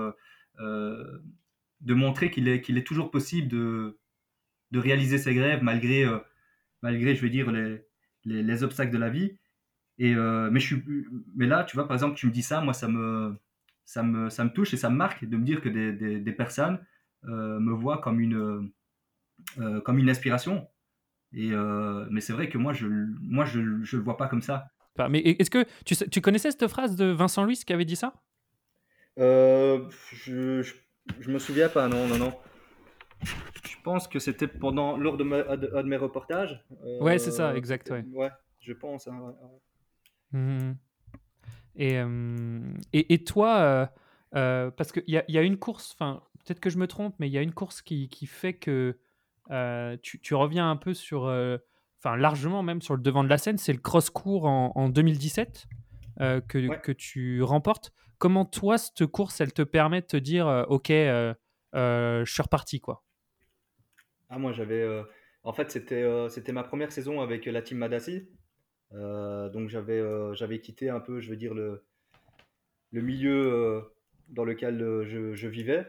de 0.58 1.94
montrer 1.94 2.30
qu'il 2.30 2.48
est, 2.48 2.62
qu'il 2.62 2.78
est 2.78 2.86
toujours 2.86 3.10
possible 3.10 3.48
de, 3.48 3.98
de 4.70 4.78
réaliser 4.78 5.18
ses 5.18 5.38
rêves 5.38 5.62
malgré, 5.62 6.06
malgré, 6.86 7.16
je 7.16 7.22
veux 7.22 7.30
dire, 7.30 7.50
les, 7.50 7.82
les, 8.24 8.62
obstacles 8.62 8.92
de 8.92 8.98
la 8.98 9.10
vie. 9.10 9.36
Et, 9.98 10.14
euh, 10.14 10.48
mais, 10.52 10.60
je 10.60 10.66
suis, 10.66 10.84
mais 11.34 11.46
là, 11.46 11.64
tu 11.64 11.76
vois, 11.76 11.88
par 11.88 11.96
exemple, 11.96 12.16
tu 12.16 12.26
me 12.26 12.32
dis 12.32 12.42
ça, 12.42 12.60
moi, 12.60 12.74
ça 12.74 12.86
me, 12.86 13.34
ça 13.84 14.02
me, 14.04 14.30
ça 14.30 14.44
me 14.44 14.50
touche 14.50 14.72
et 14.72 14.76
ça 14.76 14.88
me 14.88 14.96
marque 14.96 15.24
de 15.24 15.36
me 15.36 15.44
dire 15.44 15.60
que 15.60 15.68
des, 15.68 16.20
des, 16.20 16.32
personnes 16.32 16.78
euh, 17.24 17.58
me 17.58 17.72
voient 17.72 17.98
comme 17.98 18.20
une, 18.20 18.70
euh, 19.58 19.80
comme 19.80 19.98
une 19.98 20.08
inspiration. 20.08 20.68
Et, 21.32 21.50
mais 22.10 22.20
c'est 22.20 22.32
vrai 22.32 22.48
que 22.48 22.56
moi, 22.56 22.72
je 22.72 22.86
ne 22.86 23.06
moi, 23.20 23.44
je, 23.44 23.60
je 23.82 23.96
le 23.96 24.02
vois 24.02 24.16
pas 24.16 24.28
comme 24.28 24.42
ça. 24.42 24.68
Mais 25.10 25.20
est-ce 25.20 25.50
que 25.50 25.64
tu, 25.84 25.94
tu 26.08 26.20
connaissais 26.20 26.50
cette 26.50 26.68
phrase 26.68 26.96
de 26.96 27.06
Vincent 27.06 27.44
Louis 27.44 27.60
qui 27.66 27.72
avait 27.72 27.84
dit 27.84 27.96
ça? 27.96 28.14
Je, 29.16 29.82
je, 30.12 30.62
je, 31.20 31.30
me 31.30 31.38
souviens 31.38 31.68
pas, 31.68 31.88
non, 31.88 32.06
non, 32.06 32.16
non. 32.16 32.32
Je 33.22 33.76
pense 33.82 34.08
que 34.08 34.18
c'était 34.18 34.48
pendant 34.48 34.96
lors 34.96 35.16
de, 35.16 35.24
de, 35.24 35.82
mes 35.82 35.96
reportages. 35.96 36.64
ouais, 37.00 37.18
c'est 37.18 37.30
ça, 37.30 37.54
exact. 37.56 37.90
Ouais. 37.90 38.04
ouais 38.12 38.30
je 38.66 38.72
pense. 38.72 39.08
Hein, 39.08 39.34
mmh 40.32 40.72
et, 41.78 42.00
et, 42.94 43.12
et, 43.12 43.24
toi, 43.24 43.58
euh, 43.58 43.86
euh, 44.34 44.70
parce 44.70 44.92
qu'il 44.92 45.04
y 45.08 45.18
a, 45.18 45.24
y 45.28 45.36
a 45.36 45.42
une 45.42 45.58
course, 45.58 45.92
enfin, 45.92 46.22
peut-être 46.38 46.58
que 46.58 46.70
je 46.70 46.78
me 46.78 46.86
trompe, 46.86 47.14
mais 47.18 47.28
il 47.28 47.32
y 47.32 47.38
a 47.38 47.42
une 47.42 47.52
course 47.52 47.82
qui, 47.82 48.08
qui 48.08 48.24
fait 48.24 48.54
que 48.54 48.98
euh, 49.50 49.98
tu, 50.00 50.18
tu, 50.18 50.34
reviens 50.34 50.70
un 50.70 50.76
peu 50.76 50.94
sur, 50.94 51.24
enfin, 51.98 52.16
largement 52.16 52.62
même 52.62 52.80
sur 52.80 52.96
le 52.96 53.02
devant 53.02 53.24
de 53.24 53.28
la 53.28 53.36
scène, 53.36 53.58
c'est 53.58 53.74
le 53.74 53.78
cross-court 53.78 54.46
en, 54.46 54.72
en, 54.74 54.88
2017 54.88 55.66
que, 56.18 56.76
que 56.78 56.92
tu 56.92 57.42
remportes. 57.42 57.92
Comment 58.16 58.46
toi, 58.46 58.78
cette 58.78 59.04
course, 59.04 59.42
elle 59.42 59.52
te 59.52 59.60
permet 59.60 60.00
de 60.00 60.06
te 60.06 60.16
dire, 60.16 60.64
ok, 60.70 60.88
je 60.88 62.24
suis 62.24 62.42
reparti, 62.42 62.80
quoi? 62.80 63.04
Ah, 64.28 64.38
moi, 64.38 64.52
j'avais. 64.52 64.86
En 65.42 65.52
fait, 65.52 65.70
c'était 65.70 66.04
c'était 66.28 66.52
ma 66.52 66.64
première 66.64 66.92
saison 66.92 67.20
avec 67.20 67.46
la 67.46 67.62
team 67.62 67.78
Madassi. 67.78 68.28
Euh, 68.94 69.48
donc 69.50 69.68
j'avais 69.68 69.98
euh, 69.98 70.34
j'avais 70.34 70.60
quitté 70.60 70.88
un 70.90 71.00
peu, 71.00 71.20
je 71.20 71.30
veux 71.30 71.36
dire, 71.36 71.54
le, 71.54 71.84
le 72.92 73.02
milieu 73.02 73.52
euh, 73.52 73.80
dans 74.28 74.44
lequel 74.44 74.78
je, 75.04 75.46
vivais. 75.48 75.86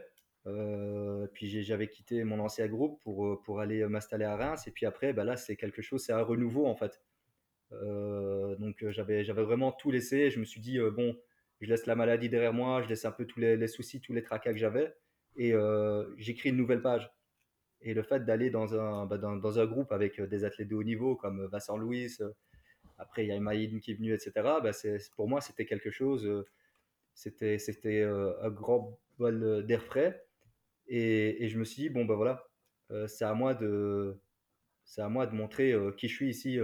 puis 1.32 1.62
j'avais 1.62 1.88
quitté 1.88 2.24
mon 2.24 2.40
ancien 2.40 2.66
groupe 2.68 3.00
pour, 3.02 3.42
pour 3.42 3.60
aller 3.60 3.86
m'installer 3.86 4.24
à 4.24 4.36
Reims. 4.36 4.66
Et 4.66 4.72
puis 4.72 4.86
après, 4.86 5.12
bah 5.12 5.24
là, 5.24 5.36
c'est 5.36 5.56
quelque 5.56 5.82
chose, 5.82 6.04
c'est 6.04 6.12
un 6.12 6.22
renouveau 6.22 6.66
en 6.66 6.76
fait. 6.76 7.00
donc 7.72 8.84
j'avais 8.90 9.24
j'avais 9.24 9.42
vraiment 9.42 9.72
tout 9.72 9.90
laissé. 9.90 10.30
Je 10.30 10.40
me 10.40 10.44
suis 10.44 10.60
dit, 10.60 10.78
bon, 10.78 11.16
je 11.60 11.68
laisse 11.68 11.86
la 11.86 11.96
maladie 11.96 12.28
derrière 12.28 12.52
moi, 12.54 12.82
je 12.82 12.88
laisse 12.88 13.04
un 13.04 13.12
peu 13.12 13.26
tous 13.26 13.40
les 13.40 13.66
soucis, 13.68 14.00
tous 14.00 14.12
les 14.14 14.22
tracas 14.22 14.52
que 14.52 14.58
j'avais. 14.58 14.94
Et 15.36 15.52
j'écris 16.16 16.50
une 16.50 16.56
nouvelle 16.56 16.82
page. 16.82 17.10
Et 17.80 17.94
le 17.94 18.02
fait 18.02 18.24
d'aller 18.24 18.50
dans 18.50 18.74
un, 18.74 19.06
bah, 19.06 19.18
dans, 19.18 19.36
dans, 19.36 19.58
un 19.58 19.66
groupe 19.66 19.92
avec 19.92 20.20
des 20.20 20.44
athlètes 20.44 20.68
de 20.68 20.74
haut 20.74 20.82
niveau 20.82 21.14
comme 21.14 21.46
Vincent 21.46 21.76
Louis, 21.76 22.18
après, 22.98 23.24
il 23.24 23.28
y 23.28 23.32
a 23.32 23.40
Maïd 23.40 23.80
qui 23.80 23.92
est 23.92 23.94
venu, 23.94 24.12
etc. 24.12 24.32
Bah, 24.34 24.70
pour 25.14 25.28
moi, 25.28 25.40
c'était 25.40 25.64
quelque 25.64 25.90
chose, 25.90 26.26
euh, 26.26 26.44
c'était, 27.14 27.58
c'était 27.58 28.00
euh, 28.00 28.32
un 28.42 28.50
grand 28.50 28.98
bol 29.18 29.64
d'air 29.64 29.82
frais. 29.82 30.24
Et, 30.88 31.44
et, 31.44 31.48
je 31.48 31.58
me 31.58 31.64
suis 31.64 31.82
dit, 31.82 31.88
bon, 31.90 32.04
ben 32.04 32.14
voilà, 32.14 32.48
euh, 32.90 33.06
c'est 33.06 33.24
à 33.24 33.34
moi 33.34 33.54
de, 33.54 34.20
c'est 34.84 35.02
à 35.02 35.08
moi 35.08 35.26
de 35.26 35.34
montrer 35.34 35.74
qui 35.96 36.08
je 36.08 36.14
suis 36.14 36.30
ici 36.30 36.58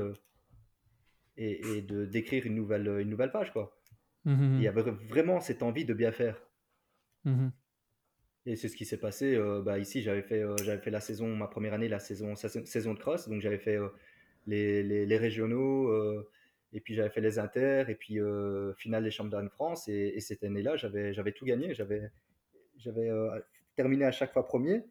et, 1.36 1.76
et, 1.76 1.82
de 1.82 2.06
d'écrire 2.06 2.46
une 2.46 2.54
nouvelle, 2.54 2.88
une 3.00 3.10
nouvelle 3.10 3.32
page, 3.32 3.52
quoi. 3.52 3.78
Mmh 4.24 4.54
il 4.56 4.62
y 4.62 4.68
avait 4.68 4.80
vraiment 4.80 5.40
cette 5.40 5.62
envie 5.62 5.84
de 5.84 5.92
bien 5.92 6.10
faire. 6.10 6.40
Mmh 7.24 7.48
et 8.46 8.56
c'est 8.56 8.68
ce 8.68 8.76
qui 8.76 8.84
s'est 8.84 8.98
passé. 9.00 9.38
bah, 9.64 9.78
ici, 9.78 10.02
j'avais 10.02 10.22
fait, 10.22 10.44
j'avais 10.62 10.82
fait 10.82 10.90
la 10.90 11.00
saison, 11.00 11.34
ma 11.34 11.46
première 11.46 11.74
année, 11.74 11.88
la 11.88 11.98
saison, 11.98 12.34
saison 12.36 12.94
de 12.94 12.98
cross. 12.98 13.28
Donc, 13.28 13.40
j'avais 13.40 13.58
fait 13.58 13.78
les, 14.46 15.06
les, 15.06 15.16
régionaux, 15.16 15.88
euh, 15.88 16.28
et 16.72 16.80
puis 16.80 16.94
j'avais 16.94 17.10
fait 17.10 17.20
les 17.20 17.38
inter, 17.38 17.84
et 17.88 17.94
puis 17.94 18.20
euh, 18.20 18.74
finale 18.74 19.04
des 19.04 19.10
championnats 19.10 19.44
de 19.44 19.48
France. 19.48 19.88
Et, 19.88 20.20
cette 20.20 20.44
année-là, 20.44 20.76
j'avais, 20.76 21.32
tout 21.32 21.44
gagné. 21.44 21.74
J'avais, 21.74 22.10
j'avais 22.76 23.08
euh, 23.08 23.38
terminé 23.76 24.04
à 24.04 24.12
chaque 24.12 24.32
fois 24.32 24.46
premier. 24.46 24.84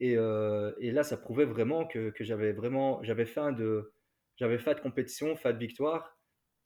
Et, 0.00 0.14
et, 0.14 0.90
là, 0.90 1.04
ça 1.04 1.16
prouvait 1.16 1.44
vraiment 1.44 1.86
que, 1.86 2.10
que 2.10 2.24
j'avais 2.24 2.52
vraiment, 2.52 3.02
faim 3.24 3.52
de, 3.52 3.92
fait 4.38 4.74
de 4.74 4.80
compétition, 4.80 5.36
fait 5.36 5.52
de 5.52 5.58
victoire, 5.58 6.18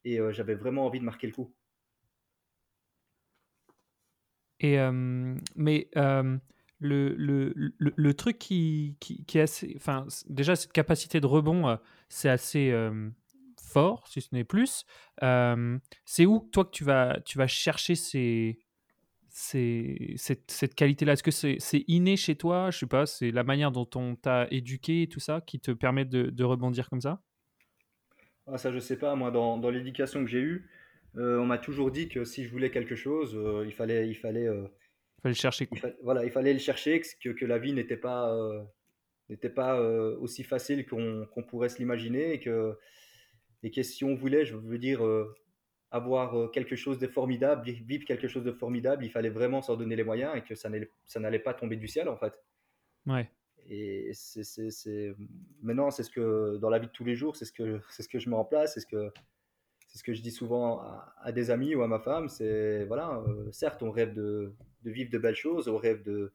et 0.05 0.18
j'avais 0.31 0.55
vraiment 0.55 0.87
envie 0.87 1.00
de 1.00 1.05
marquer 1.05 1.26
le 1.26 1.35
coup. 1.35 1.52
Et 4.61 4.79
mais 5.55 5.88
le, 6.79 7.14
le, 7.16 7.53
le, 7.79 8.14
truc 8.14 8.38
qui, 8.38 8.97
qui, 9.01 9.38
est 9.38 9.42
assez. 9.42 9.75
Enfin, 9.77 10.07
déjà, 10.29 10.57
cette 10.57 10.73
capacité 10.73 11.21
de 11.21 11.27
rebond, 11.27 11.79
c'est 12.09 12.29
assez 12.29 12.73
fort, 13.61 14.07
si 14.09 14.21
ce 14.21 14.29
n'est 14.33 14.45
plus. 14.45 14.85
C'est 16.05 16.27
où, 16.27 16.49
toi, 16.53 16.64
que 16.64 16.71
tu 16.71 16.85
vas, 16.85 17.19
tu 17.25 17.38
vas 17.38 17.47
chercher 17.47 17.95
ces, 17.95 18.59
ces, 19.37 20.14
cette, 20.16 20.51
cette 20.51 20.75
qualité-là? 20.75 21.12
Est-ce 21.12 21.23
que 21.23 21.31
c'est 21.31 21.85
inné 21.88 22.16
chez 22.16 22.37
toi? 22.37 22.71
Je 22.71 22.79
sais 22.79 22.87
pas, 22.87 23.05
c'est 23.05 23.31
la 23.31 23.45
manière 23.45 23.71
dont 23.71 23.88
on 23.95 24.16
t'a 24.16 24.47
éduqué 24.51 25.03
et 25.03 25.09
tout 25.09 25.21
ça 25.21 25.42
qui 25.42 25.61
te 25.61 25.73
permet 25.73 26.07
de, 26.07 26.31
de 26.31 26.45
rebondir 26.45 26.88
comme 26.88 27.03
ça? 27.03 27.21
Ah, 28.47 28.57
Ça, 28.57 28.73
je 28.73 28.79
sais 28.79 28.97
pas. 28.97 29.14
Moi, 29.14 29.31
dans, 29.31 29.59
dans 29.59 29.69
l'éducation 29.69 30.25
que 30.25 30.31
j'ai 30.31 30.40
eue, 30.40 30.71
on 31.16 31.46
m'a 31.46 31.59
toujours 31.59 31.90
dit 31.90 32.09
que 32.09 32.24
si 32.24 32.44
je 32.44 32.50
voulais 32.50 32.70
quelque 32.70 32.94
chose, 32.94 33.38
il 33.64 33.72
fallait. 33.72 34.09
Il 34.09 34.16
fallait 34.16 34.48
fallait 35.22 35.35
le 35.35 35.35
chercher. 35.35 35.68
Il 35.72 35.96
voilà, 36.02 36.24
il 36.24 36.31
fallait 36.31 36.52
le 36.52 36.59
chercher, 36.59 37.00
que, 37.22 37.31
que 37.31 37.44
la 37.44 37.59
vie 37.59 37.72
n'était 37.72 37.96
pas, 37.96 38.35
euh, 38.35 38.62
n'était 39.29 39.50
pas 39.50 39.79
euh, 39.79 40.16
aussi 40.18 40.44
facile 40.44 40.87
qu'on 40.87 41.42
pourrait 41.48 41.68
se 41.68 41.79
l'imaginer 41.79 42.33
et 42.33 42.40
que, 42.40 42.76
et 43.62 43.70
que 43.70 43.83
si 43.83 44.05
on 44.05 44.14
voulait, 44.14 44.44
je 44.44 44.57
veux 44.57 44.79
dire, 44.79 45.05
euh, 45.05 45.35
avoir 45.90 46.50
quelque 46.50 46.76
chose 46.76 46.98
de 46.98 47.07
formidable, 47.07 47.64
vivre 47.64 48.05
quelque 48.05 48.29
chose 48.29 48.44
de 48.44 48.52
formidable, 48.52 49.05
il 49.05 49.11
fallait 49.11 49.31
vraiment 49.31 49.62
s'en 49.62 49.76
donner 49.76 49.96
les 49.96 50.05
moyens 50.05 50.37
et 50.37 50.42
que 50.42 50.55
ça 50.55 50.68
n'allait 50.68 51.38
pas 51.38 51.55
tomber 51.55 51.76
du 51.76 51.88
ciel 51.88 52.09
en 52.09 52.16
fait. 52.16 52.35
Ouais. 53.07 53.31
Et 53.68 54.11
c'est 54.12 55.14
maintenant, 55.62 55.90
c'est 55.90 56.02
ce 56.02 56.11
que 56.11 56.57
dans 56.59 56.70
la 56.70 56.79
vie 56.79 56.87
de 56.87 56.92
tous 56.92 57.05
les 57.05 57.16
jours, 57.16 57.37
c'est 57.37 57.44
ce 57.44 57.52
que 57.52 57.81
c'est 57.90 58.02
ce 58.02 58.09
que 58.09 58.18
je 58.18 58.29
mets 58.29 58.37
en 58.37 58.44
place, 58.44 58.74
c'est 58.74 58.81
ce 58.81 58.87
que 58.87 59.11
c'est 59.87 59.99
ce 59.99 60.05
que 60.05 60.12
je 60.12 60.22
dis 60.22 60.31
souvent 60.31 60.81
à, 61.22 61.33
des 61.33 61.51
amis 61.51 61.75
ou 61.75 61.83
à 61.83 61.88
ma 61.88 61.99
femme. 61.99 62.29
C'est 62.29 62.85
voilà, 62.85 63.22
certes, 63.53 63.83
on 63.83 63.90
rêve 63.90 64.14
de, 64.14 64.53
de 64.83 64.90
vivre 64.90 65.11
de 65.11 65.18
belles 65.18 65.37
choses, 65.37 65.68
au 65.68 65.79
rêve 65.79 66.03
de, 66.03 66.33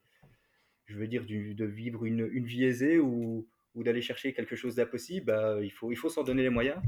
je 0.86 0.98
veux 0.98 1.08
dire, 1.08 1.26
de 1.26 1.66
vivre 1.66 2.06
une, 2.06 2.30
une 2.32 2.46
vie 2.46 2.64
aisée 2.64 3.00
ou, 3.00 3.48
ou 3.76 3.84
d'aller 3.84 4.02
chercher 4.02 4.34
quelque 4.34 4.56
chose 4.56 4.76
d'impossible, 4.76 5.28
bah, 5.28 5.60
il 5.62 5.72
faut, 5.72 5.92
il 5.92 5.96
faut 5.96 6.10
s'en 6.10 6.24
donner 6.24 6.44
les 6.44 6.50
moyens 6.50 6.82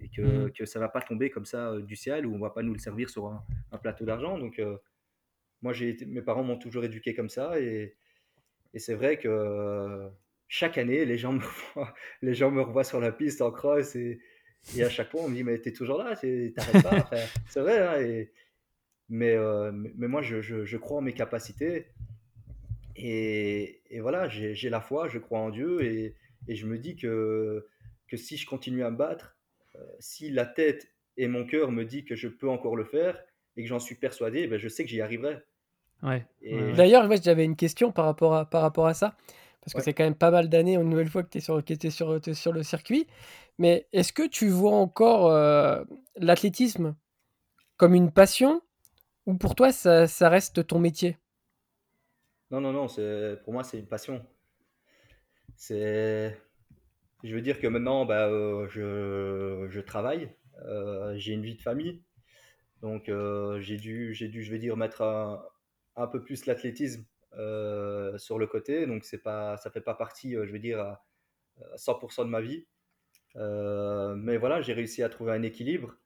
et 0.00 0.08
que, 0.08 0.22
mmh. 0.22 0.52
que 0.52 0.64
ça 0.66 0.78
va 0.78 0.88
pas 0.88 1.00
tomber 1.00 1.30
comme 1.30 1.46
ça 1.46 1.70
euh, 1.70 1.82
du 1.82 1.96
ciel 1.96 2.26
ou 2.26 2.34
on 2.34 2.38
va 2.38 2.50
pas 2.50 2.62
nous 2.62 2.72
le 2.72 2.78
servir 2.78 3.08
sur 3.10 3.26
un, 3.26 3.78
plateau 3.78 4.04
d'argent. 4.04 4.38
Donc, 4.38 4.58
euh, 4.58 4.76
moi, 5.62 5.72
j'ai 5.72 5.96
mes 6.06 6.22
parents 6.22 6.42
m'ont 6.42 6.58
toujours 6.58 6.84
éduqué 6.84 7.14
comme 7.14 7.28
ça 7.28 7.60
et, 7.60 7.96
et 8.74 8.78
c'est 8.78 8.94
vrai 8.94 9.18
que 9.18 9.28
euh, 9.28 10.08
chaque 10.48 10.78
année, 10.78 11.04
les 11.04 11.18
gens, 11.18 11.32
me 11.32 11.40
revoient, 11.74 11.94
les 12.22 12.34
gens 12.34 12.50
me 12.50 12.62
revoient 12.62 12.84
sur 12.84 13.00
la 13.00 13.12
piste 13.12 13.40
en 13.42 13.50
cross 13.50 13.96
et, 13.96 14.20
et 14.76 14.84
à 14.84 14.90
chaque 14.90 15.10
fois, 15.10 15.22
on 15.22 15.28
me 15.28 15.34
dit, 15.34 15.42
mais 15.42 15.58
t'es 15.58 15.72
toujours 15.72 15.98
là, 15.98 16.16
t'arrêtes 16.16 16.82
pas. 16.82 17.10
c'est 17.48 17.60
vrai, 17.60 17.78
hein, 17.78 18.00
et, 18.00 18.30
euh, 19.12 19.72
mais, 19.72 19.92
mais 19.96 20.08
moi, 20.08 20.22
je, 20.22 20.40
je, 20.40 20.76
crois 20.76 20.98
en 20.98 21.00
mes 21.00 21.12
capacités. 21.12 21.86
Et, 22.96 23.80
et 23.90 24.00
voilà, 24.00 24.28
j'ai 24.28 24.70
la 24.70 24.80
foi, 24.80 25.08
je 25.08 25.18
crois 25.18 25.40
en 25.40 25.50
Dieu. 25.50 25.82
Et, 25.82 26.14
et, 26.48 26.54
je 26.54 26.66
me 26.66 26.78
dis 26.78 26.96
que, 26.96 27.66
que 28.08 28.16
si 28.16 28.36
je 28.36 28.46
continue 28.46 28.84
à 28.84 28.90
me 28.90 28.96
battre, 28.96 29.36
euh, 29.76 29.84
si 29.98 30.30
la 30.30 30.46
tête 30.46 30.88
et 31.16 31.28
mon 31.28 31.44
cœur 31.44 31.72
me 31.72 31.84
disent 31.84 32.04
que 32.04 32.16
je 32.16 32.28
peux 32.28 32.48
encore 32.48 32.76
le 32.76 32.84
faire 32.84 33.22
et 33.56 33.62
que 33.62 33.68
j'en 33.68 33.80
suis 33.80 33.94
persuadé, 33.94 34.46
ben 34.46 34.58
je 34.58 34.68
sais 34.68 34.84
que 34.84 34.90
j'y 34.90 35.00
arriverai. 35.00 35.38
Ouais. 36.02 36.24
D'ailleurs, 36.74 37.10
j'avais 37.22 37.44
une 37.44 37.56
question 37.56 37.92
par 37.92 38.06
rapport 38.06 38.34
à, 38.34 38.48
par 38.48 38.62
rapport 38.62 38.86
à 38.86 38.94
ça. 38.94 39.16
Parce 39.62 39.74
que 39.74 39.82
c'est 39.82 39.92
quand 39.92 40.04
même 40.04 40.14
pas 40.14 40.30
mal 40.30 40.48
d'années, 40.48 40.74
une 40.74 40.88
nouvelle 40.88 41.10
fois 41.10 41.22
que 41.22 41.28
tu 41.28 41.38
es, 41.38 41.40
sur, 41.40 41.62
sur, 41.92 42.36
sur 42.36 42.52
le 42.52 42.62
circuit. 42.62 43.06
Mais 43.58 43.86
est-ce 43.92 44.12
que 44.12 44.26
tu 44.26 44.48
vois 44.48 44.74
encore 44.74 45.30
euh, 45.30 45.84
l'athlétisme 46.16 46.96
comme 47.76 47.94
une 47.94 48.10
passion 48.10 48.62
ou 49.26 49.34
pour 49.34 49.54
toi, 49.54 49.70
ça, 49.70 50.06
ça 50.06 50.30
reste 50.30 50.66
ton 50.66 50.78
métier? 50.78 51.18
Non, 52.50 52.60
non, 52.60 52.72
non, 52.72 52.86
pour 53.44 53.52
moi, 53.52 53.62
c'est 53.62 53.78
une 53.78 53.86
passion. 53.86 54.24
C'est. 55.56 56.36
Je 57.22 57.34
veux 57.34 57.42
dire 57.42 57.60
que 57.60 57.66
maintenant, 57.66 58.06
bah, 58.06 58.28
euh, 58.28 58.66
je, 58.70 59.66
je, 59.68 59.80
travaille, 59.80 60.34
euh, 60.64 61.14
j'ai 61.18 61.34
une 61.34 61.44
vie 61.44 61.56
de 61.56 61.62
famille. 61.62 62.02
Donc 62.80 63.10
j'ai 63.60 63.76
dû, 63.76 64.14
j'ai 64.14 64.28
dû, 64.28 64.42
je 64.42 64.50
vais 64.50 64.58
dire, 64.58 64.74
mettre 64.74 65.02
un, 65.02 65.44
un 65.96 66.06
peu 66.06 66.22
plus 66.22 66.46
l'athlétisme 66.46 67.04
sur 67.32 68.38
le 68.38 68.46
côté. 68.46 68.86
Donc 68.86 69.04
c'est 69.04 69.22
pas, 69.22 69.56
ça 69.56 69.70
fait 69.70 69.80
pas 69.80 69.94
partie, 69.94 70.32
je 70.32 70.52
veux 70.52 70.58
dire, 70.58 70.80
à, 70.80 71.04
100% 71.76 72.24
de 72.24 72.30
ma 72.30 72.40
vie. 72.40 72.66
mais 73.36 74.36
voilà, 74.36 74.60
j'ai 74.62 74.72
réussi 74.72 75.02
à 75.02 75.08
trouver 75.08 75.32
un 75.32 75.42
équilibre. 75.42 75.96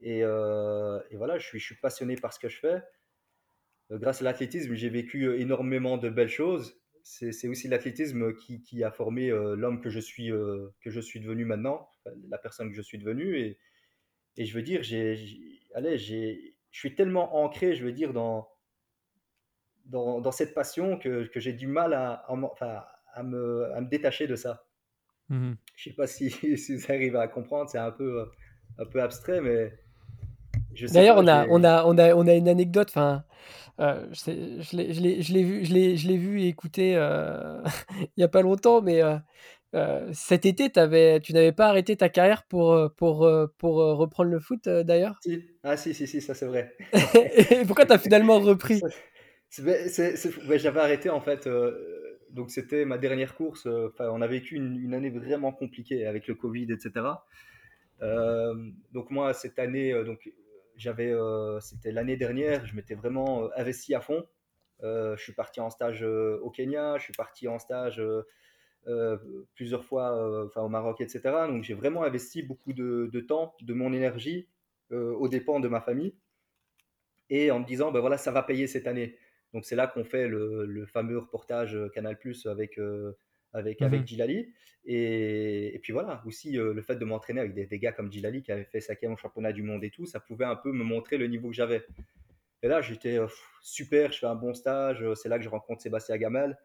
Et, 0.00 0.22
voilà, 0.24 1.38
je 1.38 1.56
suis, 1.58 1.76
passionné 1.76 2.16
par 2.16 2.32
ce 2.32 2.38
que 2.38 2.48
je 2.48 2.58
fais. 2.58 2.82
grâce 3.90 4.22
à 4.22 4.24
l'athlétisme, 4.24 4.74
j'ai 4.74 4.88
vécu 4.90 5.40
énormément 5.40 5.98
de 5.98 6.08
belles 6.10 6.28
choses 6.28 6.82
c'est 7.02 7.48
aussi 7.48 7.68
l'athlétisme 7.68 8.34
qui, 8.34 8.84
a 8.84 8.90
formé 8.90 9.30
euh, 9.30 9.54
l'homme 9.56 9.80
que 9.80 9.90
je 9.90 10.00
suis 10.00 10.30
euh, 10.30 10.68
que 10.80 10.90
je 10.90 11.00
suis 11.00 11.20
devenu 11.20 11.44
maintenant, 11.44 11.88
la 12.28 12.38
personne 12.38 12.70
que 12.70 12.76
je 12.76 12.82
suis 12.82 12.98
devenu 12.98 13.38
et, 13.38 13.58
je 14.44 14.54
veux 14.54 14.62
dire 14.62 14.82
j'ai 14.82 15.60
allez 15.74 15.98
je 15.98 16.52
suis 16.70 16.94
tellement 16.94 17.42
ancré 17.42 17.74
je 17.74 17.84
veux 17.84 17.92
dire 17.92 18.12
dans 18.12 18.48
dans, 19.86 20.20
dans 20.20 20.32
cette 20.32 20.54
passion 20.54 20.98
que, 20.98 21.26
que 21.26 21.40
j'ai 21.40 21.52
du 21.52 21.66
mal 21.66 21.92
à, 21.92 22.24
à, 22.60 22.88
à, 23.14 23.22
me, 23.22 23.72
à 23.74 23.80
me 23.80 23.88
détacher 23.88 24.26
de 24.26 24.36
ça. 24.36 24.64
Mmh 25.28 25.52
je 25.76 25.84
sais 25.84 25.96
pas 25.96 26.06
si, 26.06 26.30
si 26.56 26.76
vous 26.76 26.92
arrivez 26.92 27.18
à 27.18 27.28
comprendre, 27.28 27.70
c'est 27.70 27.78
un 27.78 27.90
peu 27.90 28.30
un 28.78 28.86
peu 28.86 29.02
abstrait 29.02 29.40
mais 29.40 29.72
D'ailleurs, 30.92 31.18
on 31.18 31.26
a, 31.26 31.46
on, 31.48 31.64
a, 31.64 31.84
on, 31.84 31.98
a, 31.98 32.14
on 32.14 32.26
a 32.26 32.34
une 32.34 32.48
anecdote. 32.48 32.88
Enfin, 32.90 33.24
euh, 33.80 34.06
je 34.12 34.76
l'ai 34.76 35.42
vu, 35.42 35.64
je 35.64 35.72
l'ai, 35.72 35.96
je 35.96 36.08
l'ai 36.08 36.16
vu 36.16 36.40
et 36.40 36.48
écouté 36.48 36.94
euh, 36.96 37.62
il 38.00 38.10
n'y 38.18 38.24
a 38.24 38.28
pas 38.28 38.42
longtemps, 38.42 38.82
mais 38.82 39.02
euh, 39.02 39.16
euh 39.74 40.08
cet 40.12 40.46
été, 40.46 40.70
avais, 40.78 41.20
tu 41.20 41.32
n'avais 41.32 41.52
pas 41.52 41.68
arrêté 41.68 41.96
ta 41.96 42.08
carrière 42.08 42.44
pour, 42.44 42.72
euh, 42.72 42.88
pour, 42.88 43.28
pour 43.58 43.74
reprendre 43.76 44.30
le 44.30 44.40
foot 44.40 44.68
d'ailleurs? 44.68 45.18
Si. 45.22 45.42
Ah 45.62 45.76
si, 45.76 45.94
si, 45.94 46.06
si, 46.06 46.20
ça 46.20 46.34
c'est 46.34 46.46
vrai. 46.46 46.74
et 46.92 47.64
pourquoi 47.66 47.86
tu 47.86 47.92
as 47.92 47.98
finalement 47.98 48.40
repris? 48.40 48.80
J'avais 49.52 50.80
arrêté 50.80 51.10
en 51.10 51.20
fait. 51.20 51.48
donc 52.30 52.50
c'était 52.50 52.84
ma 52.84 52.98
dernière 52.98 53.34
course. 53.34 53.66
Enfin, 53.66 54.08
on 54.10 54.22
a 54.22 54.26
vécu 54.26 54.56
une, 54.56 54.94
année 54.94 55.10
vraiment 55.10 55.52
compliquée 55.52 56.06
avec 56.06 56.26
le 56.26 56.34
Covid, 56.34 56.72
etc. 56.72 57.06
donc 58.92 59.10
moi 59.10 59.34
cette 59.34 59.58
année, 59.58 59.92
donc 60.04 60.32
j'avais, 60.76 61.12
euh, 61.12 61.60
c'était 61.60 61.92
l'année 61.92 62.16
dernière, 62.16 62.66
je 62.66 62.74
m'étais 62.74 62.94
vraiment 62.94 63.44
euh, 63.44 63.48
investi 63.56 63.94
à 63.94 64.00
fond. 64.00 64.26
Euh, 64.82 65.16
je 65.16 65.22
suis 65.22 65.32
parti 65.32 65.60
en 65.60 65.70
stage 65.70 66.02
au 66.02 66.50
Kenya, 66.50 66.98
je 66.98 67.04
suis 67.04 67.12
parti 67.12 67.46
en 67.46 67.58
stage 67.58 68.02
plusieurs 69.54 69.84
fois 69.84 70.44
enfin, 70.46 70.62
au 70.62 70.68
Maroc, 70.68 71.00
etc. 71.00 71.20
Donc 71.46 71.62
j'ai 71.62 71.74
vraiment 71.74 72.02
investi 72.02 72.42
beaucoup 72.42 72.72
de, 72.72 73.20
temps, 73.20 73.54
de 73.60 73.74
mon 73.74 73.92
énergie 73.92 74.48
aux 74.90 75.28
dépens 75.28 75.60
de 75.60 75.68
ma 75.68 75.80
famille 75.80 76.14
et 77.30 77.50
en 77.50 77.60
me 77.60 77.64
disant 77.64 77.92
ben 77.92 78.00
voilà 78.00 78.18
ça 78.18 78.32
va 78.32 78.42
payer 78.42 78.66
cette 78.66 78.86
année. 78.88 79.16
Donc 79.52 79.64
c'est 79.64 79.76
là 79.76 79.86
qu'on 79.86 80.04
fait 80.04 80.28
le, 80.28 80.64
le, 80.64 80.86
fameux 80.86 81.18
reportage 81.18 81.78
Canal 81.92 82.18
Plus 82.18 82.46
avec 82.46 82.78
avec, 83.52 83.80
mmh 83.80 83.84
avec 83.84 84.06
Gilali. 84.06 84.52
Et, 84.84 85.74
et, 85.74 85.78
puis 85.78 85.92
voilà, 85.92 86.22
aussi 86.26 86.58
euh, 86.58 86.74
le 86.74 86.82
fait 86.82 86.96
de 86.96 87.04
m'entraîner 87.04 87.40
avec 87.40 87.54
des, 87.54 87.66
des, 87.66 87.78
gars 87.78 87.92
comme 87.92 88.10
Gilali 88.10 88.42
qui 88.42 88.50
avait 88.50 88.64
fait 88.64 88.80
cinquième 88.80 89.12
au 89.12 89.16
championnat 89.16 89.52
du 89.52 89.62
monde 89.62 89.84
et 89.84 89.90
tout, 89.90 90.06
ça 90.06 90.18
pouvait 90.18 90.44
un 90.44 90.56
peu 90.56 90.72
me 90.72 90.82
montrer 90.82 91.18
le 91.18 91.28
niveau 91.28 91.48
que 91.48 91.54
j'avais. 91.54 91.86
Et 92.62 92.68
là, 92.68 92.80
j'étais 92.80 93.18
euh, 93.18 93.28
super, 93.60 94.12
je 94.12 94.18
fais 94.18 94.26
un 94.26 94.34
bon 94.34 94.54
stage, 94.54 95.02
euh, 95.02 95.14
c'est 95.14 95.28
là 95.28 95.38
que 95.38 95.44
je 95.44 95.48
rencontre 95.48 95.82
Sébastien 95.82 96.16
Gamel. 96.16 96.58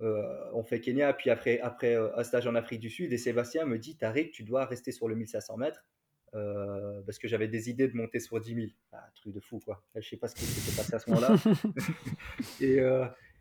on 0.00 0.64
fait 0.64 0.80
Kenya, 0.80 1.12
puis 1.12 1.30
après, 1.30 1.60
après 1.60 1.94
un 1.94 2.24
stage 2.24 2.46
en 2.46 2.54
Afrique 2.56 2.80
du 2.80 2.90
Sud, 2.90 3.12
et 3.12 3.18
Sébastien 3.18 3.64
me 3.64 3.78
dit 3.78 3.96
Tariq, 3.96 4.32
tu 4.32 4.42
dois 4.42 4.64
rester 4.64 4.90
sur 4.90 5.08
le 5.08 5.14
1500 5.14 5.56
mètres. 5.58 5.84
Parce 6.32 7.18
que 7.18 7.28
j'avais 7.28 7.48
des 7.48 7.70
idées 7.70 7.88
de 7.88 7.96
monter 7.96 8.20
sur 8.20 8.40
10 8.40 8.54
000. 8.54 8.66
Ah, 8.92 9.06
truc 9.14 9.34
de 9.34 9.40
fou, 9.40 9.60
quoi. 9.64 9.82
Je 9.96 10.08
sais 10.08 10.16
pas 10.16 10.28
ce 10.28 10.34
qui 10.34 10.44
s'était 10.44 10.76
passé 10.76 10.94
à 10.94 10.98
ce 10.98 11.10
moment-là. 11.10 11.36
et, 12.60 12.78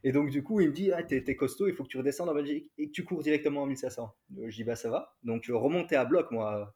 et 0.04 0.12
donc, 0.12 0.30
du 0.30 0.44
coup, 0.44 0.62
il 0.62 0.70
me 0.70 0.74
dit 0.74 0.92
ah, 0.92 1.04
T'es 1.04 1.36
costaud, 1.36 1.68
il 1.68 1.74
faut 1.74 1.84
que 1.84 1.90
tu 1.90 1.98
redescendes 1.98 2.30
en 2.30 2.34
Belgique 2.34 2.72
et 2.78 2.88
que 2.88 2.92
tu 2.92 3.04
cours 3.04 3.22
directement 3.22 3.64
en 3.64 3.66
1500. 3.66 4.16
Je 4.48 4.56
dis 4.56 4.64
Bah, 4.64 4.76
ça 4.76 4.90
va. 4.90 5.16
Donc, 5.24 5.44
je 5.44 5.54
remontais 5.54 5.96
à 5.96 6.06
bloc, 6.06 6.32
moi. 6.32 6.74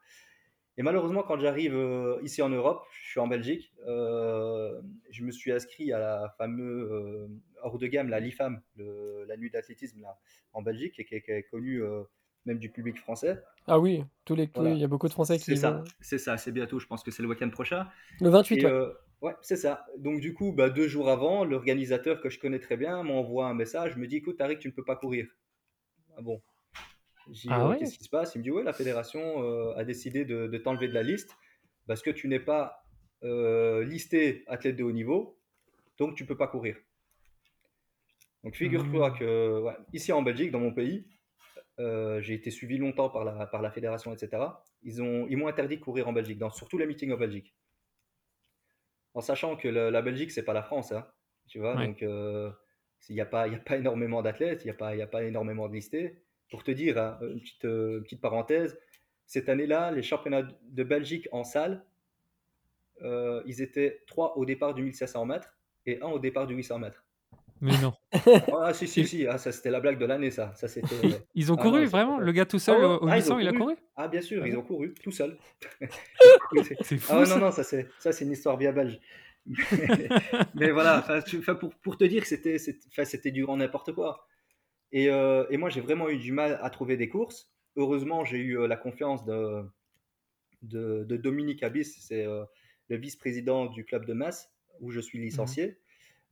Et 0.75 0.81
malheureusement, 0.81 1.21
quand 1.21 1.39
j'arrive 1.39 1.75
euh, 1.75 2.19
ici 2.23 2.41
en 2.41 2.49
Europe, 2.49 2.83
je 3.03 3.11
suis 3.11 3.19
en 3.19 3.27
Belgique, 3.27 3.71
euh, 3.87 4.81
je 5.11 5.23
me 5.23 5.31
suis 5.31 5.51
inscrit 5.51 5.93
à 5.93 5.99
la 5.99 6.33
fameuse 6.37 6.91
euh, 6.91 7.27
hors 7.61 7.77
de 7.77 7.85
gamme, 7.85 8.09
la 8.09 8.19
LIFAM, 8.19 8.59
la 8.77 9.37
nuit 9.37 9.51
d'athlétisme 9.51 10.03
en 10.53 10.61
Belgique, 10.63 10.93
qui, 10.95 11.05
qui, 11.05 11.15
est 11.15 11.43
connue 11.43 11.81
même 12.45 12.59
du 12.59 12.69
public 12.69 12.97
français. 12.97 13.41
Ah 13.67 13.79
oui, 13.79 14.03
tous 14.25 14.35
les 14.35 14.49
il 14.57 14.77
y 14.77 14.83
a 14.83 14.87
beaucoup 14.87 15.07
de 15.07 15.13
Français 15.13 15.37
qui. 15.37 15.45
C'est 15.45 15.55
ça, 15.55 15.83
c'est 16.01 16.17
ça, 16.17 16.37
c'est 16.37 16.51
bientôt. 16.51 16.79
Je 16.79 16.87
pense 16.87 17.03
que 17.03 17.11
c'est 17.11 17.23
le 17.23 17.29
week-end 17.29 17.49
prochain. 17.49 17.87
Le 18.19 18.29
28. 18.29 18.65
ouais. 18.65 18.71
Ouais, 19.23 19.35
c'est 19.41 19.55
ça. 19.55 19.85
Donc 19.99 20.19
du 20.19 20.33
coup, 20.33 20.51
bah, 20.51 20.69
deux 20.69 20.89
jours 20.89 21.09
avant, 21.09 21.45
l'organisateur 21.45 22.19
que 22.19 22.29
je 22.29 22.37
connais 22.37 22.59
très 22.59 22.75
bien 22.75 23.03
m'envoie 23.03 23.47
un 23.47 23.53
message, 23.53 23.95
me 23.95 24.05
dit 24.05 24.17
écoute 24.17 24.35
Tariq, 24.35 24.59
tu 24.59 24.67
ne 24.67 24.73
peux 24.73 24.83
pas 24.83 24.97
courir. 24.97 25.27
Ah 26.17 26.21
bon. 26.21 26.41
J'ai 27.31 27.47
ah 27.49 27.69
euh, 27.69 27.75
qu'est-ce 27.77 27.97
qui 27.97 28.03
se 28.03 28.09
passe? 28.09 28.35
Il 28.35 28.39
me 28.39 28.43
dit 28.43 28.51
ouais, 28.51 28.63
la 28.63 28.73
fédération 28.73 29.41
euh, 29.41 29.73
a 29.77 29.85
décidé 29.85 30.25
de, 30.25 30.57
t'enlever 30.57 30.89
de 30.89 30.93
la 30.93 31.03
liste 31.03 31.37
parce 31.87 32.01
que 32.01 32.09
tu 32.09 32.27
n'es 32.27 32.41
pas 32.41 32.83
euh, 33.23 33.85
listé 33.85 34.43
athlète 34.47 34.75
de 34.75 34.83
haut 34.83 34.91
niveau, 34.91 35.39
donc 35.97 36.15
tu 36.15 36.25
peux 36.25 36.35
pas 36.35 36.47
courir. 36.47 36.75
Donc 38.43 38.55
figure-toi 38.55 39.11
mmh. 39.11 39.19
que 39.19 39.63
ici 39.93 40.11
en 40.11 40.21
Belgique, 40.21 40.51
dans 40.51 40.59
mon 40.59 40.73
pays, 40.73 41.07
j'ai 41.79 42.33
été 42.33 42.51
suivi 42.51 42.77
longtemps 42.77 43.09
par 43.09 43.25
la, 43.25 43.47
par 43.47 43.61
la 43.61 43.71
fédération, 43.71 44.13
etc. 44.13 44.43
Ils 44.83 45.01
ont 45.01 45.27
ils 45.29 45.37
m'ont 45.37 45.47
interdit 45.47 45.77
de 45.77 45.81
courir 45.81 46.07
en 46.07 46.13
Belgique, 46.13 46.37
dans 46.37 46.51
surtout 46.51 46.77
les 46.77 46.85
meetings 46.85 47.11
en 47.11 47.17
Belgique 47.17 47.53
en 49.13 49.21
sachant 49.21 49.55
que 49.55 49.67
la 49.67 50.01
Belgique, 50.01 50.31
c'est 50.31 50.43
pas 50.43 50.53
la 50.53 50.63
France, 50.63 50.91
hein, 50.91 51.07
tu 51.47 51.59
vois, 51.59 51.75
donc 51.75 52.01
euh, 52.01 52.49
il 53.09 53.15
n'y 53.15 53.21
a, 53.21 53.25
pas, 53.25 53.43
a 53.43 53.57
pas 53.57 53.77
énormément 53.77 54.21
d'athlètes, 54.21 54.63
il 54.63 54.67
n'y 54.67 54.71
a, 54.71 54.75
pas, 54.75 54.89
a 54.89 55.07
pas 55.07 55.23
énormément 55.23 55.67
de 55.67 55.73
listés. 55.73 56.23
Pour 56.49 56.63
te 56.63 56.71
dire, 56.71 56.97
hein, 56.97 57.17
une, 57.21 57.39
petite, 57.39 57.65
euh, 57.65 58.01
petite 58.01 58.21
parenthèse, 58.21 58.77
cette 59.25 59.49
année-là, 59.49 59.91
les 59.91 60.03
championnats 60.03 60.43
de 60.43 60.83
Belgique 60.83 61.27
en 61.31 61.43
salle, 61.43 61.85
euh, 63.01 63.41
ils 63.45 63.61
étaient 63.61 64.03
trois 64.07 64.37
au 64.37 64.45
départ 64.45 64.73
du 64.73 64.83
1500 64.83 65.25
mètres 65.25 65.57
et 65.85 66.01
un 66.01 66.07
au 66.07 66.19
départ 66.19 66.47
du 66.47 66.55
800 66.55 66.79
mètres. 66.79 67.03
Mais 67.63 67.77
non. 67.81 67.93
ah, 68.59 68.73
si, 68.73 68.89
si, 68.89 69.07
si. 69.07 69.25
Ah, 69.25 69.37
ça, 69.37 69.53
c'était 69.53 69.69
la 69.69 69.79
blague 69.79 69.97
de 69.97 70.05
l'année, 70.05 70.31
ça. 70.31 70.51
ça 70.53 70.67
c'était, 70.67 71.21
ils 71.33 71.49
ont 71.49 71.55
ah 71.55 71.61
couru, 71.61 71.85
vraiment? 71.85 72.19
Le 72.19 72.31
gars 72.33 72.45
tout 72.45 72.59
seul 72.59 72.75
ah 72.81 73.01
au 73.01 73.07
800, 73.07 73.39
il 73.39 73.47
a 73.47 73.53
couru 73.53 73.75
Ah, 73.95 74.09
bien 74.09 74.19
sûr, 74.19 74.45
ils 74.45 74.57
ont 74.57 74.63
couru, 74.63 74.93
tout 75.01 75.11
seul. 75.11 75.37
c'est 76.81 76.97
fou. 76.97 77.13
Ah, 77.15 77.23
non, 77.25 77.37
non, 77.39 77.51
ça, 77.51 77.63
c'est, 77.63 77.87
ça, 77.99 78.11
c'est 78.11 78.25
une 78.25 78.33
histoire 78.33 78.57
bien 78.57 78.73
belge. 78.73 78.99
mais 80.55 80.71
voilà, 80.71 81.05
pour, 81.57 81.73
pour, 81.75 81.97
te 81.97 82.03
dire 82.03 82.23
que 82.23 82.27
c'était, 82.27 82.57
c'était 82.57 83.31
du 83.31 83.45
grand 83.45 83.55
n'importe 83.55 83.93
quoi. 83.93 84.27
Et, 84.91 85.09
euh, 85.09 85.45
et, 85.49 85.55
moi, 85.55 85.69
j'ai 85.69 85.79
vraiment 85.79 86.09
eu 86.09 86.17
du 86.17 86.33
mal 86.33 86.59
à 86.61 86.69
trouver 86.69 86.97
des 86.97 87.07
courses. 87.07 87.49
Heureusement, 87.77 88.25
j'ai 88.25 88.39
eu 88.39 88.59
euh, 88.59 88.67
la 88.67 88.75
confiance 88.75 89.23
de, 89.23 89.63
de, 90.63 91.05
de 91.05 91.15
Dominique 91.15 91.63
Abyss, 91.63 91.97
c'est 92.01 92.25
euh, 92.25 92.43
le 92.89 92.97
vice-président 92.97 93.67
du 93.67 93.85
club 93.85 94.05
de 94.05 94.13
Metz, 94.13 94.49
où 94.81 94.91
je 94.91 94.99
suis 94.99 95.19
licencié. 95.19 95.67
Mmh. 95.67 95.75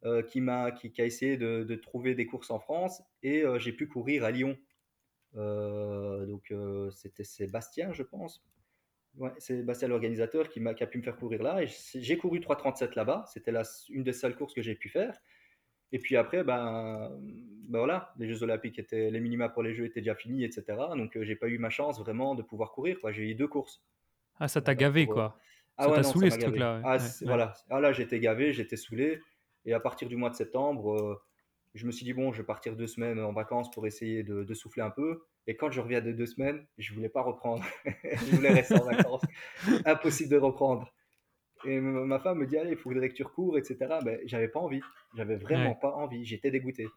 Euh, 0.04 0.24
qui, 0.24 0.42
m'a, 0.42 0.72
qui, 0.72 1.00
a 1.00 1.06
essayé 1.06 1.38
de, 1.38 1.76
trouver 1.76 2.16
des 2.16 2.26
courses 2.26 2.50
en 2.50 2.60
France 2.60 3.04
et 3.22 3.44
euh, 3.44 3.60
j'ai 3.60 3.72
pu 3.72 3.88
courir 3.88 4.24
à 4.24 4.32
Lyon. 4.32 4.58
Euh, 5.36 6.26
donc 6.26 6.52
c'était 6.92 7.24
Sébastien, 7.24 7.94
je 7.94 8.02
pense. 8.02 8.44
Ouais, 9.18 9.30
c'est 9.38 9.58
Sébastien 9.58 9.90
l'organisateur 9.90 10.50
qui, 10.50 10.60
m'a, 10.60 10.74
qui 10.74 10.84
a 10.84 10.88
pu 10.88 10.98
me 10.98 11.04
faire 11.04 11.18
courir 11.18 11.44
là. 11.44 11.62
Et 11.62 11.68
j'ai 11.68 12.18
couru 12.18 12.40
3,37 12.40 12.96
là-bas. 12.96 13.26
C'était 13.28 13.52
la, 13.52 13.62
une 13.90 14.04
des 14.04 14.14
seules 14.14 14.36
courses 14.36 14.56
que 14.56 14.64
j'ai 14.64 14.74
pu 14.74 14.90
faire. 14.90 15.16
Et 15.92 16.00
puis 16.00 16.16
après, 16.16 16.44
ben, 16.44 17.12
ben, 17.70 17.78
voilà, 17.78 18.12
les 18.18 18.28
Jeux 18.28 18.42
Olympiques 18.42 18.80
étaient, 18.80 19.12
les 19.12 19.20
minima 19.20 19.50
pour 19.50 19.62
les 19.62 19.76
Jeux 19.76 19.86
étaient 19.86 20.02
déjà 20.02 20.16
finis, 20.16 20.44
etc. 20.44 20.64
Donc 20.98 21.22
j'ai 21.22 21.36
pas 21.36 21.48
eu 21.48 21.60
ma 21.60 21.70
chance 21.70 22.00
vraiment 22.00 22.34
de 22.34 22.42
pouvoir 22.42 22.72
courir. 22.72 23.00
Quoi. 23.00 23.12
J'ai 23.12 23.30
eu 23.30 23.36
deux 23.36 23.48
courses. 23.48 23.84
Ah, 24.40 24.48
ça 24.48 24.62
t'a 24.62 24.74
gavé, 24.74 25.06
quoi. 25.06 25.38
Ah, 25.78 25.90
ça 25.90 25.96
t'a 25.96 26.04
saoulé 26.04 26.32
ce 26.32 26.40
truc-là. 26.40 26.82
Ah, 26.84 26.98
voilà. 27.22 27.54
Ah 27.70 27.80
là, 27.80 27.94
j'étais 27.94 28.20
gavé, 28.20 28.52
j'étais 28.52 28.78
saoulé. 28.78 29.22
Et 29.66 29.74
à 29.74 29.80
partir 29.80 30.08
du 30.08 30.16
mois 30.16 30.30
de 30.30 30.36
septembre, 30.36 30.94
euh, 30.94 31.22
je 31.74 31.86
me 31.86 31.92
suis 31.92 32.06
dit, 32.06 32.14
bon, 32.14 32.32
je 32.32 32.40
vais 32.40 32.46
partir 32.46 32.76
deux 32.76 32.88
semaines 32.88 33.20
en 33.20 33.32
vacances 33.32 33.72
pour 33.72 33.88
essayer 33.88 34.24
de, 34.24 34.54
souffler 34.54 34.84
un 34.84 34.90
peu. 34.90 35.24
Et 35.48 35.56
quand 35.56 35.72
je 35.72 35.82
reviens 35.82 36.02
de 36.02 36.12
deux 36.12 36.26
semaines, 36.26 36.66
je 36.78 36.94
voulais 36.94 37.10
pas 37.10 37.22
reprendre. 37.22 37.64
je 38.04 38.36
voulais 38.36 38.54
rester 38.54 38.76
en 38.76 38.86
vacances. 38.86 39.24
Impossible 39.86 40.32
de 40.32 40.38
reprendre. 40.38 40.92
Et 41.64 41.80
ma 41.80 42.20
femme 42.20 42.40
me 42.40 42.48
dit, 42.48 42.58
allez, 42.58 42.72
il 42.72 42.78
faudrait 42.78 43.10
que 43.10 43.14
tu 43.14 43.24
recours, 43.24 43.58
etc. 43.58 43.78
Ben, 44.04 44.20
j'avais 44.26 44.48
pas 44.48 44.60
envie. 44.60 44.82
J'avais 45.16 45.36
vraiment 45.36 45.76
pas 45.76 45.94
envie. 45.94 46.26
J'étais 46.26 46.52
dégoûté. 46.52 46.88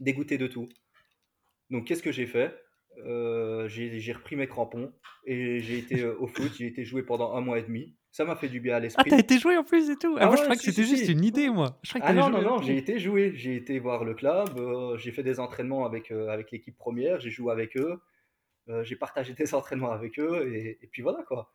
Dégoûté 0.00 0.38
de 0.38 0.46
tout. 0.46 0.68
Donc, 1.70 1.86
qu'est-ce 1.86 2.02
que 2.02 2.12
j'ai 2.12 2.26
fait? 2.26 2.54
Euh, 2.98 3.68
J'ai 3.68 4.12
repris 4.12 4.36
mes 4.36 4.46
crampons 4.46 4.92
et 5.26 5.58
j'ai 5.60 5.78
été 5.78 6.02
euh, 6.02 6.16
au 6.20 6.26
foot. 6.26 6.52
J'ai 6.56 6.66
été 6.66 6.84
joué 6.84 7.02
pendant 7.02 7.34
un 7.34 7.40
mois 7.40 7.58
et 7.58 7.62
demi. 7.62 7.96
Ça 8.14 8.24
m'a 8.24 8.36
fait 8.36 8.46
du 8.46 8.60
bien 8.60 8.76
à 8.76 8.78
l'esprit. 8.78 9.02
Ah, 9.04 9.10
t'as 9.10 9.18
été 9.18 9.40
joué 9.40 9.56
en 9.56 9.64
plus 9.64 9.90
et 9.90 9.96
tout 9.96 10.16
ah, 10.20 10.26
Moi, 10.26 10.36
je 10.36 10.42
crois 10.42 10.54
que 10.54 10.62
c'était 10.62 10.84
juste 10.84 11.08
une 11.08 11.24
idée, 11.24 11.50
moi. 11.50 11.80
Je 11.82 11.94
ah 12.00 12.12
non, 12.12 12.30
non, 12.30 12.42
non, 12.42 12.62
j'ai 12.62 12.76
été 12.76 13.00
joué. 13.00 13.32
J'ai 13.34 13.56
été 13.56 13.80
voir 13.80 14.04
le 14.04 14.14
club. 14.14 14.56
Euh, 14.56 14.96
j'ai 14.98 15.10
fait 15.10 15.24
des 15.24 15.40
entraînements 15.40 15.84
avec, 15.84 16.12
euh, 16.12 16.28
avec 16.28 16.52
l'équipe 16.52 16.78
première. 16.78 17.18
J'ai 17.18 17.30
joué 17.30 17.50
avec 17.50 17.76
eux. 17.76 18.00
Euh, 18.68 18.84
j'ai 18.84 18.94
partagé 18.94 19.32
des 19.36 19.52
entraînements 19.52 19.90
avec 19.90 20.20
eux. 20.20 20.48
Et, 20.54 20.78
et, 20.80 20.86
puis 20.86 21.02
voilà, 21.02 21.24
quoi. 21.24 21.50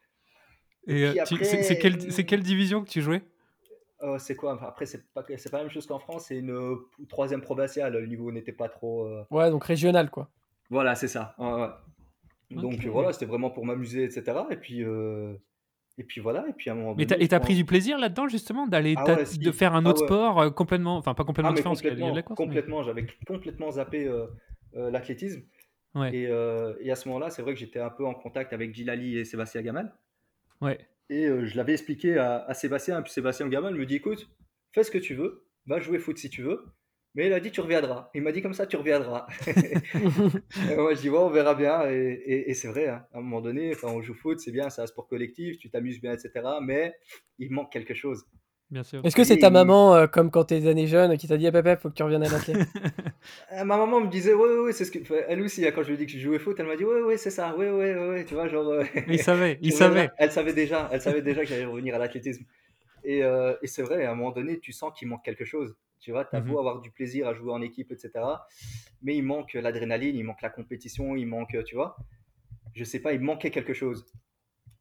Et, 0.85 1.13
c'est 1.23 1.77
quelle, 2.25 2.43
division 2.43 2.83
que 2.83 2.89
tu 2.89 3.01
jouais? 3.01 3.21
C'est 4.17 4.35
quoi? 4.35 4.59
Après, 4.61 4.85
c'est 4.85 5.09
pas, 5.13 5.23
pas 5.23 5.33
la 5.53 5.59
même 5.59 5.69
chose 5.69 5.87
qu'en 5.87 5.99
France, 5.99 6.25
c'est 6.27 6.39
une 6.39 6.77
troisième 7.07 7.39
provinciale. 7.39 7.93
Le 7.93 8.05
niveau 8.05 8.33
n'était 8.33 8.51
pas 8.51 8.67
trop. 8.67 9.09
Ouais, 9.31 9.49
donc 9.49 9.63
régional, 9.63 10.09
quoi. 10.09 10.29
Voilà, 10.69 10.95
c'est 10.95 11.07
ça. 11.07 11.37
Donc 12.51 12.85
voilà, 12.85 13.13
c'était 13.13 13.27
vraiment 13.27 13.49
pour 13.49 13.65
m'amuser, 13.65 14.03
etc. 14.03 14.39
Et 14.49 14.57
puis, 14.57 14.83
et 15.99 16.03
puis 16.03 16.21
voilà. 16.21 16.45
Et 16.49 16.53
puis 16.53 16.69
à 16.69 16.73
un 16.73 16.75
moment 16.77 16.95
donné. 16.95 17.05
Mais 17.19 17.27
t'as 17.27 17.39
pris 17.39 17.55
du 17.55 17.65
plaisir 17.65 17.99
là-dedans, 17.99 18.27
justement, 18.27 18.65
d'aller 18.67 18.95
ah 18.97 19.15
de 19.15 19.51
faire 19.51 19.75
un 19.75 19.85
ah 19.85 19.89
autre 19.89 20.05
sport 20.05 20.55
complètement. 20.55 20.97
Enfin, 20.97 21.13
pas 21.13 21.25
complètement 21.25 21.51
ah, 21.51 21.55
différent, 21.55 21.75
complètement, 21.75 22.35
complètement 22.35 22.83
j'avais 22.83 23.05
complètement 23.27 23.71
zappé 23.71 24.09
l'athlétisme. 24.73 25.43
Et, 26.11 26.23
et, 26.23 26.91
à 26.91 26.95
ce 26.95 27.07
moment-là, 27.09 27.29
c'est 27.29 27.41
vrai 27.41 27.53
que 27.53 27.59
j'étais 27.59 27.79
un 27.79 27.89
peu 27.89 28.05
en 28.05 28.13
contact 28.13 28.53
avec 28.53 28.73
Gilali 28.73 29.17
et 29.17 29.25
Sébastien 29.25 29.61
Gamal. 29.61 29.93
Ouais. 30.61 30.79
Et 31.09 31.25
je 31.25 31.57
l'avais 31.57 31.73
expliqué 31.73 32.17
à, 32.17 32.45
à, 32.45 32.53
Sébastien. 32.53 32.99
Et 32.99 33.03
puis 33.03 33.11
Sébastien 33.11 33.47
Gamal 33.49 33.75
me 33.75 33.85
dit 33.85 33.95
écoute, 33.95 34.29
fais 34.71 34.83
ce 34.83 34.91
que 34.91 34.97
tu 34.97 35.15
veux, 35.15 35.45
va 35.65 35.79
jouer 35.79 35.99
foot 35.99 36.17
si 36.17 36.29
tu 36.29 36.43
veux. 36.43 36.65
Mais 37.19 37.27
il 37.27 37.33
a 37.33 37.41
dit 37.41 37.51
tu 37.51 37.59
reviendras. 37.59 38.09
Il 38.15 38.21
m'a 38.21 38.31
dit 38.31 38.41
comme 38.41 38.53
ça 38.53 38.65
tu 38.65 38.77
reviendras. 38.77 39.27
moi 40.77 40.93
je 40.93 41.01
dis 41.01 41.09
ouais 41.09 41.17
on 41.17 41.29
verra 41.29 41.53
bien 41.53 41.85
et, 41.91 42.45
et, 42.47 42.53
c'est 42.53 42.69
vrai. 42.69 42.87
Hein. 42.87 43.03
À 43.13 43.17
un 43.17 43.21
moment 43.21 43.41
donné, 43.41 43.75
quand 43.75 43.91
on 43.91 44.01
joue 44.01 44.13
foot 44.13 44.39
c'est 44.39 44.53
bien, 44.53 44.69
c'est 44.69 44.81
un 44.81 44.87
sport 44.87 45.05
collectif, 45.05 45.57
tu 45.57 45.69
t'amuses 45.69 45.99
bien 45.99 46.13
etc. 46.13 46.31
Mais 46.61 46.95
il 47.37 47.51
manque 47.51 47.73
quelque 47.73 47.93
chose. 47.93 48.23
Bien 48.71 48.83
sûr. 48.83 49.01
Est-ce 49.03 49.17
que 49.17 49.25
c'est 49.25 49.39
ta 49.39 49.49
maman, 49.49 49.95
euh, 49.95 50.07
comme 50.07 50.31
quand 50.31 50.45
t'es 50.45 50.65
années 50.65 50.87
jeunes, 50.87 51.17
qui 51.17 51.27
t'a 51.27 51.35
dit, 51.35 51.45
ah, 51.45 51.51
papa, 51.51 51.75
faut 51.75 51.89
que 51.89 51.95
tu 51.95 52.03
reviennes 52.03 52.23
à 52.23 52.29
la 52.29 52.37
euh, 53.59 53.65
Ma 53.65 53.75
maman 53.75 53.99
me 53.99 54.09
disait, 54.09 54.33
ouais, 54.33 54.59
ouais, 54.59 54.71
c'est 54.71 54.85
ce 54.85 54.91
que. 54.91 54.99
Elle 55.27 55.41
aussi, 55.41 55.67
hein, 55.67 55.71
quand 55.75 55.83
je 55.83 55.87
lui 55.87 55.95
ai 55.95 55.97
dit 55.97 56.05
que 56.05 56.13
je 56.13 56.19
jouais 56.19 56.39
foot, 56.39 56.55
elle 56.57 56.67
m'a 56.67 56.77
dit, 56.77 56.85
ouais, 56.85 57.01
ouais, 57.01 57.17
c'est 57.17 57.31
ça, 57.31 57.53
ouais, 57.57 57.69
ouais, 57.69 57.95
ouais, 57.95 58.23
tu 58.23 58.35
vois, 58.35 58.47
genre. 58.47 58.69
Euh, 58.69 58.83
il 59.09 59.19
savait, 59.19 59.59
il 59.61 59.73
savait. 59.73 60.09
Elle 60.17 60.31
savait 60.31 60.53
déjà, 60.53 60.87
elle 60.93 61.01
savait 61.01 61.21
déjà 61.21 61.41
que 61.41 61.47
j'allais 61.47 61.65
revenir 61.65 61.95
à 61.95 61.97
l'athlétisme. 61.97 62.45
Et, 63.03 63.19
et 63.19 63.67
c'est 63.67 63.81
vrai, 63.81 64.05
à 64.05 64.11
un 64.11 64.15
moment 64.15 64.31
donné, 64.31 64.59
tu 64.59 64.71
sens 64.71 64.93
qu'il 64.97 65.09
manque 65.09 65.25
quelque 65.25 65.45
chose. 65.45 65.75
Tu 65.99 66.11
vois, 66.11 66.25
tu 66.25 66.35
as 66.35 66.41
beau 66.41 66.53
mhm. 66.53 66.59
avoir 66.59 66.81
du 66.81 66.91
plaisir 66.91 67.27
à 67.27 67.33
jouer 67.33 67.51
en 67.51 67.61
équipe, 67.61 67.91
etc. 67.91 68.11
Mais 69.01 69.15
il 69.17 69.23
manque 69.23 69.53
l'adrénaline, 69.53 70.15
il 70.15 70.23
manque 70.23 70.41
la 70.41 70.49
compétition, 70.49 71.15
il 71.15 71.27
manque, 71.27 71.55
tu 71.65 71.75
vois. 71.75 71.97
Je 72.73 72.83
sais 72.83 73.01
pas, 73.01 73.13
il 73.13 73.19
manquait 73.19 73.51
quelque 73.51 73.73
chose. 73.73 74.05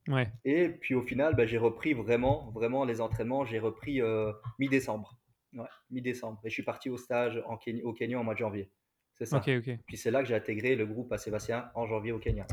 Ouais. 0.07 0.31
Et 0.45 0.69
puis 0.69 0.95
au 0.95 1.01
final, 1.01 1.35
bah, 1.35 1.45
j'ai 1.45 1.57
repris 1.57 1.93
vraiment, 1.93 2.51
vraiment 2.51 2.83
les 2.83 3.01
entraînements. 3.01 3.45
J'ai 3.45 3.59
repris 3.59 4.01
euh, 4.01 4.31
mi-décembre. 4.57 5.17
Ouais, 5.53 5.67
mi-décembre. 5.91 6.39
Et 6.43 6.49
je 6.49 6.53
suis 6.53 6.63
parti 6.63 6.89
au 6.89 6.97
stage 6.97 7.41
en 7.45 7.57
au 7.83 7.93
Kenya 7.93 8.19
en 8.19 8.23
mois 8.23 8.33
de 8.33 8.39
janvier. 8.39 8.71
C'est 9.15 9.25
ça. 9.25 9.41
Puis 9.41 9.97
c'est 9.97 10.11
là 10.11 10.21
que 10.21 10.29
j'ai 10.29 10.35
intégré 10.35 10.75
le 10.75 10.85
groupe 10.85 11.11
à 11.11 11.17
Sébastien 11.17 11.69
en 11.75 11.85
janvier 11.85 12.13
au 12.13 12.19
Kenya. 12.19 12.47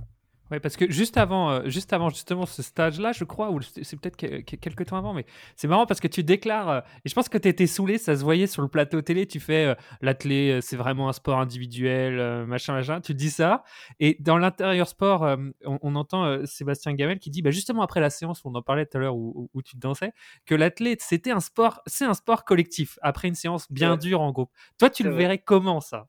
Ouais, 0.50 0.60
parce 0.60 0.76
que 0.76 0.88
juste 0.90 1.16
avant, 1.16 1.50
euh, 1.50 1.68
juste 1.68 1.92
avant 1.92 2.08
justement 2.08 2.46
ce 2.46 2.62
stage-là, 2.62 3.10
je 3.10 3.24
crois, 3.24 3.50
ou 3.50 3.60
c'est 3.62 3.98
peut-être 3.98 4.16
quelques 4.16 4.86
temps 4.86 4.96
avant, 4.96 5.12
mais 5.12 5.26
c'est 5.56 5.66
marrant 5.66 5.86
parce 5.86 5.98
que 5.98 6.06
tu 6.06 6.22
déclares, 6.22 6.68
euh, 6.68 6.80
et 7.04 7.08
je 7.08 7.14
pense 7.14 7.28
que 7.28 7.36
tu 7.36 7.48
étais 7.48 7.66
saoulé, 7.66 7.98
ça 7.98 8.14
se 8.14 8.22
voyait 8.22 8.46
sur 8.46 8.62
le 8.62 8.68
plateau 8.68 9.02
télé, 9.02 9.26
tu 9.26 9.40
fais 9.40 9.74
euh, 10.04 10.60
c'est 10.60 10.76
vraiment 10.76 11.08
un 11.08 11.12
sport 11.12 11.40
individuel, 11.40 12.46
machin, 12.46 12.74
machin, 12.74 13.00
tu 13.00 13.12
dis 13.12 13.30
ça, 13.30 13.64
et 13.98 14.16
dans 14.20 14.38
l'intérieur 14.38 14.86
sport, 14.86 15.26
on, 15.64 15.96
entend 15.96 16.44
Sébastien 16.46 16.94
Gamel 16.94 17.18
qui 17.18 17.30
dit, 17.30 17.42
bah, 17.42 17.50
justement 17.50 17.82
après 17.82 18.00
la 18.00 18.10
séance, 18.10 18.44
on 18.44 18.54
en 18.54 18.62
parlait 18.62 18.86
tout 18.86 18.98
à 18.98 19.00
l'heure 19.00 19.16
où, 19.16 19.50
où, 19.52 19.62
tu 19.62 19.76
dansais, 19.76 20.12
que 20.44 20.54
l'athlète, 20.54 21.02
c'était 21.02 21.32
un 21.32 21.40
sport, 21.40 21.80
c'est 21.86 22.04
un 22.04 22.14
sport 22.14 22.44
collectif, 22.44 22.98
après 23.02 23.28
une 23.28 23.34
séance 23.34 23.70
bien 23.70 23.96
dure 23.96 24.20
en 24.20 24.30
groupe. 24.30 24.50
Toi, 24.78 24.90
tu 24.90 25.02
le 25.02 25.10
verrais 25.10 25.38
comment 25.38 25.80
ça? 25.80 26.06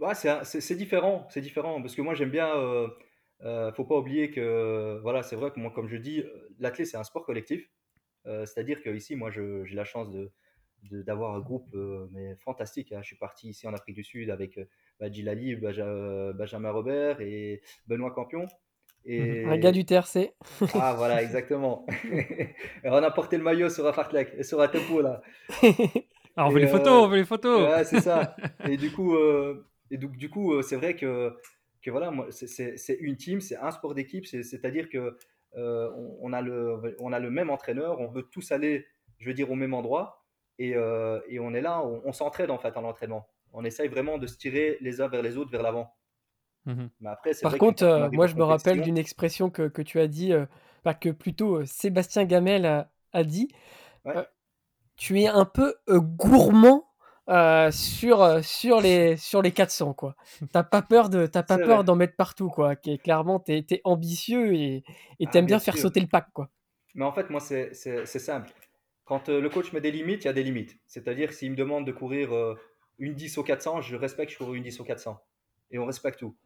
Ouais, 0.00 0.14
c'est 0.14 0.74
différent, 0.76 1.26
c'est 1.30 1.40
différent 1.40 1.80
parce 1.80 1.94
que 1.94 2.02
moi 2.02 2.14
j'aime 2.14 2.30
bien. 2.30 2.54
Euh, 2.56 2.88
euh, 3.42 3.70
faut 3.72 3.84
pas 3.84 3.96
oublier 3.96 4.30
que 4.30 4.98
voilà, 5.02 5.22
c'est 5.22 5.36
vrai 5.36 5.50
que 5.50 5.60
moi, 5.60 5.70
comme 5.70 5.88
je 5.88 5.96
dis, 5.96 6.20
euh, 6.20 6.48
l'athlète 6.58 6.86
c'est 6.86 6.96
un 6.96 7.04
sport 7.04 7.24
collectif. 7.24 7.68
Euh, 8.26 8.44
c'est-à-dire 8.46 8.82
que 8.82 8.90
ici, 8.90 9.14
moi, 9.14 9.30
j'ai 9.30 9.74
la 9.74 9.84
chance 9.84 10.10
de 10.10 10.30
d'avoir 10.82 11.34
un 11.34 11.40
groupe 11.40 11.74
mais 12.12 12.36
fantastique. 12.36 12.92
Hein. 12.92 13.00
Je 13.02 13.08
suis 13.08 13.16
parti 13.16 13.48
ici 13.48 13.66
en 13.66 13.72
Afrique 13.72 13.96
du 13.96 14.04
Sud 14.04 14.30
avec 14.30 14.60
bah, 15.00 15.10
Gilali, 15.10 15.56
Benjamin 15.56 16.70
Robert 16.70 17.20
et 17.20 17.60
Benoît 17.88 18.12
Campion. 18.12 18.46
Et... 19.04 19.44
Un 19.44 19.56
gars 19.56 19.72
du 19.72 19.84
TRC. 19.84 20.34
ah 20.74 20.94
voilà, 20.96 21.22
exactement. 21.24 21.86
on 22.84 23.02
a 23.02 23.10
porté 23.10 23.36
le 23.36 23.42
maillot 23.42 23.68
sur 23.68 23.84
un 23.86 23.92
fartlek, 23.92 24.44
sur 24.44 24.60
un 24.60 24.68
tempo 24.68 25.00
là. 25.00 25.22
Alors 26.36 26.50
on 26.50 26.52
veut 26.52 26.60
les 26.60 26.68
photos, 26.68 27.04
on 27.04 27.08
veut 27.08 27.16
les 27.16 27.24
photos. 27.24 27.68
Ouais, 27.68 27.84
c'est 27.84 28.00
ça. 28.00 28.36
Et 28.68 28.76
du 28.76 28.92
coup, 28.92 29.16
et 29.90 29.98
donc, 29.98 30.16
du 30.16 30.30
coup, 30.30 30.52
euh, 30.52 30.62
c'est 30.62 30.76
vrai 30.76 30.96
que, 30.96 31.36
que 31.82 31.90
voilà, 31.90 32.12
c'est 32.30 32.96
une 33.00 33.16
team, 33.16 33.40
c'est 33.40 33.56
un 33.56 33.70
sport 33.70 33.94
d'équipe, 33.94 34.26
c'est-à-dire 34.26 34.88
que 34.88 35.16
euh, 35.56 35.90
on, 36.20 36.32
a 36.32 36.40
le, 36.42 36.96
on 37.00 37.12
a 37.12 37.18
le 37.18 37.30
même 37.30 37.50
entraîneur, 37.50 38.00
on 38.00 38.08
veut 38.08 38.24
tous 38.24 38.52
aller, 38.52 38.86
je 39.18 39.28
veux 39.28 39.34
dire, 39.34 39.50
au 39.50 39.54
même 39.54 39.74
endroit, 39.74 40.24
et, 40.58 40.74
euh, 40.74 41.20
et 41.28 41.38
on 41.38 41.54
est 41.54 41.60
là, 41.60 41.84
on, 41.84 42.12
s'entraide 42.12 42.50
en 42.50 42.58
fait 42.58 42.76
en 42.76 42.84
entraînement. 42.84 43.28
On 43.52 43.64
essaye 43.64 43.88
vraiment 43.88 44.18
de 44.18 44.26
se 44.26 44.36
tirer 44.36 44.78
les 44.80 45.00
uns 45.00 45.08
vers 45.08 45.22
les 45.22 45.36
autres 45.36 45.50
vers 45.50 45.62
l'avant. 45.62 45.94
Mmh 46.64 46.86
Mais 47.00 47.10
après, 47.10 47.32
Par 47.40 47.56
contre, 47.58 48.10
moi, 48.12 48.26
je 48.26 48.34
me 48.34 48.42
rappelle 48.42 48.80
d'une 48.80 48.98
expression 48.98 49.50
que, 49.50 49.68
que, 49.68 49.82
tu 49.82 50.00
as 50.00 50.08
dit, 50.08 50.32
que 51.00 51.10
plutôt 51.10 51.64
Sébastien 51.64 52.24
Gamel 52.24 52.66
a, 52.66 52.90
a 53.12 53.22
dit. 53.22 53.48
tu 54.96 55.20
es 55.20 55.28
un 55.28 55.44
peu 55.44 55.76
gourmand 55.88 56.86
euh, 57.28 57.72
sur, 57.72 58.22
euh, 58.22 58.40
sur, 58.40 58.80
les, 58.80 59.16
sur 59.16 59.42
les 59.42 59.50
400 59.50 59.94
quoi. 59.94 60.14
T'as 60.52 60.62
pas 60.62 60.82
peur 60.82 61.08
de 61.08 61.26
t'as 61.26 61.42
pas 61.42 61.58
peur 61.58 61.82
d'en 61.82 61.96
mettre 61.96 62.14
partout 62.14 62.48
quoi. 62.48 62.76
Qui 62.76 62.98
clairement 62.98 63.40
t'es 63.40 63.66
es 63.68 63.80
ambitieux 63.82 64.54
et 64.54 64.84
et 65.18 65.26
ah, 65.26 65.30
t'aimes 65.30 65.46
bien, 65.46 65.58
faire 65.58 65.76
sauter 65.76 65.98
le 65.98 66.06
pack 66.06 66.28
quoi. 66.32 66.50
Mais 66.94 67.04
en 67.04 67.12
fait 67.12 67.28
moi 67.28 67.40
c'est 67.40 67.74
simple. 68.06 68.52
Quand 69.04 69.28
euh, 69.28 69.40
le 69.40 69.48
coach 69.48 69.72
met 69.72 69.80
des 69.80 69.90
limites, 69.90 70.22
il 70.22 70.26
y 70.26 70.30
a 70.30 70.32
des 70.32 70.44
limites. 70.44 70.78
C'est-à-dire 70.86 71.32
s'il 71.32 71.50
me 71.50 71.56
demande 71.56 71.84
de 71.84 71.90
courir 71.90 72.30
une 72.98 73.14
10 73.14 73.38
au 73.38 73.42
400, 73.42 73.80
je 73.80 73.96
respecte 73.96 74.30
je 74.30 74.38
cours 74.38 74.54
une 74.54 74.62
10 74.62 74.78
au 74.80 74.84
400 74.84 75.20
et 75.72 75.78
on 75.80 75.84
respecte 75.84 76.20
tout. 76.20 76.36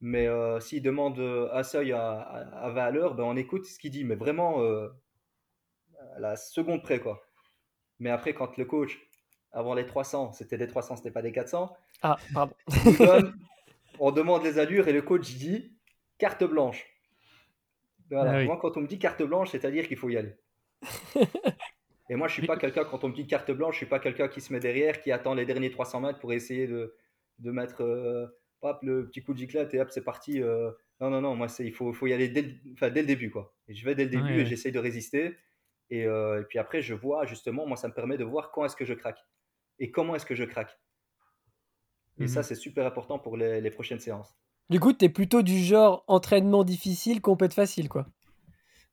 Mais 0.00 0.26
s'il 0.60 0.82
demande 0.82 1.20
un 1.20 1.62
seuil 1.62 1.92
à, 1.92 2.18
à, 2.18 2.70
20 2.70 2.82
à 2.82 2.90
l'heure, 2.90 3.14
ben 3.14 3.24
on 3.24 3.36
écoute 3.36 3.66
ce 3.66 3.78
qu'il 3.78 3.90
dit, 3.90 4.04
mais 4.04 4.14
vraiment 4.14 4.62
à 4.62 6.18
la 6.18 6.36
seconde 6.36 6.82
près 6.82 6.98
quoi. 6.98 7.22
Mais 7.98 8.08
après 8.08 8.32
quand 8.32 8.56
le 8.56 8.64
coach 8.64 9.09
avant 9.52 9.74
les 9.74 9.86
300, 9.86 10.32
c'était 10.32 10.58
des 10.58 10.66
300, 10.66 10.96
c'était 10.96 11.10
pas 11.10 11.22
des 11.22 11.32
400. 11.32 11.74
Ah, 12.02 12.16
pardon. 12.32 12.54
on 13.98 14.12
demande 14.12 14.44
les 14.44 14.58
allures 14.58 14.88
et 14.88 14.92
le 14.92 15.02
coach 15.02 15.34
dit 15.34 15.72
carte 16.18 16.44
blanche. 16.44 16.86
Voilà. 18.10 18.38
Ah 18.38 18.44
moi, 18.44 18.58
quand 18.60 18.76
on 18.76 18.80
me 18.80 18.86
dit 18.86 18.98
carte 18.98 19.22
blanche, 19.22 19.50
c'est-à-dire 19.50 19.86
qu'il 19.86 19.96
faut 19.96 20.08
y 20.08 20.16
aller. 20.16 20.34
et 22.08 22.16
moi, 22.16 22.28
je 22.28 22.34
suis 22.34 22.46
pas 22.46 22.56
quelqu'un, 22.56 22.84
quand 22.84 23.04
on 23.04 23.08
me 23.08 23.14
dit 23.14 23.26
carte 23.26 23.50
blanche, 23.50 23.74
je 23.74 23.78
suis 23.78 23.86
pas 23.86 24.00
quelqu'un 24.00 24.28
qui 24.28 24.40
se 24.40 24.52
met 24.52 24.60
derrière, 24.60 25.00
qui 25.00 25.12
attend 25.12 25.34
les 25.34 25.46
derniers 25.46 25.70
300 25.70 26.00
mètres 26.00 26.18
pour 26.18 26.32
essayer 26.32 26.66
de, 26.66 26.94
de 27.38 27.50
mettre 27.50 27.82
euh, 27.82 28.26
hop, 28.62 28.78
le 28.82 29.06
petit 29.06 29.22
coup 29.22 29.32
de 29.32 29.38
giclette 29.38 29.74
et 29.74 29.80
hop, 29.80 29.90
c'est 29.90 30.04
parti. 30.04 30.42
Euh. 30.42 30.70
non, 31.00 31.10
non, 31.10 31.20
non, 31.20 31.36
moi, 31.36 31.46
il 31.60 31.72
faut, 31.72 31.92
faut 31.92 32.06
y 32.06 32.12
aller 32.12 32.28
dès 32.28 32.42
le, 32.42 32.54
enfin, 32.72 32.90
dès 32.90 33.02
le 33.02 33.06
début. 33.06 33.30
Quoi. 33.30 33.54
Et 33.68 33.74
je 33.74 33.84
vais 33.84 33.94
dès 33.94 34.04
le 34.04 34.10
début 34.10 34.40
et 34.40 34.46
j'essaye 34.46 34.72
de 34.72 34.78
résister. 34.78 35.36
Et, 35.90 36.06
euh, 36.06 36.40
et, 36.40 36.44
puis 36.44 36.58
après, 36.58 36.82
je 36.82 36.94
vois 36.94 37.26
justement, 37.26 37.66
moi, 37.66 37.76
ça 37.76 37.88
me 37.88 37.92
permet 37.92 38.16
de 38.16 38.24
voir 38.24 38.50
quand 38.52 38.64
est-ce 38.64 38.76
que 38.76 38.84
je 38.84 38.94
craque 38.94 39.18
et 39.80 39.90
comment 39.90 40.14
est-ce 40.14 40.26
que 40.26 40.34
je 40.34 40.44
craque? 40.44 40.78
Et 42.20 42.28
ça, 42.28 42.40
mhm. 42.40 42.44
c'est 42.44 42.54
super 42.54 42.86
important 42.86 43.18
pour 43.18 43.36
les, 43.36 43.70
prochaines 43.70 43.98
séances. 43.98 44.36
Du 44.68 44.78
coup, 44.78 44.92
tu 44.92 45.06
es 45.06 45.08
plutôt 45.08 45.42
du 45.42 45.58
genre 45.58 46.04
entraînement 46.06 46.62
difficile, 46.62 47.20
compète 47.20 47.54
facile, 47.54 47.88
quoi. 47.88 48.06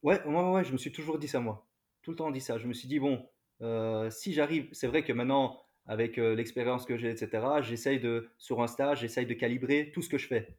Ouais, 0.02 0.24
ouais, 0.24 0.52
ouais, 0.52 0.64
je 0.64 0.72
me 0.72 0.78
suis 0.78 0.92
toujours 0.92 1.20
dit 1.20 1.28
ça, 1.28 1.40
moi. 1.40 1.68
Tout 2.02 2.12
le 2.12 2.18
temps 2.18 2.32
dit 2.32 2.42
ça. 2.42 2.58
Je 2.58 2.68
me 2.68 2.74
suis 2.74 2.88
dit, 2.88 3.00
bon, 3.00 3.28
euh, 3.62 4.10
si 4.10 4.34
j'arrive, 4.34 4.70
c'est 4.72 4.88
vrai 4.88 5.04
que 5.04 5.12
maintenant, 5.12 5.60
avec 5.86 6.18
euh, 6.18 6.36
l'expérience 6.36 6.86
que 6.86 6.98
j'ai, 6.98 7.10
etc., 7.10 7.44
j'essaye 7.62 8.00
de, 8.00 8.30
sur 8.38 8.62
un 8.62 8.68
stage, 8.68 9.02
j'essaye 9.02 9.26
de 9.26 9.34
calibrer 9.34 9.92
tout 9.94 10.02
ce 10.02 10.10
que 10.10 10.18
je 10.18 10.28
fais. 10.28 10.58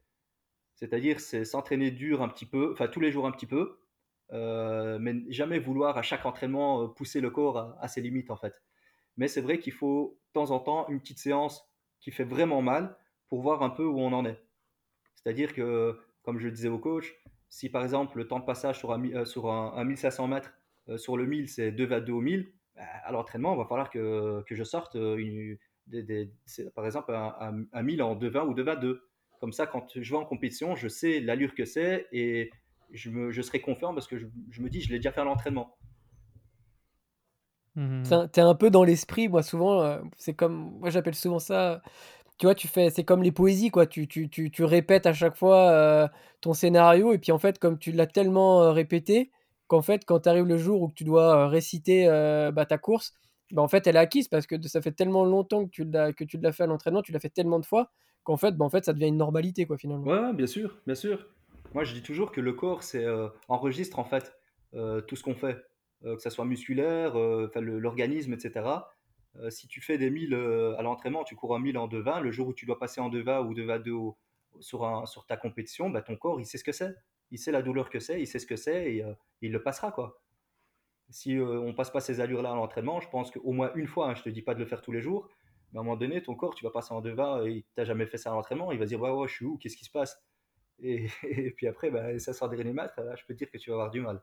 C'est-à-dire, 0.75 1.19
c'est 1.19 1.43
s'entraîner 1.43 1.91
dur 1.91 2.21
un 2.21 2.29
petit 2.29 2.45
peu, 2.45 2.71
enfin 2.71 2.87
tous 2.87 2.99
les 2.99 3.11
jours 3.11 3.25
un 3.25 3.31
petit 3.31 3.47
peu, 3.47 3.79
euh, 4.31 4.99
mais 4.99 5.15
jamais 5.29 5.59
vouloir 5.59 5.97
à 5.97 6.03
chaque 6.03 6.25
entraînement 6.25 6.87
pousser 6.87 7.19
le 7.19 7.31
corps 7.31 7.75
à 7.81 7.87
ses 7.87 8.01
limites, 8.01 8.29
en 8.29 8.37
fait. 8.37 8.61
Mais 9.17 9.27
c'est 9.27 9.41
vrai 9.41 9.59
qu'il 9.59 9.73
faut 9.73 10.18
temps 10.33 10.51
en 10.51 10.59
temps 10.59 10.87
une 10.89 10.99
petite 10.99 11.19
séance 11.19 11.65
qui 11.99 12.11
fait 12.11 12.23
vraiment 12.23 12.61
mal 12.61 12.97
pour 13.27 13.41
voir 13.41 13.63
un 13.63 13.69
peu 13.69 13.85
où 13.85 13.99
on 13.99 14.13
en 14.13 14.25
est. 14.25 14.41
C'est-à-dire 15.15 15.53
que, 15.53 15.99
comme 16.23 16.39
je 16.39 16.45
le 16.45 16.51
disais 16.51 16.69
au 16.69 16.79
coach, 16.79 17.13
si 17.49 17.69
par 17.69 17.83
exemple 17.83 18.17
le 18.17 18.27
temps 18.27 18.39
de 18.39 18.45
passage 18.45 18.77
sur 18.77 18.91
un, 18.93 19.03
euh, 19.11 19.25
sur 19.25 19.51
un, 19.51 19.83
1500 19.83 20.27
mètres 20.27 20.53
euh, 20.87 20.97
sur 20.97 21.17
le 21.17 21.25
1000 21.25 21.47
c'est 21.49 21.71
2 21.71 22.01
2 22.01 22.13
au 22.13 22.21
1000, 22.21 22.51
bah, 22.75 22.83
à 23.03 23.11
l'entraînement, 23.11 23.53
il 23.53 23.57
va 23.57 23.65
falloir 23.65 23.89
que, 23.89 24.43
que 24.47 24.55
je 24.55 24.63
sorte 24.63 24.95
euh, 24.95 25.17
une, 25.17 25.57
des, 25.87 26.31
par 26.75 26.85
exemple 26.85 27.13
un, 27.13 27.65
un, 27.71 27.83
1000 27.83 28.01
en 28.03 28.15
2,20 28.15 28.47
ou 28.47 28.53
2,22. 28.53 28.99
Comme 29.39 29.53
ça, 29.53 29.65
quand 29.65 29.87
je 29.95 30.11
vais 30.11 30.17
en 30.17 30.25
compétition, 30.25 30.75
je 30.75 30.87
sais 30.87 31.19
l'allure 31.21 31.55
que 31.55 31.65
c'est 31.65 32.07
et 32.11 32.51
je, 32.91 33.09
me, 33.09 33.31
je 33.31 33.41
serai 33.41 33.61
confiant 33.61 33.93
parce 33.93 34.07
que 34.07 34.17
je, 34.17 34.27
je 34.49 34.61
me 34.61 34.69
dis, 34.69 34.81
je 34.81 34.89
l'ai 34.89 34.97
déjà 34.97 35.11
fait 35.11 35.21
à 35.21 35.23
l'entraînement. 35.23 35.77
Mmh. 37.79 38.27
T'es 38.33 38.41
un 38.41 38.55
peu 38.55 38.69
dans 38.69 38.83
l'esprit, 38.83 39.29
moi 39.29 39.41
souvent, 39.41 39.81
euh, 39.81 39.99
c'est 40.17 40.33
comme, 40.33 40.73
moi 40.81 40.89
j'appelle 40.89 41.15
souvent 41.15 41.39
ça 41.39 41.81
tu 42.37 42.45
vois, 42.45 42.55
tu 42.55 42.69
fais, 42.69 42.89
c'est 42.89 43.03
comme 43.03 43.21
les 43.21 43.33
poésies, 43.33 43.69
quoi. 43.69 43.85
Tu, 43.85 44.07
tu, 44.07 44.29
tu, 44.29 44.49
tu 44.49 44.63
répètes 44.63 45.05
à 45.05 45.11
chaque 45.11 45.35
fois 45.35 45.71
euh, 45.71 46.07
ton 46.39 46.53
scénario, 46.53 47.11
et 47.11 47.17
puis 47.17 47.33
en 47.33 47.37
fait, 47.37 47.59
comme 47.59 47.77
tu 47.77 47.91
l'as 47.91 48.07
tellement 48.07 48.63
euh, 48.63 48.71
répété, 48.71 49.29
qu'en 49.67 49.81
fait, 49.81 50.05
quand 50.05 50.21
tu 50.21 50.29
arrives 50.29 50.45
le 50.45 50.57
jour 50.57 50.81
où 50.81 50.89
tu 50.89 51.03
dois 51.03 51.49
réciter 51.49 52.07
bah, 52.53 52.65
ta 52.65 52.77
course, 52.77 53.13
bah, 53.51 53.61
en 53.61 53.67
fait, 53.67 53.87
elle 53.87 53.97
est 53.97 53.99
acquise 53.99 54.29
parce 54.29 54.47
que 54.47 54.55
ça 54.67 54.81
fait 54.81 54.93
tellement 54.93 55.25
longtemps 55.25 55.65
que 55.65 55.69
tu 55.69 55.83
l'as, 55.83 56.13
que 56.13 56.23
tu 56.23 56.37
l'as 56.37 56.53
fait 56.53 56.63
à 56.63 56.67
l'entraînement, 56.67 57.01
tu 57.01 57.11
l'as 57.11 57.19
fait 57.19 57.29
tellement 57.29 57.59
de 57.59 57.65
fois 57.65 57.91
qu'en 58.23 58.37
fait, 58.37 58.53
bah, 58.53 58.63
en 58.63 58.69
fait, 58.69 58.85
ça 58.85 58.93
devient 58.93 59.07
une 59.07 59.17
normalité, 59.17 59.65
quoi, 59.65 59.77
finalement. 59.77 60.05
Ouais, 60.05 60.33
bien 60.33 60.47
sûr, 60.47 60.77
bien 60.85 60.95
sûr. 60.95 61.27
Moi, 61.73 61.83
je 61.83 61.93
dis 61.93 62.01
toujours 62.01 62.31
que 62.31 62.39
le 62.39 62.53
corps, 62.53 62.83
c'est 62.83 63.05
enregistre 63.49 63.99
en 63.99 64.05
fait 64.05 64.33
tout 64.71 65.15
ce 65.17 65.23
qu'on 65.23 65.35
fait, 65.35 65.57
que 66.03 66.19
ça 66.19 66.29
soit 66.29 66.45
musculaire, 66.45 67.15
l'organisme, 67.55 68.33
etc. 68.33 68.61
Euh, 69.37 69.49
si 69.49 69.67
tu 69.67 69.81
fais 69.81 69.97
des 69.97 70.09
1000 70.09 70.33
euh, 70.33 70.77
à 70.77 70.81
l'entraînement, 70.81 71.23
tu 71.23 71.35
cours 71.35 71.55
un 71.55 71.59
1000 71.59 71.77
en 71.77 71.87
2,20, 71.87 72.21
le 72.21 72.31
jour 72.31 72.47
où 72.47 72.53
tu 72.53 72.65
dois 72.65 72.79
passer 72.79 72.99
en 72.99 73.09
2,20 73.09 73.45
ou 73.45 73.53
2,20 73.53 74.15
sur, 74.59 75.07
sur 75.07 75.25
ta 75.25 75.37
compétition, 75.37 75.89
bah, 75.89 76.01
ton 76.01 76.17
corps, 76.17 76.39
il 76.39 76.45
sait 76.45 76.57
ce 76.57 76.63
que 76.63 76.71
c'est. 76.71 76.95
Il 77.31 77.37
sait 77.37 77.51
la 77.51 77.61
douleur 77.61 77.89
que 77.89 77.99
c'est, 77.99 78.19
il 78.19 78.25
sait 78.25 78.39
ce 78.39 78.47
que 78.47 78.55
c'est 78.55 78.95
et 78.95 79.03
euh, 79.03 79.13
il 79.41 79.51
le 79.51 79.61
passera. 79.61 79.91
quoi. 79.91 80.21
Si 81.11 81.37
on 81.39 81.73
passe 81.73 81.89
pas 81.89 82.01
ces 82.01 82.21
allures-là 82.21 82.51
à 82.51 82.55
l'entraînement, 82.55 82.99
je 82.99 83.09
pense 83.09 83.31
qu'au 83.31 83.51
moins 83.51 83.71
une 83.73 83.87
fois, 83.87 84.09
hein, 84.09 84.15
je 84.15 84.21
te 84.21 84.29
dis 84.29 84.43
pas 84.43 84.53
de 84.53 84.59
le 84.59 84.65
faire 84.67 84.81
tous 84.81 84.91
les 84.91 85.01
jours, 85.01 85.27
mais 85.71 85.79
à 85.79 85.81
un 85.81 85.83
moment 85.83 85.97
donné, 85.97 86.21
ton 86.21 86.35
corps, 86.35 86.53
tu 86.53 86.63
vas 86.63 86.69
passer 86.69 86.93
en 86.93 87.01
2,20 87.01 87.49
et 87.49 87.65
tu 87.75 87.85
jamais 87.85 88.05
fait 88.05 88.17
ça 88.17 88.31
à 88.31 88.33
l'entraînement, 88.33 88.71
il 88.71 88.77
va 88.77 88.85
dire 88.85 89.01
ouais, 89.01 89.09
ouais, 89.09 89.27
je 89.27 89.33
suis 89.33 89.45
où, 89.45 89.57
qu'est-ce 89.57 89.75
qui 89.75 89.85
se 89.85 89.91
passe? 89.91 90.21
Et, 90.79 91.07
puis 91.57 91.67
après, 91.67 91.89
bah, 91.89 92.19
ça 92.19 92.33
sort 92.33 92.49
des 92.49 92.57
réanimatres, 92.57 93.01
là, 93.01 93.15
je 93.15 93.25
peux 93.25 93.33
te 93.33 93.39
dire 93.39 93.49
que 93.49 93.57
tu 93.57 93.71
vas 93.71 93.77
avoir 93.77 93.89
du 93.89 94.01
mal. 94.01 94.21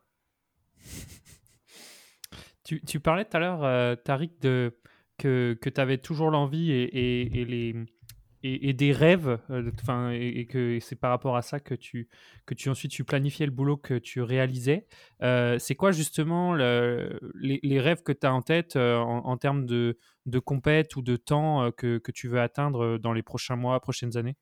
Tu, 2.66 3.00
parlais 3.00 3.24
tout 3.24 3.36
à 3.36 3.40
l'heure, 3.40 4.02
Tariq, 4.02 4.40
de, 4.40 4.72
que, 5.18 5.58
tu 5.62 5.80
avais 5.80 5.98
toujours 5.98 6.30
l'envie 6.30 6.72
et, 6.72 8.72
des 8.72 8.92
rêves, 8.92 9.38
euh, 9.50 10.10
et, 10.12 10.46
que 10.46 10.78
c'est 10.80 10.96
par 10.96 11.10
rapport 11.10 11.36
à 11.36 11.42
ça 11.42 11.60
que 11.60 11.74
tu, 11.74 12.08
que 12.44 12.54
tu 12.54 12.68
ensuite 12.68 12.90
tu 12.90 13.04
planifiais 13.04 13.46
le 13.46 13.52
boulot 13.52 13.76
que 13.76 13.94
tu 13.94 14.20
réalisais. 14.20 14.86
Euh, 15.22 15.58
c'est 15.58 15.74
quoi 15.74 15.92
justement 15.92 16.54
le, 16.54 17.18
les, 17.34 17.80
rêves 17.80 18.02
que 18.02 18.12
tu 18.12 18.26
as 18.26 18.32
en 18.32 18.42
tête 18.42 18.76
euh, 18.76 18.96
en, 18.96 19.36
termes 19.36 19.66
de, 19.66 19.96
compète 20.44 20.96
ou 20.96 21.02
de 21.02 21.16
temps 21.16 21.70
que, 21.72 22.00
tu 22.12 22.28
veux 22.28 22.40
atteindre 22.40 22.98
dans 22.98 23.12
les 23.12 23.22
prochains 23.22 23.56
mois, 23.56 23.80
prochaines 23.80 24.16
années? 24.16 24.36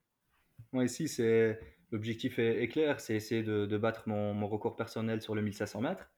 Moi, 0.73 0.85
ici, 0.85 1.09
c'est 1.09 1.59
l'objectif 1.91 2.39
est, 2.39 2.69
clair, 2.69 3.01
c'est 3.01 3.15
essayer 3.15 3.43
de, 3.43 3.67
de 3.67 3.79
battre 3.79 4.09
mon, 4.09 4.35
mon, 4.35 4.49
record 4.49 4.75
personnel 4.75 5.23
sur 5.23 5.35
le 5.35 5.43
1500 5.43 5.81
mètres. 5.81 6.11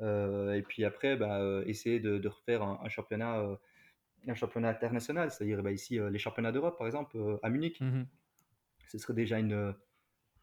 Et 0.00 0.62
puis 0.66 0.84
après, 0.84 1.16
bah, 1.16 1.62
essayer 1.66 2.00
de, 2.00 2.18
de 2.18 2.28
refaire 2.28 2.62
un, 2.62 2.80
un 2.82 2.88
championnat 2.88 3.58
un 4.30 4.34
championnat 4.34 4.70
international, 4.70 5.30
c'est-à-dire 5.30 5.62
bah, 5.62 5.72
ici 5.72 5.98
euh, 5.98 6.10
les 6.10 6.18
championnats 6.18 6.52
d'Europe 6.52 6.78
par 6.78 6.86
exemple 6.86 7.16
euh, 7.16 7.36
à 7.42 7.50
Munich. 7.50 7.80
Mmh 7.80 8.02
Ce 8.88 8.98
serait 8.98 9.14
déjà 9.14 9.38
une, 9.38 9.74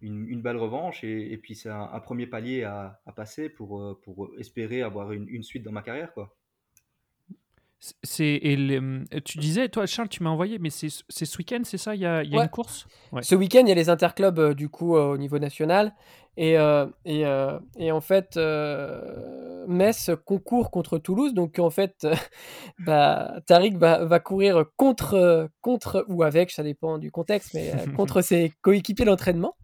une, 0.02 0.42
belle 0.42 0.58
revanche 0.58 1.04
et, 1.04 1.38
puis 1.38 1.56
c'est 1.56 1.70
un, 1.70 2.00
premier 2.00 2.28
palier 2.28 2.64
à, 2.64 3.02
passer 3.16 3.50
pour, 3.50 3.80
euh, 3.80 4.00
pour 4.04 4.32
espérer 4.40 4.82
avoir 4.82 5.12
une, 5.12 5.28
une, 5.30 5.44
suite 5.44 5.64
dans 5.64 5.72
ma 5.72 5.82
carrière. 5.82 6.14
Quoi. 6.14 6.36
C'est 8.04 8.40
euh, 8.46 9.04
tu 9.26 9.40
disais 9.40 9.68
toi 9.68 9.88
Charles 9.88 10.08
tu 10.10 10.22
m'as 10.22 10.30
envoyé 10.30 10.60
mais 10.60 10.70
c'est 10.70 10.90
ce 10.90 11.38
week-end 11.40 11.62
c'est 11.64 11.80
ça? 11.80 11.96
Il 11.96 12.02
y 12.02 12.06
a, 12.06 12.24
y 12.24 12.38
a 12.38 12.44
une 12.44 12.50
course? 12.50 12.86
Ce 13.22 13.34
week-end 13.34 13.62
il 13.62 13.70
y 13.70 13.72
a 13.72 13.76
les 13.76 13.90
interclubs 13.90 14.38
euh, 14.38 14.54
du 14.54 14.70
coup 14.70 14.96
euh, 14.96 15.14
au 15.14 15.18
niveau 15.18 15.40
national. 15.40 15.94
Et, 16.38 16.54
et, 17.06 17.26
et, 17.78 17.92
en 17.92 18.00
fait 18.00 18.38
Metz 19.68 20.12
concourt 20.26 20.72
contre 20.72 20.98
Toulouse. 20.98 21.34
Donc 21.34 21.60
en 21.60 21.72
fait 21.72 22.08
bah, 22.80 23.42
Tariq 23.48 23.78
va, 23.78 24.06
va, 24.06 24.20
courir 24.22 24.64
contre 24.78 25.50
contre 25.60 26.06
ou 26.08 26.24
avec 26.24 26.52
ça 26.52 26.64
dépend 26.64 27.00
du 27.00 27.12
contexte 27.12 27.54
mais 27.54 27.74
contre 27.98 28.22
ses 28.22 28.54
coéquipiers 28.62 29.06
d'entraînement. 29.06 29.56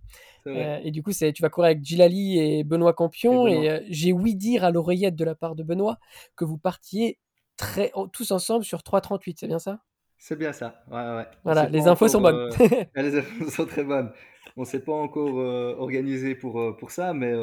Et 0.46 0.92
du 0.92 1.04
coup, 1.04 1.12
c'est, 1.12 1.34
tu 1.34 1.42
vas 1.42 1.50
courir 1.50 1.72
avec 1.72 1.84
Gilali 1.84 2.40
et 2.40 2.64
Benoît 2.64 2.94
Campion. 2.94 3.48
Et, 3.48 3.66
et 3.66 3.82
j'ai 3.90 4.14
ouï 4.14 4.34
dire 4.34 4.64
à 4.64 4.72
l'oreillette 4.72 5.16
de 5.16 5.26
la 5.26 5.36
part 5.36 5.56
de 5.56 5.64
Benoît 5.64 5.98
que 6.38 6.46
vous 6.46 6.58
partiez 6.58 7.18
très, 7.58 7.92
tous 8.14 8.32
ensemble 8.32 8.64
sur 8.64 8.80
3,38, 8.80 9.36
c'est 9.40 9.48
bien 9.48 9.60
ça? 9.60 9.80
C'est 10.20 10.36
bien 10.36 10.52
ça, 10.52 10.84
ouais, 10.90 10.96
ouais. 10.96 11.28
Voilà, 11.44 11.70
les 11.70 11.88
infos 11.88 12.08
sont 12.08 12.22
bonnes. 12.22 12.52
Euh, 12.60 12.84
les 12.96 13.18
infos 13.18 13.50
sont 13.50 13.66
très 13.66 13.84
bonnes. 13.84 14.12
On 14.56 14.62
ne 14.62 14.66
s'est 14.66 14.84
pas 14.84 14.94
encore 14.94 15.40
euh, 15.40 15.76
organisé 15.78 16.34
pour, 16.34 16.60
euh, 16.60 16.76
pour 16.76 16.90
ça, 16.90 17.14
mais 17.14 17.34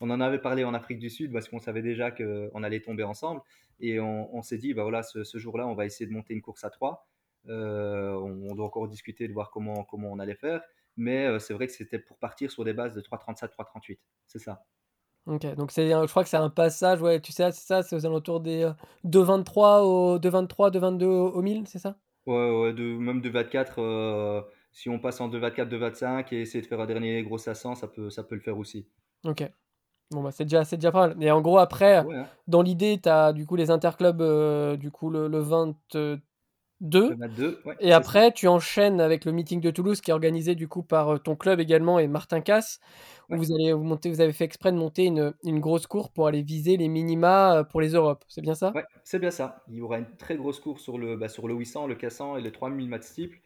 on 0.00 0.10
en 0.10 0.20
avait 0.20 0.40
parlé 0.40 0.64
en 0.64 0.74
Afrique 0.74 0.98
du 0.98 1.10
Sud 1.10 1.32
parce 1.32 1.48
qu'on 1.48 1.60
savait 1.60 1.82
déjà 1.82 2.10
qu'on 2.10 2.62
allait 2.62 2.80
tomber 2.80 3.04
ensemble. 3.04 3.42
Et 3.78 4.00
on, 4.00 4.42
s'est 4.42 4.58
dit, 4.58 4.74
bah 4.74 4.82
voilà, 4.82 5.02
ce, 5.02 5.38
jour-là, 5.38 5.66
on 5.66 5.74
va 5.74 5.84
essayer 5.84 6.06
de 6.06 6.12
monter 6.12 6.34
une 6.34 6.42
course 6.42 6.64
à 6.64 6.70
3. 6.70 7.06
On, 7.48 8.54
doit 8.54 8.66
encore 8.66 8.88
discuter 8.88 9.28
de 9.28 9.32
voir 9.32 9.50
comment, 9.50 9.84
comment 9.84 10.10
on 10.10 10.18
allait 10.18 10.34
faire. 10.34 10.62
Mais 10.96 11.38
c'est 11.38 11.54
vrai 11.54 11.66
que 11.66 11.74
c'était 11.74 11.98
pour 11.98 12.18
partir 12.18 12.50
sur 12.50 12.64
des 12.64 12.72
bases 12.72 12.94
de 12.94 13.00
3,37, 13.02 13.50
3,38. 13.54 13.98
C'est 14.26 14.38
ça? 14.38 14.64
OK, 15.26 15.54
donc 15.56 15.72
c'est 15.72 15.88
je 15.90 16.06
crois 16.06 16.22
que 16.22 16.28
c'est 16.28 16.36
un 16.36 16.50
passage, 16.50 17.02
ouais, 17.02 17.20
tu 17.20 17.32
sais, 17.32 17.50
c'est 17.50 17.66
ça, 17.66 17.82
c'est 17.82 17.96
aux 17.96 18.06
alentours 18.06 18.40
des, 18.40 18.62
euh, 18.62 18.72
2,23 19.04 19.82
au 19.82 20.18
2,23, 20.18 20.70
2,22 20.70 21.04
au 21.06 21.32
au 21.32 21.42
1000, 21.42 21.66
c'est 21.66 21.80
ça? 21.80 21.96
Ouais, 22.26 22.50
ouais, 22.50 22.72
de 22.72 22.96
même 22.96 23.20
de 23.20 23.28
24, 23.28 23.80
euh, 23.80 24.42
si 24.72 24.88
on 24.88 25.00
passe 25.00 25.20
en 25.20 25.28
2,24, 25.28 25.68
2,25 25.68 26.32
et 26.32 26.40
essayer 26.42 26.62
de 26.62 26.66
faire 26.66 26.80
un 26.80 26.86
dernier 26.86 27.22
gros 27.24 27.38
500, 27.38 27.74
ça 27.74 27.88
peut 27.88 28.08
ça 28.08 28.22
peut 28.22 28.36
le 28.36 28.40
faire 28.40 28.56
aussi. 28.58 28.88
OK. 29.24 29.42
Bon, 30.12 30.22
bah, 30.22 30.30
c'est 30.30 30.44
déjà 30.44 30.64
c'est 30.64 30.76
déjà 30.76 30.92
pas 30.92 31.08
mal. 31.08 31.22
Et 31.22 31.30
en 31.32 31.40
gros 31.40 31.58
après, 31.58 31.96
hein. 31.96 32.26
dans 32.46 32.62
l'idée, 32.62 33.00
tu 33.02 33.08
as 33.08 33.32
du 33.32 33.46
coup 33.46 33.56
les 33.56 33.70
interclubs, 33.72 34.20
euh, 34.20 34.76
du 34.76 34.92
coup 34.92 35.10
le 35.10 35.26
le 35.26 35.40
22 36.80 37.60
ouais, 37.64 37.74
et 37.80 37.92
après 37.92 38.32
tu 38.32 38.48
enchaînes 38.48 39.00
avec 39.00 39.24
le 39.24 39.32
meeting 39.32 39.60
de 39.60 39.70
Toulouse 39.70 40.00
qui 40.00 40.10
est 40.10 40.14
organisé 40.14 40.54
du 40.54 40.68
coup 40.68 40.82
par, 40.82 41.22
ton 41.22 41.34
club 41.34 41.58
également 41.58 41.98
et 41.98 42.06
Martin 42.06 42.40
Casse 42.40 42.80
vous 43.28 43.52
allez 43.52 43.72
vous 43.72 43.82
monter, 43.82 44.10
vous 44.10 44.20
avez 44.20 44.32
fait 44.32 44.44
exprès 44.44 44.72
de 44.72 44.76
monter 44.76 45.04
une, 45.04 45.34
une, 45.44 45.60
grosse 45.60 45.86
course 45.86 46.10
pour 46.10 46.26
aller 46.26 46.42
viser 46.42 46.76
les 46.76 46.88
minima 46.88 47.58
euh, 47.58 47.64
pour 47.64 47.80
les 47.80 47.90
Europes. 47.90 48.24
C'est 48.28 48.40
bien 48.40 48.54
ça? 48.54 48.72
Oui, 48.74 48.82
c'est 49.04 49.18
bien 49.18 49.30
ça. 49.30 49.64
Il 49.68 49.76
y 49.76 49.80
aura 49.80 49.98
une 49.98 50.16
très 50.16 50.36
grosse 50.36 50.60
course 50.60 50.82
sur 50.82 50.98
le, 50.98 51.16
bah, 51.16 51.28
sur 51.28 51.48
le 51.48 51.54
800, 51.54 51.86
le 51.86 51.94
400 51.94 52.36
et 52.36 52.42
les 52.42 52.52
3000 52.52 52.88
mètres 52.88 53.04
steeple. 53.04 53.38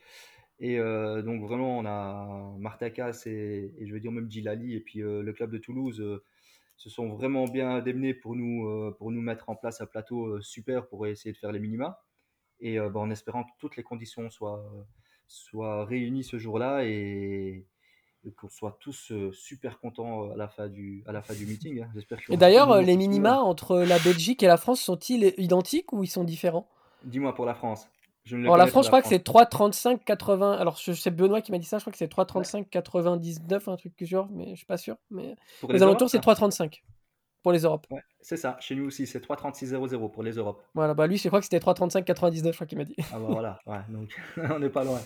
Et 0.58 0.78
euh, 0.78 1.22
donc 1.22 1.42
vraiment, 1.42 1.78
on 1.78 1.86
a 1.86 2.54
Martakas 2.58 3.22
et, 3.26 3.72
et 3.78 3.86
je 3.86 3.92
veux 3.92 4.00
dire 4.00 4.12
même 4.12 4.30
Gilali 4.30 4.74
et 4.74 4.80
puis 4.80 5.02
euh, 5.02 5.22
le 5.22 5.32
club 5.32 5.50
de 5.50 5.58
Toulouse 5.58 6.04
se 6.76 6.90
sont 6.90 7.08
vraiment 7.08 7.44
bien 7.44 7.80
démenés 7.80 8.14
pour 8.14 8.34
nous, 8.34 8.92
pour 8.98 9.10
nous 9.10 9.20
mettre 9.20 9.50
en 9.50 9.54
place 9.54 9.82
un 9.82 9.86
plateau 9.86 10.40
super 10.40 10.86
pour 10.86 11.06
essayer 11.06 11.32
de 11.32 11.36
faire 11.36 11.52
les 11.52 11.58
minima. 11.58 12.00
Et 12.60 12.78
bah, 12.78 13.00
en 13.00 13.10
espérant 13.10 13.44
que 13.44 13.50
toutes 13.58 13.76
les 13.76 13.82
conditions 13.82 14.28
soient, 14.30 14.62
soient 15.30 15.84
réunies 15.84 16.24
ce 16.24 16.38
jour-là 16.38 16.84
et, 16.84 17.64
qu'on 18.36 18.50
soit 18.50 18.76
tous 18.80 19.12
euh, 19.12 19.32
super 19.32 19.80
contents 19.80 20.24
euh, 20.24 20.34
à 20.34 20.36
la 20.36 20.48
fin 20.48 20.68
du, 20.68 21.02
à 21.06 21.12
la 21.12 21.22
fin 21.22 21.32
du 21.32 21.46
meeting. 21.46 21.82
Hein. 21.82 21.90
Et 22.28 22.36
d'ailleurs, 22.36 22.70
euh, 22.70 22.82
les 22.82 22.96
minima 22.96 23.38
entre 23.38 23.78
la 23.78 23.98
Belgique 23.98 24.42
et 24.42 24.46
la 24.46 24.58
France 24.58 24.80
sont-ils 24.82 25.32
identiques 25.38 25.92
ou 25.94 26.04
ils 26.04 26.08
sont 26.08 26.24
différents? 26.24 26.68
Dis-moi 27.04 27.34
pour 27.34 27.46
la 27.46 27.54
France. 27.54 27.88
Je 28.24 28.36
ne 28.36 28.54
la 28.54 28.66
France, 28.66 28.84
je 28.84 28.90
crois 28.90 29.00
que 29.00 29.08
c'est 29.08 29.26
3,35, 29.26 30.04
80. 30.04 30.52
Alors, 30.52 30.76
c'est 30.78 31.10
Benoît 31.10 31.40
qui 31.40 31.50
m'a 31.50 31.58
dit 31.58 31.64
ça. 31.64 31.78
Je 31.78 31.84
crois 31.84 31.92
que 31.92 31.98
c'est 31.98 32.12
3,35, 32.12 32.68
99, 32.68 33.68
un 33.68 33.76
truc 33.76 33.96
que 33.96 34.04
genre, 34.04 34.28
mais 34.30 34.50
je 34.50 34.56
suis 34.56 34.66
pas 34.66 34.76
sûr. 34.76 34.96
Mais 35.10 35.34
pour 35.60 35.72
les, 35.72 35.82
alentours, 35.82 36.10
c'est 36.10 36.22
3,35 36.22 36.82
pour 37.42 37.52
les 37.52 37.60
Europes. 37.60 37.86
Ouais, 37.90 38.02
c'est 38.20 38.36
ça. 38.36 38.56
Chez 38.60 38.74
nous 38.74 38.86
aussi, 38.86 39.06
c'est 39.06 39.24
3,36,00 39.24 40.10
pour 40.10 40.22
les 40.22 40.32
Europes. 40.32 40.62
Voilà, 40.74 40.94
bah 40.94 41.06
lui, 41.06 41.16
je 41.16 41.28
crois 41.28 41.40
que 41.40 41.46
c'était 41.46 41.58
3,35, 41.58 42.04
99, 42.04 42.52
je 42.52 42.56
crois 42.56 42.66
qu'il 42.66 42.78
m'a 42.78 42.84
dit. 42.84 42.96
Ah 43.12 43.18
bah 43.18 43.26
voilà, 43.28 43.58
ouais, 43.66 43.80
donc 43.88 44.10
on 44.36 44.58
n'est 44.58 44.70
pas 44.70 44.84
loin. 44.84 45.00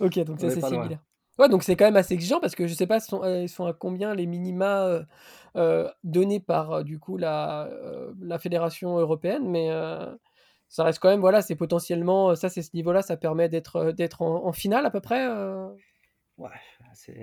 ok, 0.00 0.18
donc 0.20 0.40
ça 0.40 0.50
c'est 0.50 0.60
similaire. 0.60 0.98
Ouais, 1.38 1.48
donc 1.48 1.64
c'est 1.64 1.74
quand 1.74 1.84
même 1.84 1.96
assez 1.96 2.14
exigeant 2.14 2.38
parce 2.38 2.54
que 2.54 2.68
je 2.68 2.74
sais 2.74 2.86
pas, 2.86 3.00
sont, 3.00 3.24
euh, 3.24 3.42
ils 3.42 3.48
sont 3.48 3.66
à 3.66 3.72
combien 3.72 4.14
les 4.14 4.26
minima 4.26 4.86
euh, 4.86 5.02
euh, 5.56 5.90
donnés 6.04 6.38
par 6.38 6.84
du 6.84 7.00
coup 7.00 7.16
la, 7.16 7.68
la 8.20 8.38
fédération 8.38 8.98
européenne, 8.98 9.48
mais 9.50 9.68
ça 10.68 10.84
reste 10.84 11.00
quand 11.00 11.08
même, 11.08 11.20
voilà, 11.20 11.42
c'est 11.42 11.56
potentiellement, 11.56 12.34
ça 12.36 12.48
c'est 12.48 12.62
ce 12.62 12.70
niveau-là, 12.74 13.02
ça 13.02 13.16
permet 13.16 13.48
d'être 13.48 13.92
d'être 13.92 14.22
en, 14.22 14.52
finale 14.52 14.86
à 14.86 14.90
peu 14.90 15.00
près. 15.00 15.26
Ouais, 16.36 16.50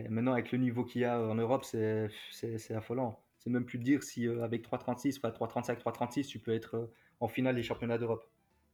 maintenant 0.09 0.33
avec 0.33 0.51
le 0.51 0.57
niveau 0.57 0.83
qu'il 0.83 1.01
y 1.01 1.05
a 1.05 1.19
en 1.19 1.35
Europe, 1.35 1.63
c'est 1.63 2.09
affolant. 2.75 3.17
C'est 3.43 3.49
même 3.49 3.65
plus 3.65 3.79
de 3.79 3.83
dire 3.83 4.03
si 4.03 4.27
avec 4.27 4.63
3,36, 4.67 5.17
enfin 5.17 5.29
3,35, 5.29 5.79
3,36, 5.81 6.27
tu 6.27 6.39
peux 6.39 6.53
être 6.53 6.89
en 7.19 7.27
finale 7.27 7.55
des 7.55 7.63
championnats 7.63 7.97
d'Europe. 7.97 8.23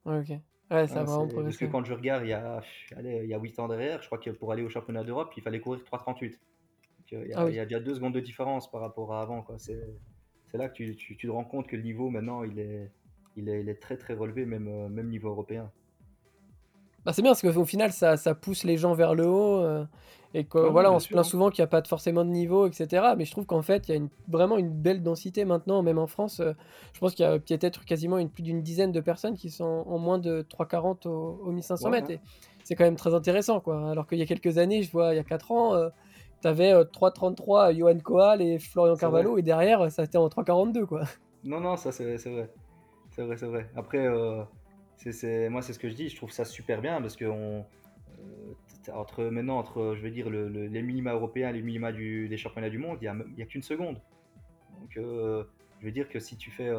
Ouais, 0.04 0.20
ok. 0.20 0.38
Ouais, 0.70 0.86
ça 0.86 1.02
va 1.02 1.26
Parce 1.34 1.56
que 1.56 1.64
quand 1.64 1.82
je 1.84 1.94
regarde, 1.94 2.24
il 2.24 2.28
y 2.28 2.34
a, 2.34 2.60
allez, 2.94 3.20
il 3.24 3.30
y 3.30 3.34
a 3.34 3.38
8 3.38 3.58
ans 3.58 3.68
derrière, 3.68 4.02
je 4.02 4.06
crois 4.06 4.18
que 4.18 4.28
pour 4.28 4.52
aller 4.52 4.62
au 4.62 4.68
championnat 4.68 5.02
d'Europe, 5.02 5.32
il 5.36 5.42
fallait 5.42 5.60
courir 5.60 5.80
3,38. 5.80 6.38
Il 7.10 7.26
y, 7.26 7.32
a, 7.32 7.40
ah 7.40 7.48
il 7.48 7.54
y 7.54 7.58
a 7.58 7.64
déjà 7.64 7.80
2 7.80 7.94
secondes 7.94 8.12
de 8.12 8.20
différence 8.20 8.70
par 8.70 8.82
rapport 8.82 9.14
à 9.14 9.22
avant. 9.22 9.46
C'est 9.56 9.78
là 10.52 10.68
que 10.68 10.74
tu, 10.74 10.94
tu, 10.94 11.16
tu, 11.16 11.26
te 11.26 11.32
rends 11.32 11.44
compte 11.44 11.66
que 11.66 11.76
le 11.76 11.82
niveau 11.82 12.10
maintenant, 12.10 12.42
il 12.42 12.58
est, 12.58 12.90
il 13.36 13.48
est, 13.48 13.62
il 13.62 13.68
est 13.70 13.80
très 13.80 13.96
très 13.96 14.12
relevé, 14.12 14.44
même, 14.44 14.68
euh, 14.68 14.88
même 14.90 15.08
niveau 15.08 15.30
européen. 15.30 15.70
Bah, 17.04 17.14
c'est 17.14 17.22
bien 17.22 17.30
parce 17.30 17.40
qu'au 17.40 17.64
final, 17.64 17.92
ça, 17.92 18.18
ça, 18.18 18.34
pousse 18.34 18.64
les 18.64 18.76
gens 18.76 18.92
vers 18.92 19.14
le 19.14 19.26
haut. 19.26 19.62
Euh, 19.62 19.86
et 20.34 20.44
que, 20.44 20.58
voilà, 20.58 20.92
on 20.92 20.98
se 20.98 21.08
plaint 21.08 21.24
souvent 21.24 21.50
qu'il 21.50 21.62
n'y 21.62 21.64
a 21.64 21.68
pas 21.68 21.82
forcément 21.82 22.24
de 22.24 22.30
niveau, 22.30 22.66
etc. 22.66 23.14
Mais 23.16 23.24
je 23.24 23.30
trouve 23.30 23.46
qu'en 23.46 23.62
fait, 23.62 23.88
il 23.88 23.90
y 23.90 23.94
a 23.94 23.96
une, 23.96 24.08
vraiment 24.28 24.58
une 24.58 24.70
belle 24.70 25.02
densité 25.02 25.44
maintenant, 25.44 25.82
même 25.82 25.98
en 25.98 26.06
France. 26.06 26.40
Euh, 26.40 26.52
je 26.92 27.00
pense 27.00 27.14
qu'il 27.14 27.24
y 27.24 27.28
a 27.28 27.38
peut-être 27.38 27.84
quasiment 27.84 28.18
une, 28.18 28.28
plus 28.28 28.42
d'une 28.42 28.62
dizaine 28.62 28.92
de 28.92 29.00
personnes 29.00 29.36
qui 29.36 29.50
sont 29.50 29.84
en 29.86 29.98
moins 29.98 30.18
de 30.18 30.42
3,40 30.42 31.08
au, 31.08 31.40
au 31.44 31.50
1500 31.50 31.90
mètres. 31.90 32.10
Et 32.10 32.20
c'est 32.62 32.74
quand 32.74 32.84
même 32.84 32.96
très 32.96 33.14
intéressant. 33.14 33.60
Quoi. 33.60 33.90
Alors 33.90 34.06
qu'il 34.06 34.18
y 34.18 34.22
a 34.22 34.26
quelques 34.26 34.58
années, 34.58 34.82
je 34.82 34.90
vois, 34.92 35.14
il 35.14 35.16
y 35.16 35.20
a 35.20 35.24
4 35.24 35.52
ans, 35.52 35.90
tu 36.42 36.48
avais 36.48 36.72
3,33 36.74 37.74
Johan 37.74 37.98
Coal 37.98 38.42
et 38.42 38.58
Florian 38.58 38.96
Carvalho, 38.96 39.38
et 39.38 39.42
derrière, 39.42 39.90
ça 39.90 40.04
était 40.04 40.18
en 40.18 40.28
3,42. 40.28 40.84
Quoi. 40.84 41.04
Non, 41.44 41.60
non, 41.60 41.76
ça 41.76 41.90
c'est 41.92 42.04
vrai. 42.04 42.18
C'est 42.18 43.24
vrai, 43.24 43.36
c'est 43.36 43.46
vrai. 43.46 43.68
Après, 43.74 44.06
euh, 44.06 44.44
c'est 44.96 45.48
moi, 45.48 45.62
c'est 45.62 45.72
ce 45.72 45.78
que 45.78 45.88
je 45.88 45.94
dis, 45.94 46.08
je 46.08 46.16
trouve 46.16 46.30
ça 46.30 46.44
super 46.44 46.80
bien 46.80 47.00
parce 47.00 47.16
que 47.16 47.24
on, 47.24 47.64
euh, 48.20 48.52
entre 48.94 49.24
maintenant, 49.24 49.58
entre, 49.58 49.94
je 49.96 50.02
veux 50.02 50.10
dire, 50.10 50.30
les 50.30 50.82
minima 50.82 51.12
européens, 51.12 51.52
les 51.52 51.62
minima 51.62 51.92
du, 51.92 52.28
des 52.28 52.36
championnats 52.36 52.70
du 52.70 52.78
monde, 52.78 52.98
il 53.00 53.12
n'y 53.36 53.42
a, 53.42 53.46
qu'une 53.46 53.62
seconde. 53.62 54.00
Donc, 54.80 54.96
euh, 54.96 55.44
je 55.80 55.86
veux 55.86 55.92
dire 55.92 56.08
que 56.08 56.18
si 56.18 56.36
tu 56.36 56.50
fais, 56.50 56.70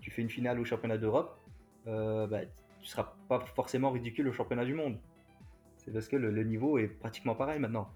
tu 0.00 0.10
fais 0.10 0.22
une 0.22 0.30
finale 0.30 0.58
au 0.60 0.64
championnat 0.64 0.98
d'Europe, 0.98 1.38
bah, 1.86 2.40
tu 2.80 2.86
seras 2.86 3.14
pas 3.28 3.40
forcément 3.54 3.90
ridicule 3.90 4.28
au 4.28 4.32
championnat 4.32 4.64
du 4.64 4.74
monde. 4.74 4.96
C'est 5.78 5.92
parce 5.92 6.08
que 6.08 6.16
le, 6.16 6.44
niveau 6.44 6.78
est 6.78 6.88
pratiquement 6.88 7.34
pareil 7.34 7.60
maintenant. 7.60 7.88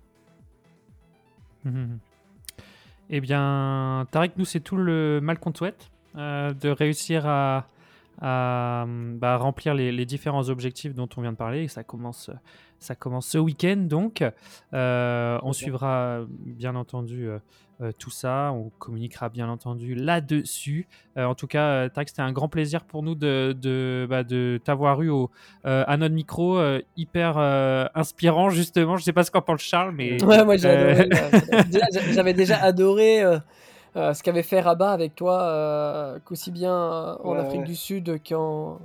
Eh 3.10 3.20
bien, 3.20 4.06
Tarek, 4.12 4.36
nous, 4.36 4.44
c'est 4.44 4.60
tout 4.60 4.76
le 4.76 5.20
mal 5.20 5.38
qu'on 5.38 5.52
te 5.52 5.58
souhaite. 5.58 5.90
Euh, 6.16 6.52
de 6.54 6.68
réussir 6.70 7.24
à, 7.26 7.66
bah, 8.20 9.36
remplir 9.36 9.74
les, 9.74 10.06
différents 10.06 10.48
objectifs 10.48 10.94
dont 10.94 11.08
on 11.16 11.22
vient 11.22 11.32
de 11.32 11.36
parler. 11.36 11.68
ça 11.68 11.84
commence, 11.84 12.30
ça 12.80 12.94
commence 12.94 13.26
ce 13.28 13.38
week-end 13.38 13.76
donc. 13.76 14.24
Euh, 14.74 15.38
on 15.42 15.52
suivra 15.52 16.20
bien 16.28 16.74
entendu 16.74 17.28
euh, 17.28 17.92
tout 17.98 18.10
ça. 18.10 18.52
On 18.52 18.70
communiquera 18.78 19.28
bien 19.28 19.48
entendu 19.48 19.94
là-dessus. 19.94 20.88
en 21.16 21.34
tout 21.34 21.46
cas, 21.46 21.88
Tarek, 21.88 22.08
c'était 22.08 22.22
un 22.22 22.32
grand 22.32 22.48
plaisir 22.48 22.84
pour 22.84 23.02
nous 23.02 23.14
de, 23.14 23.56
de, 23.58 24.06
bah, 24.08 24.24
t'avoir 24.64 25.02
eu 25.02 25.10
au, 25.10 25.30
à 25.64 25.96
notre 25.96 26.14
micro. 26.14 26.60
hyper 26.96 27.38
inspirant 27.94 28.50
justement. 28.50 28.96
Je 28.96 29.04
sais 29.04 29.12
pas 29.12 29.24
ce 29.24 29.30
qu'en 29.30 29.42
pense 29.42 29.60
Charles, 29.60 29.94
mais... 29.94 30.22
Ouais, 30.30 30.44
moi 30.44 30.56
J'avais 32.12 32.34
déjà 32.34 32.56
adoré 32.58 33.24
euh, 33.96 34.14
ce 34.14 34.22
qu'avait 34.22 34.44
fait 34.44 34.60
Rabat 34.60 34.92
avec 34.92 35.16
toi, 35.16 35.42
euh, 35.42 36.18
qu'aussi 36.24 36.52
bien 36.52 36.72
euh, 36.72 37.16
en 37.24 37.34
Afrique 37.34 37.64
du 37.64 37.74
Sud 37.74 38.20
qu'en 38.24 38.78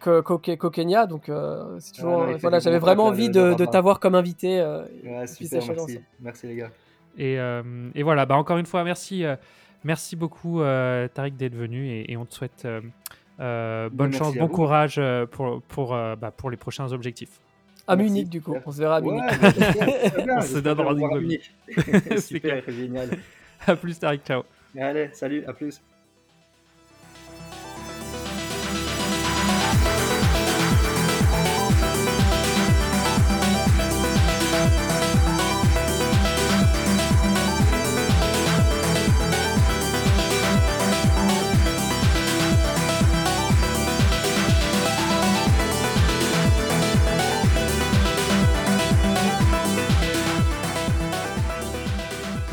qu'au 0.00 0.70
Kenya. 0.70 1.06
Donc, 1.06 1.30
c'est 1.78 1.92
toujours, 1.92 2.26
voilà, 2.40 2.58
j'avais 2.58 2.78
vraiment 2.78 3.06
envie 3.06 3.30
de, 3.30 3.64
t'avoir 3.64 4.00
comme 4.00 4.14
invité. 4.14 4.64
super, 5.26 5.62
merci. 5.66 6.00
merci 6.20 6.46
les 6.46 6.56
gars. 6.56 6.70
Et, 7.18 7.34
et 7.94 8.02
voilà, 8.02 8.26
bah, 8.26 8.36
encore 8.36 8.58
une 8.58 8.66
fois, 8.66 8.84
merci, 8.84 9.24
merci 9.84 10.16
beaucoup 10.16 10.60
Tariq 10.60 11.36
d'être 11.36 11.56
venu 11.56 12.04
et, 12.08 12.16
on 12.16 12.24
te 12.24 12.34
souhaite 12.34 12.66
bonne 13.38 14.12
chance, 14.12 14.34
bon 14.34 14.48
courage 14.48 15.00
pour, 15.30 15.62
pour, 15.62 15.90
bah, 15.90 16.32
pour 16.36 16.50
les 16.50 16.56
prochains 16.56 16.92
objectifs. 16.92 17.40
À 17.90 17.96
Munich, 17.96 18.28
du 18.28 18.40
coup. 18.40 18.54
On 18.64 18.70
se 18.70 18.78
verra 18.78 18.96
à 18.96 19.00
Munich. 19.00 19.20
on 20.28 20.40
se 20.42 20.58
donne 20.58 20.80
rendez-vous 20.80 21.12
à 21.12 21.18
Munich. 21.18 21.52
Super, 22.18 22.62
génial. 22.68 23.10
À 23.66 23.74
plus, 23.74 23.98
Tariq. 23.98 24.22
Ciao. 24.24 24.44
Allez, 24.78 25.10
salut, 25.12 25.44
à 25.46 25.52
plus. 25.52 25.82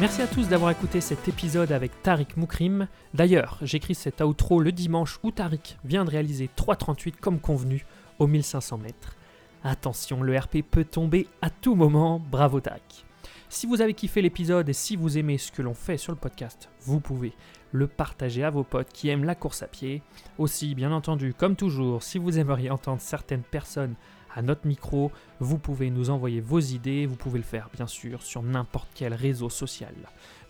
Merci 0.08 0.22
à 0.22 0.28
tous 0.28 0.48
d'avoir 0.48 0.72
écouté 0.72 1.02
cet 1.02 1.28
épisode 1.28 1.74
avec 1.74 2.02
Tariq 2.02 2.38
Moukrim. 2.38 2.88
D'ailleurs, 3.14 3.58
j'écris 3.62 3.94
cet 3.94 4.22
outro 4.22 4.62
le 4.62 4.72
dimanche 4.72 5.20
où 5.22 5.32
Tariq 5.32 5.76
vient 5.84 6.06
de 6.06 6.10
réaliser 6.10 6.50
3.38 6.56 7.18
comme 7.20 7.42
convenu 7.42 7.86
aux 8.18 8.26
1500 8.26 8.78
mètres. 8.78 9.18
Attention, 9.66 10.24
le 10.24 10.38
RP 10.38 10.60
peut 10.62 10.86
tomber 10.86 11.28
à 11.42 11.50
tout 11.50 11.76
moment, 11.76 12.22
bravo 12.32 12.62
Tariq. 12.62 13.04
Si 13.50 13.68
vous 13.68 13.82
avez 13.82 13.94
kiffé 13.94 14.22
l'épisode 14.22 14.70
et 14.70 14.74
si 14.74 14.96
vous 14.96 15.18
aimez 15.18 15.38
ce 15.38 15.52
que 15.52 15.62
l'on 15.62 15.74
fait 15.74 15.98
sur 15.98 16.14
le 16.14 16.18
podcast, 16.18 16.70
vous 16.84 17.02
pouvez 17.02 17.34
le 17.74 17.88
partager 17.88 18.46
à 18.46 18.50
vos 18.50 18.64
potes 18.64 18.94
qui 18.94 19.10
aiment 19.10 19.26
la 19.26 19.36
course 19.36 19.62
à 19.62 19.68
pied. 19.68 20.02
Aussi, 20.38 20.74
bien 20.74 20.94
entendu, 20.94 21.34
comme 21.34 21.58
toujours, 21.58 22.02
si 22.02 22.18
vous 22.18 22.40
aimeriez 22.40 22.70
entendre 22.70 23.02
certaines 23.02 23.44
personnes 23.44 23.96
à 24.38 24.42
notre 24.44 24.68
micro. 24.68 25.12
Vous 25.40 25.58
pouvez 25.58 25.90
nous 25.90 26.10
envoyer 26.10 26.40
vos 26.40 26.60
idées, 26.60 27.06
vous 27.06 27.16
pouvez 27.16 27.40
le 27.40 27.44
faire 27.44 27.70
bien 27.76 27.88
sûr 27.88 28.22
sur 28.22 28.44
n'importe 28.44 28.88
quel 28.94 29.14
réseau 29.14 29.50
social. 29.50 29.94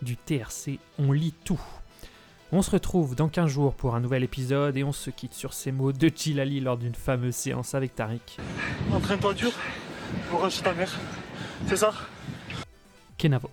Du 0.01 0.17
TRC, 0.17 0.77
on 0.99 1.11
lit 1.11 1.33
tout. 1.43 1.61
On 2.51 2.61
se 2.61 2.71
retrouve 2.71 3.15
dans 3.15 3.29
15 3.29 3.49
jours 3.49 3.73
pour 3.73 3.95
un 3.95 3.99
nouvel 3.99 4.23
épisode 4.23 4.77
et 4.77 4.83
on 4.83 4.91
se 4.91 5.09
quitte 5.09 5.33
sur 5.33 5.53
ces 5.53 5.71
mots 5.71 5.91
de 5.91 6.11
Chilali 6.13 6.59
lors 6.59 6.77
d'une 6.77 6.95
fameuse 6.95 7.35
séance 7.35 7.73
avec 7.75 7.95
Tariq. 7.95 8.37
Entraîne-toi 8.93 9.33
dur, 9.33 9.51
courage 10.29 10.61
ta 10.61 10.73
mère. 10.73 10.93
C'est 11.65 11.77
ça? 11.77 11.93
Kenavo. 13.17 13.49